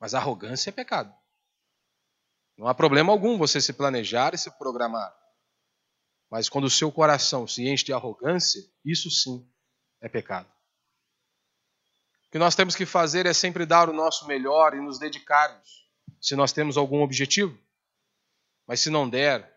Mas 0.00 0.14
arrogância 0.14 0.70
é 0.70 0.72
pecado. 0.72 1.14
Não 2.56 2.68
há 2.68 2.74
problema 2.74 3.12
algum 3.12 3.36
você 3.36 3.60
se 3.60 3.72
planejar 3.72 4.34
e 4.34 4.38
se 4.38 4.50
programar. 4.58 5.14
Mas 6.30 6.48
quando 6.48 6.64
o 6.64 6.70
seu 6.70 6.90
coração 6.90 7.46
se 7.46 7.68
enche 7.68 7.84
de 7.84 7.92
arrogância, 7.92 8.62
isso 8.84 9.10
sim 9.10 9.48
é 10.00 10.08
pecado. 10.08 10.48
O 12.26 12.30
que 12.30 12.38
nós 12.38 12.54
temos 12.54 12.74
que 12.74 12.86
fazer 12.86 13.26
é 13.26 13.32
sempre 13.32 13.64
dar 13.64 13.88
o 13.88 13.92
nosso 13.92 14.26
melhor 14.26 14.74
e 14.74 14.80
nos 14.80 14.98
dedicarmos, 14.98 15.88
se 16.20 16.34
nós 16.34 16.52
temos 16.52 16.76
algum 16.76 17.02
objetivo. 17.02 17.56
Mas 18.66 18.80
se 18.80 18.90
não 18.90 19.08
der, 19.08 19.52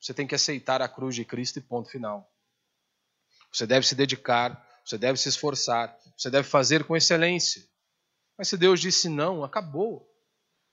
você 0.00 0.12
tem 0.12 0.26
que 0.26 0.34
aceitar 0.34 0.82
a 0.82 0.88
cruz 0.88 1.14
de 1.14 1.24
Cristo 1.24 1.58
e 1.58 1.62
ponto 1.62 1.90
final. 1.90 2.30
Você 3.52 3.66
deve 3.66 3.86
se 3.86 3.94
dedicar, 3.94 4.66
você 4.84 4.98
deve 4.98 5.18
se 5.18 5.28
esforçar, 5.28 5.96
você 6.16 6.30
deve 6.30 6.48
fazer 6.48 6.84
com 6.84 6.96
excelência. 6.96 7.62
Mas 8.36 8.48
se 8.48 8.56
Deus 8.56 8.80
disse 8.80 9.08
não, 9.08 9.44
acabou. 9.44 10.09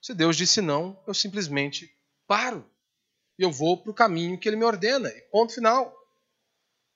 Se 0.02 0.14
Deus 0.14 0.38
disse 0.38 0.62
não, 0.62 0.98
eu 1.08 1.14
simplesmente 1.14 1.91
paro. 2.28 2.66
E 3.38 3.43
eu 3.43 3.52
vou 3.52 3.78
para 3.78 3.91
o 3.91 3.93
caminho 3.93 4.38
que 4.39 4.48
Ele 4.48 4.56
me 4.56 4.64
ordena. 4.64 5.10
E 5.10 5.22
ponto 5.32 5.54
final. 5.54 5.93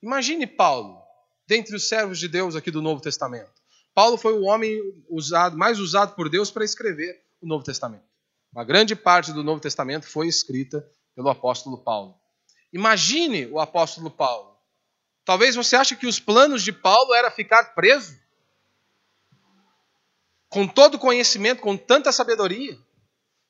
Imagine 0.02 0.46
Paulo, 0.46 1.00
dentre 1.46 1.76
os 1.76 1.88
servos 1.88 2.18
de 2.18 2.28
Deus 2.28 2.56
aqui 2.56 2.70
do 2.70 2.82
Novo 2.82 3.00
Testamento. 3.00 3.52
Paulo 3.94 4.16
foi 4.16 4.32
o 4.32 4.44
homem 4.44 4.80
usado, 5.08 5.56
mais 5.56 5.78
usado 5.78 6.14
por 6.14 6.28
Deus 6.28 6.50
para 6.50 6.64
escrever 6.64 7.22
o 7.40 7.46
Novo 7.46 7.64
Testamento. 7.64 8.04
Uma 8.52 8.64
grande 8.64 8.96
parte 8.96 9.32
do 9.32 9.44
Novo 9.44 9.60
Testamento 9.60 10.06
foi 10.06 10.26
escrita 10.26 10.86
pelo 11.14 11.28
apóstolo 11.28 11.78
Paulo. 11.78 12.14
Imagine 12.72 13.46
o 13.46 13.60
apóstolo 13.60 14.10
Paulo. 14.10 14.56
Talvez 15.24 15.54
você 15.54 15.76
ache 15.76 15.94
que 15.94 16.06
os 16.06 16.18
planos 16.18 16.62
de 16.62 16.72
Paulo 16.72 17.14
era 17.14 17.30
ficar 17.30 17.74
preso. 17.74 18.18
Com 20.48 20.66
todo 20.66 20.98
conhecimento, 20.98 21.62
com 21.62 21.76
tanta 21.76 22.10
sabedoria. 22.12 22.78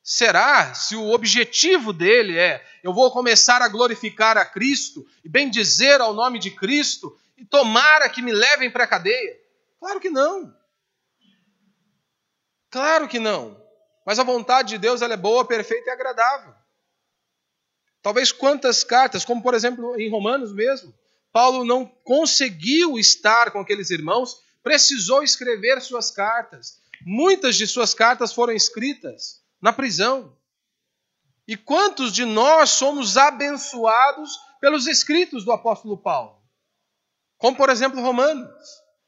Será 0.03 0.75
se 0.75 0.97
o 0.97 1.11
objetivo 1.11 1.93
dele 1.93 2.37
é 2.37 2.65
eu 2.83 2.93
vou 2.93 3.11
começar 3.13 3.63
a 3.63 3.69
glorificar 3.69 4.37
a 4.37 4.45
Cristo 4.45 5.07
e 5.25 5.29
bem 5.29 5.49
dizer 5.49 6.01
ao 6.01 6.13
nome 6.13 6.41
de 6.41 6.51
Cristo 6.51 7.17
e 7.37 7.45
tomara 7.45 8.09
que 8.09 8.21
me 8.21 8.33
levem 8.33 8.69
para 8.69 8.83
a 8.83 8.89
cadeia? 8.89 9.41
Claro 9.79 10.01
que 10.01 10.11
não. 10.11 10.53
Claro 12.69 13.07
que 13.07 13.21
não. 13.21 13.63
Mas 14.05 14.19
a 14.19 14.25
vontade 14.25 14.71
de 14.71 14.79
Deus 14.79 15.03
ela 15.03 15.15
é 15.15 15.17
boa, 15.17 15.47
perfeita 15.47 15.91
e 15.91 15.93
agradável. 15.93 16.53
Talvez 18.03 18.33
quantas 18.33 18.83
cartas, 18.83 19.25
como 19.25 19.41
por 19.41 19.55
exemplo 19.55 19.95
em 20.01 20.11
Romanos 20.11 20.53
mesmo, 20.53 20.93
Paulo 21.33 21.65
não 21.65 21.87
conseguiu 21.87 22.99
estar 22.99 23.53
com 23.53 23.61
aqueles 23.61 23.91
irmãos, 23.91 24.43
precisou 24.65 25.23
escrever 25.23 25.81
suas 25.81 26.11
cartas. 26.11 26.81
Muitas 27.07 27.55
de 27.55 27.69
suas 27.69 27.95
cartas 27.95 28.33
foram 28.33 28.53
escritas 28.53 29.42
na 29.63 29.73
prisão. 29.73 30.37
E 31.47 31.57
quantos 31.57 32.13
de 32.13 32.25
nós 32.25 32.71
somos 32.71 33.17
abençoados 33.17 34.37
pelos 34.61 34.87
escritos 34.87 35.45
do 35.45 35.53
apóstolo 35.53 35.97
Paulo? 35.97 36.43
Como, 37.39 37.57
por 37.57 37.71
exemplo, 37.71 38.01
Romanos, 38.01 38.51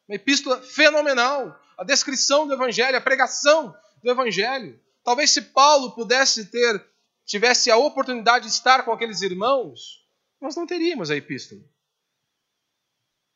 uma 0.09 0.17
epístola 0.17 0.63
fenomenal, 0.63 1.61
a 1.77 1.85
descrição 1.85 2.47
do 2.47 2.55
evangelho, 2.55 2.97
a 2.97 3.01
pregação 3.01 3.77
do 4.03 4.11
evangelho. 4.11 4.81
Talvez 5.03 5.31
se 5.31 5.43
Paulo 5.43 5.93
pudesse 5.93 6.47
ter 6.47 6.95
tivesse 7.27 7.71
a 7.71 7.77
oportunidade 7.77 8.47
de 8.47 8.53
estar 8.53 8.85
com 8.85 8.93
aqueles 8.93 9.23
irmãos, 9.23 10.07
nós 10.41 10.55
não 10.55 10.67
teríamos 10.67 11.11
a 11.11 11.17
epístola. 11.17 11.63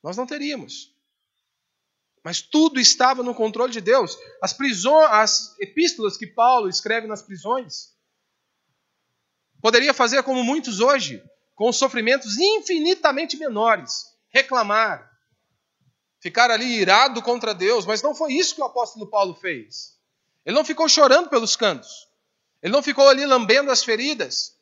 Nós 0.03 0.17
não 0.17 0.27
teríamos. 0.27 0.95
Mas 2.29 2.43
tudo 2.43 2.79
estava 2.79 3.23
no 3.23 3.35
controle 3.35 3.73
de 3.73 3.81
Deus. 3.81 4.19
As 4.43 4.53
prisões, 4.53 5.09
as 5.11 5.59
epístolas 5.59 6.15
que 6.15 6.27
Paulo 6.27 6.69
escreve 6.69 7.07
nas 7.07 7.23
prisões, 7.23 7.95
poderia 9.63 9.95
fazer 9.95 10.23
como 10.23 10.45
muitos 10.45 10.79
hoje, 10.79 11.25
com 11.55 11.73
sofrimentos 11.73 12.37
infinitamente 12.37 13.39
menores, 13.39 14.15
reclamar, 14.29 15.11
ficar 16.21 16.51
ali 16.51 16.67
irado 16.67 17.23
contra 17.23 17.55
Deus, 17.55 17.87
mas 17.87 18.03
não 18.03 18.15
foi 18.15 18.35
isso 18.35 18.55
que 18.55 18.61
o 18.61 18.67
apóstolo 18.67 19.07
Paulo 19.07 19.35
fez. 19.35 19.99
Ele 20.45 20.55
não 20.55 20.67
ficou 20.67 20.87
chorando 20.87 21.31
pelos 21.31 21.57
cantos. 21.57 22.11
Ele 22.63 22.75
não 22.75 22.83
ficou 22.83 23.09
ali 23.09 23.25
lambendo 23.25 23.71
as 23.71 23.83
feridas. 23.83 24.55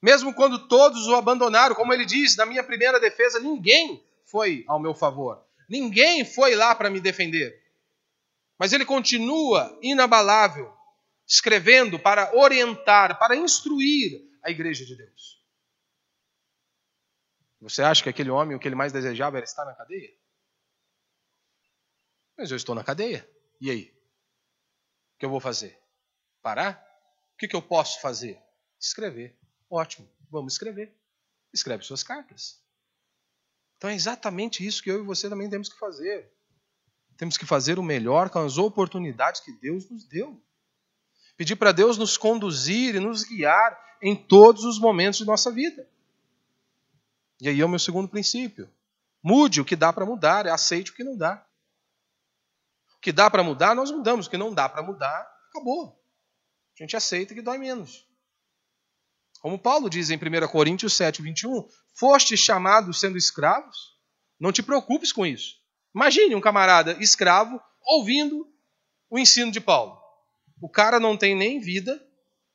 Mesmo 0.00 0.32
quando 0.32 0.66
todos 0.66 1.06
o 1.08 1.14
abandonaram, 1.14 1.74
como 1.74 1.92
ele 1.92 2.06
diz, 2.06 2.36
na 2.36 2.46
minha 2.46 2.64
primeira 2.64 2.98
defesa, 2.98 3.38
ninguém 3.38 4.02
foi 4.24 4.64
ao 4.66 4.80
meu 4.80 4.94
favor. 4.94 5.44
Ninguém 5.70 6.24
foi 6.24 6.54
lá 6.54 6.74
para 6.74 6.90
me 6.90 7.00
defender. 7.00 7.58
Mas 8.58 8.74
ele 8.74 8.84
continua 8.84 9.78
inabalável, 9.80 10.70
escrevendo 11.26 11.98
para 11.98 12.36
orientar, 12.36 13.18
para 13.18 13.36
instruir 13.36 14.28
a 14.42 14.50
igreja 14.50 14.84
de 14.84 14.96
Deus. 14.96 15.40
Você 17.62 17.82
acha 17.82 18.02
que 18.02 18.08
aquele 18.08 18.30
homem 18.30 18.56
o 18.56 18.60
que 18.60 18.68
ele 18.68 18.74
mais 18.74 18.92
desejava 18.92 19.38
era 19.38 19.44
estar 19.44 19.64
na 19.64 19.74
cadeia? 19.74 20.12
Mas 22.36 22.50
eu 22.50 22.56
estou 22.56 22.74
na 22.74 22.84
cadeia. 22.84 23.26
E 23.60 23.70
aí? 23.70 23.94
O 25.14 25.18
que 25.20 25.24
eu 25.24 25.30
vou 25.30 25.40
fazer? 25.40 25.78
Parar? 26.42 26.90
que, 27.40 27.48
que 27.48 27.56
eu 27.56 27.62
posso 27.62 28.02
fazer? 28.02 28.38
Escrever. 28.78 29.34
Ótimo, 29.70 30.06
vamos 30.30 30.52
escrever. 30.52 30.94
Escreve 31.50 31.82
suas 31.82 32.02
cartas. 32.02 32.62
Então 33.80 33.88
é 33.88 33.94
exatamente 33.94 34.64
isso 34.64 34.82
que 34.82 34.90
eu 34.90 35.02
e 35.02 35.06
você 35.06 35.26
também 35.26 35.48
temos 35.48 35.70
que 35.70 35.78
fazer. 35.78 36.30
Temos 37.16 37.38
que 37.38 37.46
fazer 37.46 37.78
o 37.78 37.82
melhor 37.82 38.28
com 38.28 38.38
as 38.38 38.58
oportunidades 38.58 39.40
que 39.40 39.52
Deus 39.52 39.88
nos 39.88 40.04
deu. 40.04 40.38
Pedir 41.34 41.56
para 41.56 41.72
Deus 41.72 41.96
nos 41.96 42.18
conduzir 42.18 42.94
e 42.94 43.00
nos 43.00 43.24
guiar 43.24 43.74
em 44.02 44.14
todos 44.14 44.64
os 44.64 44.78
momentos 44.78 45.20
de 45.20 45.24
nossa 45.24 45.50
vida. 45.50 45.88
E 47.40 47.48
aí 47.48 47.58
é 47.58 47.64
o 47.64 47.68
meu 47.70 47.78
segundo 47.78 48.06
princípio. 48.06 48.70
Mude 49.22 49.62
o 49.62 49.64
que 49.64 49.74
dá 49.74 49.90
para 49.90 50.04
mudar, 50.04 50.46
aceite 50.46 50.90
o 50.90 50.94
que 50.94 51.02
não 51.02 51.16
dá. 51.16 51.42
O 52.98 53.00
que 53.00 53.12
dá 53.12 53.30
para 53.30 53.42
mudar, 53.42 53.74
nós 53.74 53.90
mudamos. 53.90 54.26
O 54.26 54.30
que 54.30 54.36
não 54.36 54.52
dá 54.52 54.68
para 54.68 54.82
mudar, 54.82 55.26
acabou. 55.48 55.98
A 56.78 56.82
gente 56.82 56.98
aceita 56.98 57.32
que 57.32 57.40
dói 57.40 57.56
menos. 57.56 58.06
Como 59.40 59.58
Paulo 59.58 59.88
diz 59.88 60.10
em 60.10 60.16
1 60.16 60.48
Coríntios 60.48 60.92
7, 60.92 61.22
21, 61.22 61.66
foste 61.94 62.36
chamados 62.36 63.00
sendo 63.00 63.18
escravos? 63.18 63.76
Não 64.38 64.52
te 64.52 64.62
preocupes 64.62 65.12
com 65.12 65.26
isso. 65.26 65.56
Imagine 65.94 66.34
um 66.34 66.40
camarada 66.40 66.96
escravo 67.00 67.60
ouvindo 67.82 68.46
o 69.10 69.18
ensino 69.18 69.50
de 69.50 69.60
Paulo. 69.60 70.00
O 70.60 70.68
cara 70.68 71.00
não 71.00 71.16
tem 71.16 71.34
nem 71.34 71.58
vida, 71.58 72.00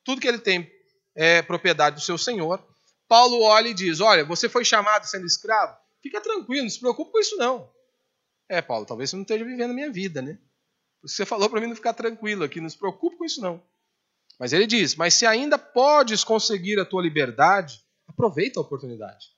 tudo 0.03 0.21
que 0.21 0.27
ele 0.27 0.39
tem 0.39 0.71
é 1.15 1.41
propriedade 1.41 1.95
do 1.95 2.01
seu 2.01 2.17
senhor. 2.17 2.63
Paulo 3.07 3.41
olha 3.41 3.69
e 3.69 3.73
diz: 3.73 3.99
Olha, 3.99 4.23
você 4.23 4.49
foi 4.49 4.63
chamado 4.63 5.05
sendo 5.05 5.25
escravo? 5.25 5.77
Fica 6.01 6.21
tranquilo, 6.21 6.63
não 6.63 6.69
se 6.69 6.79
preocupe 6.79 7.11
com 7.11 7.19
isso 7.19 7.35
não. 7.37 7.69
É, 8.47 8.61
Paulo, 8.61 8.85
talvez 8.85 9.09
você 9.09 9.15
não 9.15 9.23
esteja 9.23 9.43
vivendo 9.43 9.71
a 9.71 9.73
minha 9.73 9.91
vida, 9.91 10.21
né? 10.21 10.37
Você 11.01 11.25
falou 11.25 11.49
para 11.49 11.59
mim 11.59 11.67
não 11.67 11.75
ficar 11.75 11.93
tranquilo 11.93 12.43
aqui, 12.43 12.61
não 12.61 12.69
se 12.69 12.77
preocupe 12.77 13.17
com 13.17 13.25
isso 13.25 13.41
não. 13.41 13.61
Mas 14.39 14.53
ele 14.53 14.67
diz: 14.67 14.95
Mas 14.95 15.13
se 15.13 15.25
ainda 15.25 15.57
podes 15.57 16.23
conseguir 16.23 16.79
a 16.79 16.85
tua 16.85 17.01
liberdade, 17.01 17.84
aproveita 18.15 18.59
a 18.59 18.63
oportunidade. 18.63 19.35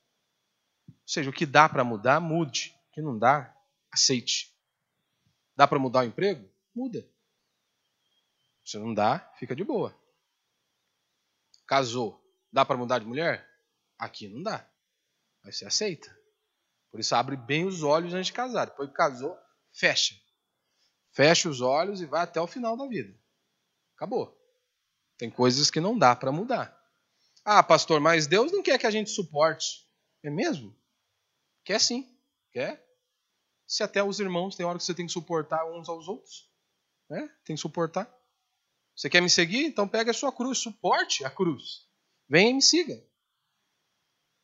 Ou 0.87 0.95
seja, 1.05 1.29
o 1.29 1.33
que 1.33 1.45
dá 1.45 1.67
para 1.67 1.83
mudar, 1.83 2.19
mude. 2.19 2.75
O 2.89 2.93
que 2.93 3.01
não 3.01 3.17
dá, 3.17 3.53
aceite. 3.91 4.55
Dá 5.55 5.67
para 5.67 5.79
mudar 5.79 6.01
o 6.01 6.07
emprego? 6.07 6.47
Muda. 6.73 7.05
Se 8.63 8.77
não 8.77 8.93
dá, 8.93 9.19
fica 9.39 9.55
de 9.55 9.63
boa. 9.63 9.97
Casou, 11.65 12.23
dá 12.51 12.63
para 12.63 12.77
mudar 12.77 12.99
de 12.99 13.05
mulher? 13.05 13.45
Aqui 13.97 14.27
não 14.27 14.43
dá. 14.43 14.69
Aí 15.43 15.51
você 15.51 15.65
aceita. 15.65 16.15
Por 16.91 16.99
isso 16.99 17.15
abre 17.15 17.35
bem 17.35 17.65
os 17.65 17.81
olhos 17.81 18.13
antes 18.13 18.27
de 18.27 18.33
casar. 18.33 18.65
Depois 18.65 18.89
que 18.89 18.95
casou, 18.95 19.37
fecha. 19.71 20.15
Fecha 21.11 21.49
os 21.49 21.61
olhos 21.61 22.01
e 22.01 22.05
vai 22.05 22.21
até 22.21 22.39
o 22.39 22.47
final 22.47 22.77
da 22.77 22.85
vida. 22.87 23.17
Acabou. 23.95 24.37
Tem 25.17 25.31
coisas 25.31 25.71
que 25.71 25.79
não 25.79 25.97
dá 25.97 26.15
para 26.15 26.31
mudar. 26.31 26.76
Ah, 27.49 27.63
pastor, 27.63 28.01
mas 28.01 28.27
Deus 28.27 28.51
não 28.51 28.61
quer 28.61 28.77
que 28.77 28.85
a 28.85 28.91
gente 28.91 29.09
suporte. 29.09 29.87
É 30.21 30.29
mesmo? 30.29 30.77
Quer 31.63 31.79
sim. 31.79 32.13
Quer? 32.51 32.85
Se 33.65 33.83
até 33.83 34.03
os 34.03 34.19
irmãos 34.19 34.57
tem 34.57 34.65
hora 34.65 34.77
que 34.77 34.83
você 34.83 34.93
tem 34.93 35.05
que 35.05 35.13
suportar 35.13 35.65
uns 35.71 35.87
aos 35.87 36.09
outros. 36.09 36.51
Né? 37.09 37.25
Tem 37.45 37.55
que 37.55 37.61
suportar. 37.61 38.13
Você 38.93 39.09
quer 39.09 39.21
me 39.21 39.29
seguir? 39.29 39.63
Então 39.63 39.87
pega 39.87 40.11
a 40.11 40.13
sua 40.13 40.29
cruz, 40.29 40.57
suporte 40.57 41.23
a 41.23 41.29
cruz. 41.29 41.87
Venha 42.27 42.49
e 42.49 42.53
me 42.55 42.61
siga. 42.61 43.01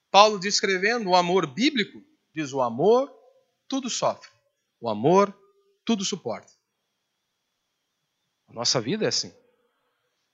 Paulo 0.09 0.39
descrevendo 0.39 1.09
o 1.09 1.15
amor 1.17 1.45
bíblico, 1.45 2.01
diz 2.33 2.53
o 2.53 2.61
amor 2.61 3.13
tudo 3.67 3.89
sofre. 3.89 4.31
O 4.79 4.87
amor 4.87 5.37
tudo 5.83 6.05
suporta. 6.05 6.53
A 8.47 8.53
nossa 8.53 8.79
vida 8.79 9.03
é 9.03 9.09
assim. 9.09 9.33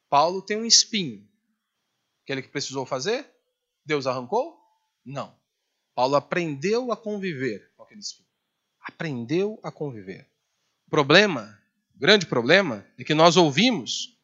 Paulo 0.07 0.39
tem 0.39 0.55
um 0.55 0.65
espinho. 0.65 1.28
Aquele 2.29 2.43
que 2.43 2.49
precisou 2.49 2.85
fazer? 2.85 3.27
Deus 3.83 4.05
arrancou? 4.05 4.55
Não. 5.03 5.35
Paulo 5.95 6.15
aprendeu 6.15 6.91
a 6.91 6.95
conviver 6.95 7.71
com 7.75 7.81
aquele 7.81 8.01
espinho. 8.01 8.29
Aprendeu 8.83 9.59
a 9.63 9.71
conviver. 9.71 10.29
O 10.85 10.91
problema, 10.91 11.59
o 11.95 11.97
grande 11.97 12.27
problema, 12.27 12.85
é 12.99 13.03
que 13.03 13.15
nós 13.15 13.35
ouvimos 13.35 14.15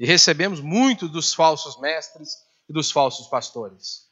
e 0.00 0.06
recebemos 0.06 0.60
muito 0.62 1.06
dos 1.06 1.34
falsos 1.34 1.78
mestres 1.78 2.30
e 2.70 2.72
dos 2.72 2.90
falsos 2.90 3.26
pastores. 3.26 4.10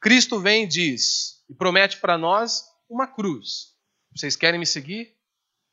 Cristo 0.00 0.40
vem 0.40 0.64
e 0.64 0.66
diz 0.66 1.44
e 1.48 1.54
promete 1.54 1.98
para 1.98 2.18
nós 2.18 2.64
uma 2.88 3.06
cruz. 3.06 3.72
Vocês 4.16 4.34
querem 4.34 4.58
me 4.58 4.66
seguir? 4.66 5.16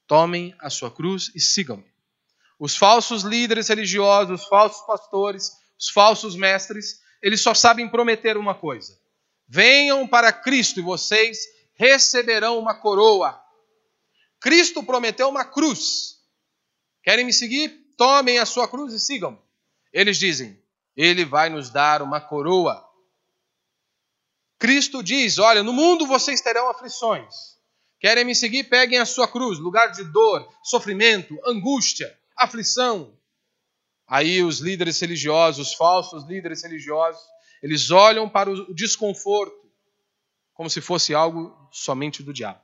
Tomem 0.06 0.54
a 0.60 0.70
sua 0.70 0.92
cruz 0.92 1.32
e 1.34 1.40
sigam-me. 1.40 1.92
Os 2.60 2.78
falsos 2.78 3.24
líderes 3.24 3.70
religiosos, 3.70 4.40
os 4.40 4.48
falsos 4.48 4.86
pastores, 4.86 5.58
os 5.80 5.90
falsos 5.90 6.36
mestres, 6.36 7.07
eles 7.22 7.42
só 7.42 7.54
sabem 7.54 7.90
prometer 7.90 8.38
uma 8.38 8.56
coisa: 8.56 9.00
venham 9.48 10.08
para 10.08 10.32
Cristo 10.32 10.80
e 10.80 10.84
vocês 10.84 11.40
receberão 11.76 12.58
uma 12.58 12.76
coroa. 12.76 13.40
Cristo 14.40 14.84
prometeu 14.84 15.30
uma 15.30 15.46
cruz. 15.46 16.18
Querem 17.04 17.26
me 17.26 17.34
seguir? 17.34 17.70
Tomem 17.98 18.38
a 18.38 18.46
sua 18.46 18.68
cruz 18.68 18.94
e 18.94 19.00
sigam. 19.00 19.42
Eles 19.92 20.18
dizem: 20.18 20.62
Ele 20.96 21.26
vai 21.26 21.50
nos 21.50 21.70
dar 21.70 22.02
uma 22.02 22.22
coroa. 22.22 22.86
Cristo 24.60 25.02
diz: 25.02 25.38
Olha, 25.38 25.64
no 25.64 25.74
mundo 25.74 26.06
vocês 26.06 26.42
terão 26.42 26.70
aflições. 26.70 27.58
Querem 28.00 28.26
me 28.26 28.36
seguir? 28.36 28.66
Peguem 28.66 29.00
a 29.00 29.06
sua 29.06 29.28
cruz, 29.28 29.58
lugar 29.58 29.92
de 29.92 30.04
dor, 30.04 30.48
sofrimento, 30.64 31.40
angústia, 31.46 32.16
aflição. 32.36 33.17
Aí 34.08 34.42
os 34.42 34.60
líderes 34.60 35.00
religiosos, 35.00 35.68
os 35.68 35.74
falsos 35.74 36.26
líderes 36.26 36.64
religiosos, 36.64 37.22
eles 37.62 37.92
olham 37.92 38.30
para 38.30 38.50
o 38.50 38.74
desconforto 38.74 39.68
como 40.54 40.70
se 40.70 40.82
fosse 40.82 41.14
algo 41.14 41.70
somente 41.72 42.24
do 42.24 42.34
diabo. 42.34 42.62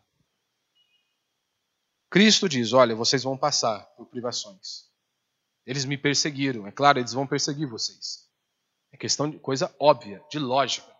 Cristo 2.09 2.47
diz: 2.47 2.73
Olha, 2.73 2.95
vocês 2.95 3.23
vão 3.23 3.37
passar 3.37 3.85
por 3.97 4.07
privações. 4.07 4.89
Eles 5.65 5.85
me 5.85 5.97
perseguiram, 5.97 6.67
é 6.67 6.71
claro, 6.71 6.99
eles 6.99 7.13
vão 7.13 7.27
perseguir 7.27 7.67
vocês. 7.67 8.29
É 8.91 8.97
questão 8.97 9.29
de 9.29 9.39
coisa 9.39 9.73
óbvia, 9.79 10.23
de 10.29 10.39
lógica. 10.39 10.91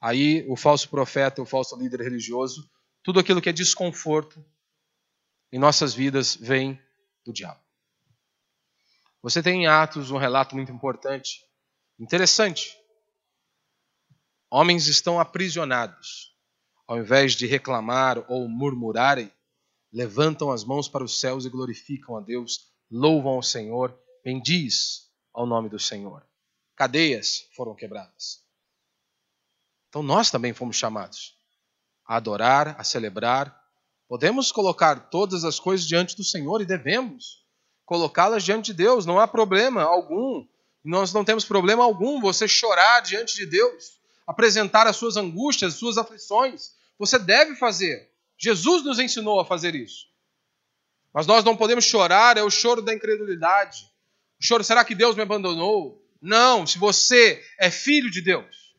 Aí 0.00 0.44
o 0.48 0.56
falso 0.56 0.88
profeta, 0.88 1.40
o 1.40 1.46
falso 1.46 1.76
líder 1.76 2.00
religioso, 2.00 2.68
tudo 3.02 3.20
aquilo 3.20 3.40
que 3.40 3.48
é 3.48 3.52
desconforto 3.52 4.44
em 5.52 5.58
nossas 5.58 5.94
vidas 5.94 6.34
vem 6.34 6.80
do 7.24 7.32
diabo. 7.32 7.61
Você 9.22 9.40
tem 9.40 9.62
em 9.62 9.66
Atos 9.68 10.10
um 10.10 10.16
relato 10.16 10.56
muito 10.56 10.72
importante, 10.72 11.46
interessante. 11.98 12.76
Homens 14.50 14.88
estão 14.88 15.20
aprisionados. 15.20 16.32
Ao 16.88 16.98
invés 16.98 17.34
de 17.34 17.46
reclamar 17.46 18.18
ou 18.28 18.48
murmurarem, 18.48 19.32
levantam 19.92 20.50
as 20.50 20.64
mãos 20.64 20.88
para 20.88 21.04
os 21.04 21.20
céus 21.20 21.44
e 21.44 21.50
glorificam 21.50 22.16
a 22.16 22.20
Deus, 22.20 22.72
louvam 22.90 23.34
ao 23.34 23.42
Senhor, 23.42 23.96
bendiz 24.24 25.08
ao 25.32 25.46
nome 25.46 25.68
do 25.68 25.78
Senhor. 25.78 26.26
Cadeias 26.74 27.48
foram 27.54 27.76
quebradas. 27.76 28.42
Então 29.88 30.02
nós 30.02 30.30
também 30.30 30.52
fomos 30.52 30.76
chamados 30.76 31.36
a 32.04 32.16
adorar, 32.16 32.74
a 32.78 32.82
celebrar. 32.82 33.56
Podemos 34.08 34.50
colocar 34.50 35.08
todas 35.10 35.44
as 35.44 35.60
coisas 35.60 35.86
diante 35.86 36.16
do 36.16 36.24
Senhor 36.24 36.60
e 36.60 36.66
devemos 36.66 37.41
colocá-las 37.84 38.44
diante 38.44 38.66
de 38.66 38.74
Deus, 38.74 39.06
não 39.06 39.18
há 39.18 39.26
problema 39.26 39.82
algum. 39.82 40.46
Nós 40.84 41.12
não 41.12 41.24
temos 41.24 41.44
problema 41.44 41.84
algum 41.84 42.20
você 42.20 42.48
chorar 42.48 43.00
diante 43.00 43.36
de 43.36 43.46
Deus, 43.46 44.00
apresentar 44.26 44.86
as 44.86 44.96
suas 44.96 45.16
angústias, 45.16 45.74
as 45.74 45.78
suas 45.78 45.98
aflições. 45.98 46.72
Você 46.98 47.18
deve 47.18 47.54
fazer. 47.56 48.10
Jesus 48.36 48.84
nos 48.84 48.98
ensinou 48.98 49.38
a 49.40 49.44
fazer 49.44 49.74
isso. 49.74 50.06
Mas 51.12 51.26
nós 51.26 51.44
não 51.44 51.56
podemos 51.56 51.84
chorar, 51.84 52.36
é 52.36 52.42
o 52.42 52.50
choro 52.50 52.82
da 52.82 52.94
incredulidade. 52.94 53.90
O 54.40 54.44
choro, 54.44 54.64
será 54.64 54.84
que 54.84 54.94
Deus 54.94 55.14
me 55.14 55.22
abandonou? 55.22 56.02
Não, 56.20 56.66
se 56.66 56.78
você 56.78 57.44
é 57.58 57.70
filho 57.70 58.10
de 58.10 58.20
Deus, 58.20 58.74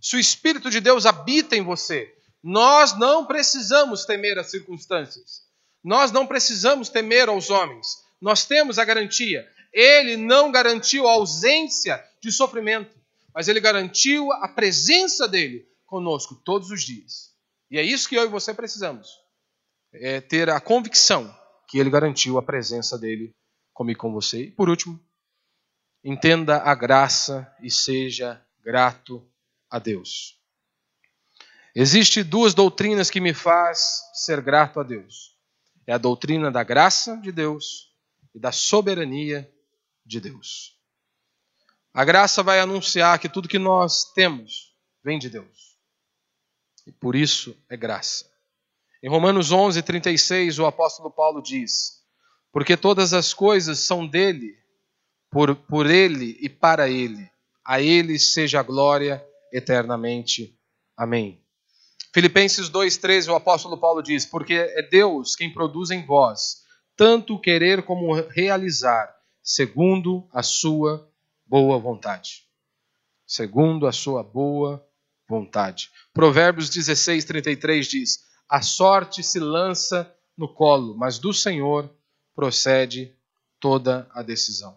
se 0.00 0.16
o 0.16 0.18
Espírito 0.18 0.70
de 0.70 0.80
Deus 0.80 1.06
habita 1.06 1.56
em 1.56 1.62
você, 1.62 2.14
nós 2.42 2.98
não 2.98 3.26
precisamos 3.26 4.04
temer 4.04 4.38
as 4.38 4.50
circunstâncias. 4.50 5.46
Nós 5.82 6.12
não 6.12 6.26
precisamos 6.26 6.88
temer 6.88 7.28
aos 7.28 7.50
homens. 7.50 7.86
Nós 8.20 8.46
temos 8.46 8.78
a 8.78 8.84
garantia. 8.84 9.48
Ele 9.72 10.16
não 10.16 10.50
garantiu 10.50 11.06
a 11.06 11.12
ausência 11.12 12.02
de 12.20 12.32
sofrimento, 12.32 12.96
mas 13.34 13.48
ele 13.48 13.60
garantiu 13.60 14.32
a 14.32 14.48
presença 14.48 15.28
dele 15.28 15.68
conosco 15.86 16.34
todos 16.34 16.70
os 16.70 16.82
dias. 16.82 17.32
E 17.70 17.78
é 17.78 17.82
isso 17.82 18.08
que 18.08 18.16
eu 18.16 18.24
e 18.24 18.28
você 18.28 18.52
precisamos. 18.52 19.08
É 19.92 20.20
ter 20.20 20.50
a 20.50 20.60
convicção 20.60 21.34
que 21.68 21.78
ele 21.78 21.90
garantiu 21.90 22.38
a 22.38 22.42
presença 22.42 22.98
dele 22.98 23.34
comigo 23.72 24.00
com 24.00 24.12
você. 24.12 24.44
E 24.44 24.50
por 24.50 24.68
último, 24.68 24.98
entenda 26.02 26.58
a 26.58 26.74
graça 26.74 27.50
e 27.62 27.70
seja 27.70 28.42
grato 28.64 29.26
a 29.70 29.78
Deus. 29.78 30.38
Existem 31.74 32.24
duas 32.24 32.54
doutrinas 32.54 33.10
que 33.10 33.20
me 33.20 33.32
faz 33.32 34.02
ser 34.14 34.40
grato 34.40 34.80
a 34.80 34.82
Deus. 34.82 35.36
É 35.86 35.92
a 35.92 35.98
doutrina 35.98 36.50
da 36.50 36.62
graça 36.62 37.16
de 37.18 37.30
Deus 37.30 37.87
e 38.38 38.40
da 38.40 38.52
soberania 38.52 39.52
de 40.06 40.20
Deus. 40.20 40.78
A 41.92 42.04
graça 42.04 42.40
vai 42.40 42.60
anunciar 42.60 43.18
que 43.18 43.28
tudo 43.28 43.48
que 43.48 43.58
nós 43.58 44.12
temos 44.12 44.76
vem 45.02 45.18
de 45.18 45.28
Deus. 45.28 45.76
E 46.86 46.92
por 46.92 47.16
isso 47.16 47.60
é 47.68 47.76
graça. 47.76 48.30
Em 49.02 49.08
Romanos 49.08 49.50
11, 49.50 49.82
36, 49.82 50.60
o 50.60 50.66
apóstolo 50.66 51.10
Paulo 51.10 51.42
diz: 51.42 52.00
Porque 52.52 52.76
todas 52.76 53.12
as 53.12 53.34
coisas 53.34 53.80
são 53.80 54.06
dele, 54.06 54.56
por, 55.30 55.56
por 55.56 55.90
ele 55.90 56.38
e 56.40 56.48
para 56.48 56.88
ele. 56.88 57.28
A 57.64 57.80
ele 57.82 58.20
seja 58.20 58.60
a 58.60 58.62
glória 58.62 59.24
eternamente. 59.52 60.56
Amém. 60.96 61.44
Filipenses 62.14 62.70
2,13, 62.70 63.32
o 63.32 63.34
apóstolo 63.34 63.76
Paulo 63.76 64.00
diz: 64.00 64.24
Porque 64.24 64.54
é 64.54 64.82
Deus 64.82 65.34
quem 65.34 65.52
produz 65.52 65.90
em 65.90 66.06
vós 66.06 66.67
tanto 66.98 67.38
querer 67.38 67.84
como 67.84 68.12
realizar, 68.12 69.16
segundo 69.40 70.28
a 70.32 70.42
sua 70.42 71.08
boa 71.46 71.78
vontade. 71.78 72.44
Segundo 73.24 73.86
a 73.86 73.92
sua 73.92 74.24
boa 74.24 74.84
vontade. 75.28 75.92
Provérbios 76.12 76.68
16, 76.68 77.24
33 77.24 77.86
diz: 77.86 78.26
A 78.48 78.60
sorte 78.62 79.22
se 79.22 79.38
lança 79.38 80.12
no 80.36 80.52
colo, 80.52 80.96
mas 80.96 81.20
do 81.20 81.32
Senhor 81.32 81.88
procede 82.34 83.16
toda 83.60 84.10
a 84.12 84.20
decisão. 84.20 84.76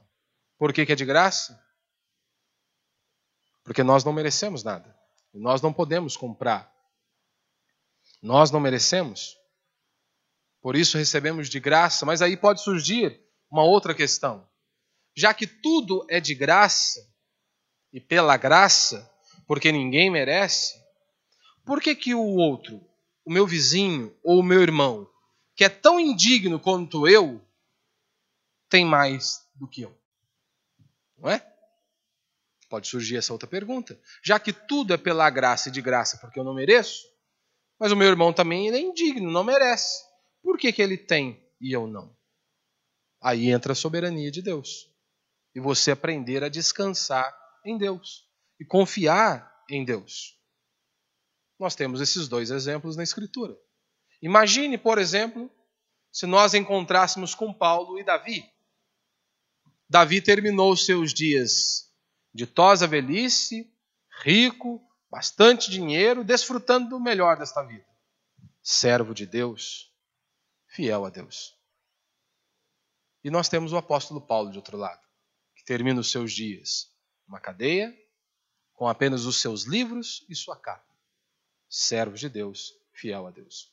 Por 0.60 0.72
que, 0.72 0.86
que 0.86 0.92
é 0.92 0.96
de 0.96 1.06
graça? 1.06 1.60
Porque 3.64 3.82
nós 3.82 4.04
não 4.04 4.14
merecemos 4.14 4.64
nada. 4.64 4.96
Nós 5.34 5.60
não 5.60 5.74
podemos 5.74 6.16
comprar. 6.16 6.72
Nós 8.22 8.52
não 8.52 8.60
merecemos. 8.60 9.41
Por 10.62 10.76
isso 10.76 10.98
recebemos 10.98 11.50
de 11.50 11.60
graça. 11.60 12.06
Mas 12.06 12.22
aí 12.22 12.38
pode 12.38 12.62
surgir 12.62 13.20
uma 13.50 13.64
outra 13.64 13.94
questão. 13.94 14.48
Já 15.16 15.34
que 15.34 15.46
tudo 15.46 16.06
é 16.10 16.20
de 16.20 16.34
graça 16.34 17.00
e 17.92 18.00
pela 18.00 18.38
graça, 18.38 19.10
porque 19.46 19.72
ninguém 19.72 20.10
merece, 20.10 20.82
por 21.66 21.82
que, 21.82 21.94
que 21.96 22.16
o 22.16 22.24
outro, 22.24 22.82
o 23.26 23.32
meu 23.32 23.46
vizinho 23.46 24.16
ou 24.24 24.40
o 24.40 24.44
meu 24.44 24.62
irmão, 24.62 25.10
que 25.56 25.64
é 25.66 25.70
tão 25.70 26.00
indigno 26.00 26.60
quanto 26.60 27.08
eu, 27.08 27.42
tem 28.70 28.86
mais 28.86 29.46
do 29.54 29.68
que 29.68 29.82
eu? 29.82 29.98
Não 31.18 31.30
é? 31.30 31.46
Pode 32.70 32.88
surgir 32.88 33.18
essa 33.18 33.34
outra 33.34 33.48
pergunta. 33.48 34.00
Já 34.24 34.40
que 34.40 34.54
tudo 34.54 34.94
é 34.94 34.98
pela 34.98 35.30
graça 35.30 35.68
e 35.68 35.72
de 35.72 35.82
graça 35.82 36.18
porque 36.18 36.40
eu 36.40 36.44
não 36.44 36.54
mereço, 36.54 37.06
mas 37.78 37.92
o 37.92 37.98
meu 37.98 38.08
irmão 38.08 38.32
também 38.32 38.70
é 38.70 38.80
indigno, 38.80 39.30
não 39.30 39.44
merece. 39.44 40.11
Por 40.42 40.58
que, 40.58 40.72
que 40.72 40.82
ele 40.82 40.98
tem 40.98 41.42
e 41.60 41.72
eu 41.76 41.88
não? 41.88 42.16
Aí 43.22 43.50
entra 43.50 43.74
a 43.74 43.76
soberania 43.76 44.32
de 44.32 44.42
Deus. 44.42 44.90
E 45.54 45.60
você 45.60 45.92
aprender 45.92 46.44
a 46.44 46.50
descansar 46.50 47.34
em 47.66 47.78
Deus. 47.78 48.28
e 48.60 48.66
confiar 48.66 49.52
em 49.70 49.84
Deus. 49.84 50.38
Nós 51.60 51.74
temos 51.76 52.00
esses 52.00 52.28
dois 52.28 52.52
exemplos 52.52 52.96
na 52.96 53.02
Escritura. 53.02 53.58
Imagine, 54.22 54.78
por 54.78 55.00
exemplo, 55.00 55.50
se 56.12 56.28
nós 56.28 56.54
encontrássemos 56.54 57.34
com 57.34 57.52
Paulo 57.52 58.00
e 58.00 58.04
Davi. 58.04 58.46
Davi 59.90 60.22
terminou 60.22 60.78
seus 60.78 61.14
dias 61.14 61.92
de 62.34 62.46
tosa 62.46 62.88
velhice, 62.88 63.74
rico, 64.24 64.82
bastante 65.10 65.70
dinheiro, 65.70 66.24
desfrutando 66.24 66.90
do 66.90 67.00
melhor 67.00 67.38
desta 67.38 67.64
vida. 67.64 67.86
Servo 68.62 69.14
de 69.14 69.26
Deus, 69.26 69.91
fiel 70.72 71.06
a 71.06 71.10
Deus. 71.10 71.54
E 73.24 73.30
nós 73.30 73.50
temos 73.50 73.74
o 73.74 73.78
apóstolo 73.78 74.22
Paulo 74.22 74.50
de 74.52 74.58
outro 74.58 74.78
lado, 74.78 75.06
que 75.56 75.64
termina 75.64 76.00
os 76.00 76.10
seus 76.10 76.32
dias 76.32 76.90
numa 77.28 77.40
cadeia, 77.40 77.96
com 78.74 78.88
apenas 78.88 79.26
os 79.26 79.40
seus 79.40 79.64
livros 79.64 80.26
e 80.28 80.36
sua 80.36 80.56
capa. 80.56 80.90
Servo 81.70 82.16
de 82.16 82.28
Deus, 82.30 82.74
fiel 82.94 83.28
a 83.28 83.32
Deus. 83.32 83.72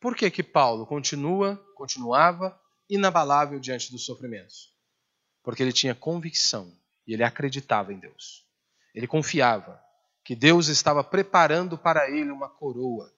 Por 0.00 0.16
que 0.16 0.30
que 0.30 0.42
Paulo 0.42 0.84
continua, 0.86 1.56
continuava 1.76 2.58
inabalável 2.88 3.60
diante 3.60 3.92
dos 3.92 4.04
sofrimentos? 4.04 4.74
Porque 5.42 5.62
ele 5.62 5.72
tinha 5.72 5.94
convicção 5.94 6.76
e 7.06 7.12
ele 7.12 7.22
acreditava 7.22 7.92
em 7.92 7.98
Deus. 7.98 8.46
Ele 8.94 9.06
confiava 9.06 9.82
que 10.24 10.34
Deus 10.34 10.68
estava 10.68 11.04
preparando 11.04 11.78
para 11.78 12.10
ele 12.10 12.30
uma 12.30 12.48
coroa. 12.48 13.14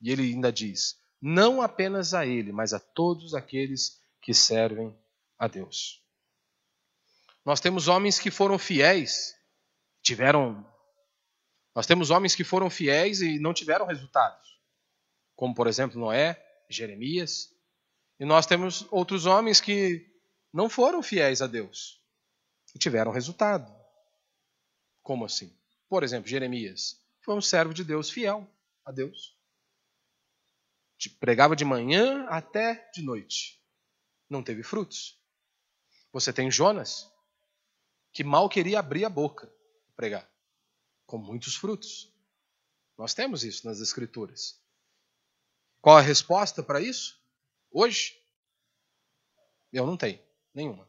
E 0.00 0.10
ele 0.10 0.22
ainda 0.22 0.52
diz: 0.52 1.01
não 1.22 1.62
apenas 1.62 2.12
a 2.12 2.26
ele, 2.26 2.52
mas 2.52 2.74
a 2.74 2.80
todos 2.80 3.34
aqueles 3.34 4.02
que 4.20 4.34
servem 4.34 4.94
a 5.38 5.46
Deus. 5.46 6.02
Nós 7.44 7.60
temos 7.60 7.88
homens 7.88 8.18
que 8.18 8.30
foram 8.30 8.58
fiéis, 8.58 9.34
tiveram. 10.02 10.66
Nós 11.74 11.86
temos 11.86 12.10
homens 12.10 12.34
que 12.34 12.44
foram 12.44 12.68
fiéis 12.68 13.22
e 13.22 13.38
não 13.38 13.54
tiveram 13.54 13.86
resultados 13.86 14.42
como 15.42 15.56
por 15.56 15.66
exemplo 15.66 15.98
Noé, 15.98 16.40
Jeremias. 16.68 17.52
E 18.20 18.24
nós 18.24 18.46
temos 18.46 18.86
outros 18.92 19.26
homens 19.26 19.60
que 19.60 20.08
não 20.52 20.70
foram 20.70 21.02
fiéis 21.02 21.42
a 21.42 21.48
Deus 21.48 22.00
e 22.72 22.78
tiveram 22.78 23.10
resultado. 23.10 23.68
Como 25.02 25.24
assim? 25.24 25.52
Por 25.88 26.04
exemplo, 26.04 26.28
Jeremias 26.28 26.96
foi 27.22 27.34
um 27.34 27.40
servo 27.40 27.74
de 27.74 27.82
Deus 27.82 28.08
fiel 28.08 28.48
a 28.84 28.92
Deus. 28.92 29.36
Pregava 31.08 31.56
de 31.56 31.64
manhã 31.64 32.26
até 32.28 32.90
de 32.92 33.02
noite. 33.02 33.60
Não 34.28 34.42
teve 34.42 34.62
frutos. 34.62 35.20
Você 36.12 36.32
tem 36.32 36.50
Jonas, 36.50 37.10
que 38.12 38.22
mal 38.22 38.48
queria 38.48 38.78
abrir 38.78 39.04
a 39.04 39.10
boca 39.10 39.46
para 39.46 39.96
pregar, 39.96 40.30
com 41.06 41.18
muitos 41.18 41.56
frutos. 41.56 42.12
Nós 42.98 43.14
temos 43.14 43.44
isso 43.44 43.66
nas 43.66 43.80
Escrituras. 43.80 44.60
Qual 45.80 45.96
a 45.96 46.00
resposta 46.00 46.62
para 46.62 46.80
isso? 46.80 47.20
Hoje? 47.70 48.16
Eu 49.72 49.86
não 49.86 49.96
tenho 49.96 50.22
nenhuma. 50.54 50.88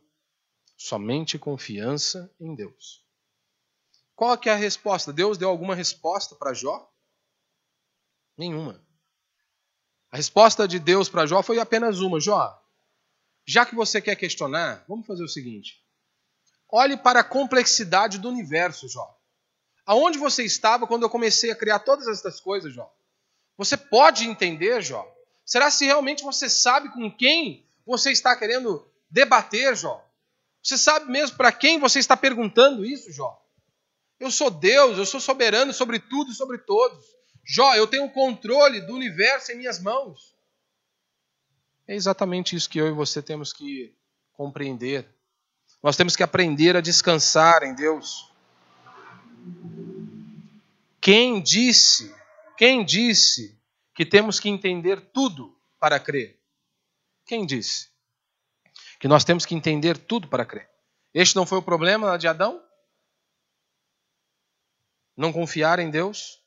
Somente 0.77 1.39
confiança 1.39 2.33
em 2.39 2.53
Deus. 2.53 3.03
Qual 4.15 4.37
que 4.37 4.49
é 4.49 4.53
a 4.53 4.57
resposta? 4.57 5.11
Deus 5.11 5.37
deu 5.37 5.49
alguma 5.49 5.73
resposta 5.73 6.35
para 6.35 6.53
Jó? 6.53 6.91
Nenhuma. 8.37 8.85
A 10.13 10.15
resposta 10.15 10.67
de 10.67 10.77
Deus 10.77 11.09
para 11.09 11.25
Jó 11.25 11.41
foi 11.41 11.57
apenas 11.57 11.99
uma: 11.99 12.19
Jó, 12.19 12.55
já 13.47 13.65
que 13.65 13.73
você 13.73 13.99
quer 13.99 14.15
questionar, 14.15 14.85
vamos 14.87 15.07
fazer 15.07 15.23
o 15.23 15.27
seguinte. 15.27 15.83
Olhe 16.71 16.95
para 16.95 17.21
a 17.21 17.23
complexidade 17.23 18.19
do 18.19 18.29
universo, 18.29 18.87
Jó. 18.87 19.11
Aonde 19.83 20.19
você 20.19 20.43
estava 20.43 20.85
quando 20.85 21.01
eu 21.01 21.09
comecei 21.09 21.49
a 21.49 21.55
criar 21.55 21.79
todas 21.79 22.07
essas 22.07 22.39
coisas, 22.39 22.71
Jó? 22.71 22.93
Você 23.57 23.75
pode 23.75 24.25
entender, 24.25 24.83
Jó? 24.83 25.03
Será 25.43 25.71
se 25.71 25.83
realmente 25.85 26.21
você 26.21 26.47
sabe 26.47 26.89
com 26.93 27.09
quem 27.11 27.67
você 27.83 28.11
está 28.11 28.35
querendo 28.35 28.87
debater, 29.09 29.75
Jó? 29.75 30.07
Você 30.61 30.77
sabe 30.77 31.11
mesmo 31.11 31.37
para 31.37 31.51
quem 31.51 31.79
você 31.79 31.97
está 31.97 32.15
perguntando 32.15 32.85
isso, 32.85 33.11
Jó? 33.11 33.43
Eu 34.19 34.29
sou 34.29 34.51
Deus, 34.51 34.95
eu 34.99 35.07
sou 35.07 35.19
soberano 35.19 35.73
sobre 35.73 35.99
tudo 35.99 36.31
e 36.31 36.35
sobre 36.35 36.59
todos. 36.59 37.03
Jó, 37.45 37.75
eu 37.75 37.87
tenho 37.87 38.05
o 38.05 38.11
controle 38.11 38.81
do 38.81 38.93
universo 38.93 39.51
em 39.51 39.55
minhas 39.55 39.79
mãos. 39.79 40.33
É 41.87 41.93
exatamente 41.95 42.55
isso 42.55 42.69
que 42.69 42.79
eu 42.79 42.87
e 42.87 42.91
você 42.91 43.21
temos 43.21 43.51
que 43.51 43.93
compreender. 44.33 45.07
Nós 45.81 45.97
temos 45.97 46.15
que 46.15 46.23
aprender 46.23 46.75
a 46.77 46.81
descansar 46.81 47.63
em 47.63 47.75
Deus. 47.75 48.31
Quem 51.01 51.41
disse 51.41 52.13
quem 52.57 52.85
disse 52.85 53.59
que 53.95 54.05
temos 54.05 54.39
que 54.39 54.49
entender 54.49 55.01
tudo 55.11 55.57
para 55.79 55.99
crer? 55.99 56.39
Quem 57.25 57.45
disse? 57.45 57.89
Que 58.99 59.07
nós 59.07 59.23
temos 59.23 59.45
que 59.45 59.55
entender 59.55 59.97
tudo 59.97 60.27
para 60.27 60.45
crer. 60.45 60.69
Este 61.13 61.35
não 61.35 61.45
foi 61.45 61.57
o 61.57 61.63
problema 61.63 62.17
de 62.17 62.27
Adão? 62.27 62.63
Não 65.15 65.33
confiar 65.33 65.79
em 65.79 65.89
Deus? 65.89 66.42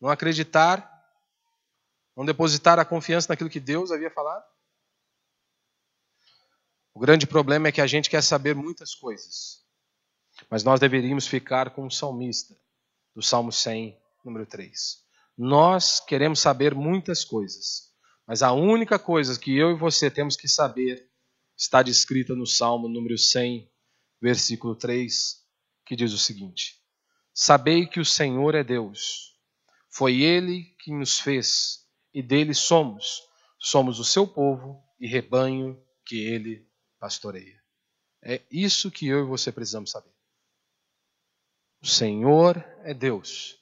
Não 0.00 0.08
acreditar? 0.08 0.88
Não 2.16 2.24
depositar 2.24 2.78
a 2.78 2.84
confiança 2.84 3.28
naquilo 3.28 3.50
que 3.50 3.60
Deus 3.60 3.90
havia 3.90 4.10
falado? 4.10 4.44
O 6.92 6.98
grande 6.98 7.26
problema 7.26 7.68
é 7.68 7.72
que 7.72 7.80
a 7.80 7.86
gente 7.86 8.10
quer 8.10 8.22
saber 8.22 8.54
muitas 8.54 8.94
coisas, 8.94 9.64
mas 10.50 10.64
nós 10.64 10.80
deveríamos 10.80 11.26
ficar 11.26 11.70
com 11.70 11.86
o 11.86 11.90
salmista, 11.90 12.56
do 13.14 13.22
Salmo 13.22 13.52
100, 13.52 13.96
número 14.24 14.44
3. 14.46 14.98
Nós 15.36 16.00
queremos 16.00 16.40
saber 16.40 16.74
muitas 16.74 17.24
coisas, 17.24 17.92
mas 18.26 18.42
a 18.42 18.52
única 18.52 18.98
coisa 18.98 19.38
que 19.38 19.56
eu 19.56 19.70
e 19.70 19.78
você 19.78 20.10
temos 20.10 20.36
que 20.36 20.48
saber 20.48 21.08
está 21.56 21.82
descrita 21.82 22.34
no 22.34 22.46
Salmo 22.46 22.88
número 22.88 23.16
100, 23.16 23.70
versículo 24.20 24.74
3, 24.74 25.42
que 25.86 25.96
diz 25.96 26.12
o 26.12 26.18
seguinte: 26.18 26.80
Sabei 27.32 27.86
que 27.86 28.00
o 28.00 28.04
Senhor 28.04 28.54
é 28.54 28.64
Deus, 28.64 29.29
foi 29.90 30.22
Ele 30.22 30.64
que 30.78 30.92
nos 30.92 31.18
fez 31.18 31.86
e 32.14 32.22
dele 32.22 32.54
somos, 32.54 33.22
somos 33.58 33.98
o 33.98 34.04
seu 34.04 34.26
povo 34.26 34.82
e 34.98 35.06
rebanho 35.06 35.80
que 36.04 36.24
Ele 36.24 36.68
pastoreia. 36.98 37.60
É 38.22 38.42
isso 38.50 38.90
que 38.90 39.06
eu 39.06 39.24
e 39.24 39.28
você 39.28 39.50
precisamos 39.50 39.90
saber. 39.90 40.12
O 41.82 41.86
Senhor 41.86 42.56
é 42.84 42.92
Deus 42.92 43.60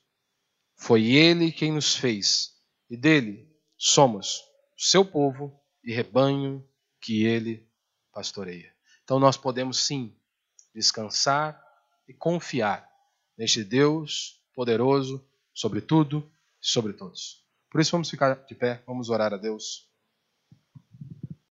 foi 0.79 1.07
Ele 1.07 1.51
quem 1.51 1.73
nos 1.73 1.97
fez, 1.97 2.57
e 2.89 2.97
dele 2.97 3.53
somos 3.77 4.41
o 4.77 4.81
seu 4.81 5.05
povo 5.05 5.61
e 5.83 5.93
rebanho 5.93 6.67
que 7.01 7.25
Ele 7.25 7.69
pastoreia. 8.13 8.73
Então 9.03 9.19
nós 9.19 9.37
podemos 9.37 9.85
sim 9.85 10.17
descansar 10.73 11.61
e 12.07 12.15
confiar 12.15 12.89
neste 13.37 13.65
Deus 13.65 14.41
poderoso 14.55 15.28
sobre 15.59 15.81
tudo 15.81 16.31
e 16.63 16.69
sobre 16.69 16.93
todos. 16.93 17.45
Por 17.69 17.81
isso 17.81 17.91
vamos 17.91 18.09
ficar 18.09 18.47
de 18.47 18.55
pé, 18.55 18.81
vamos 18.87 19.11
orar 19.11 19.35
a 19.35 19.37
Deus. 19.37 19.88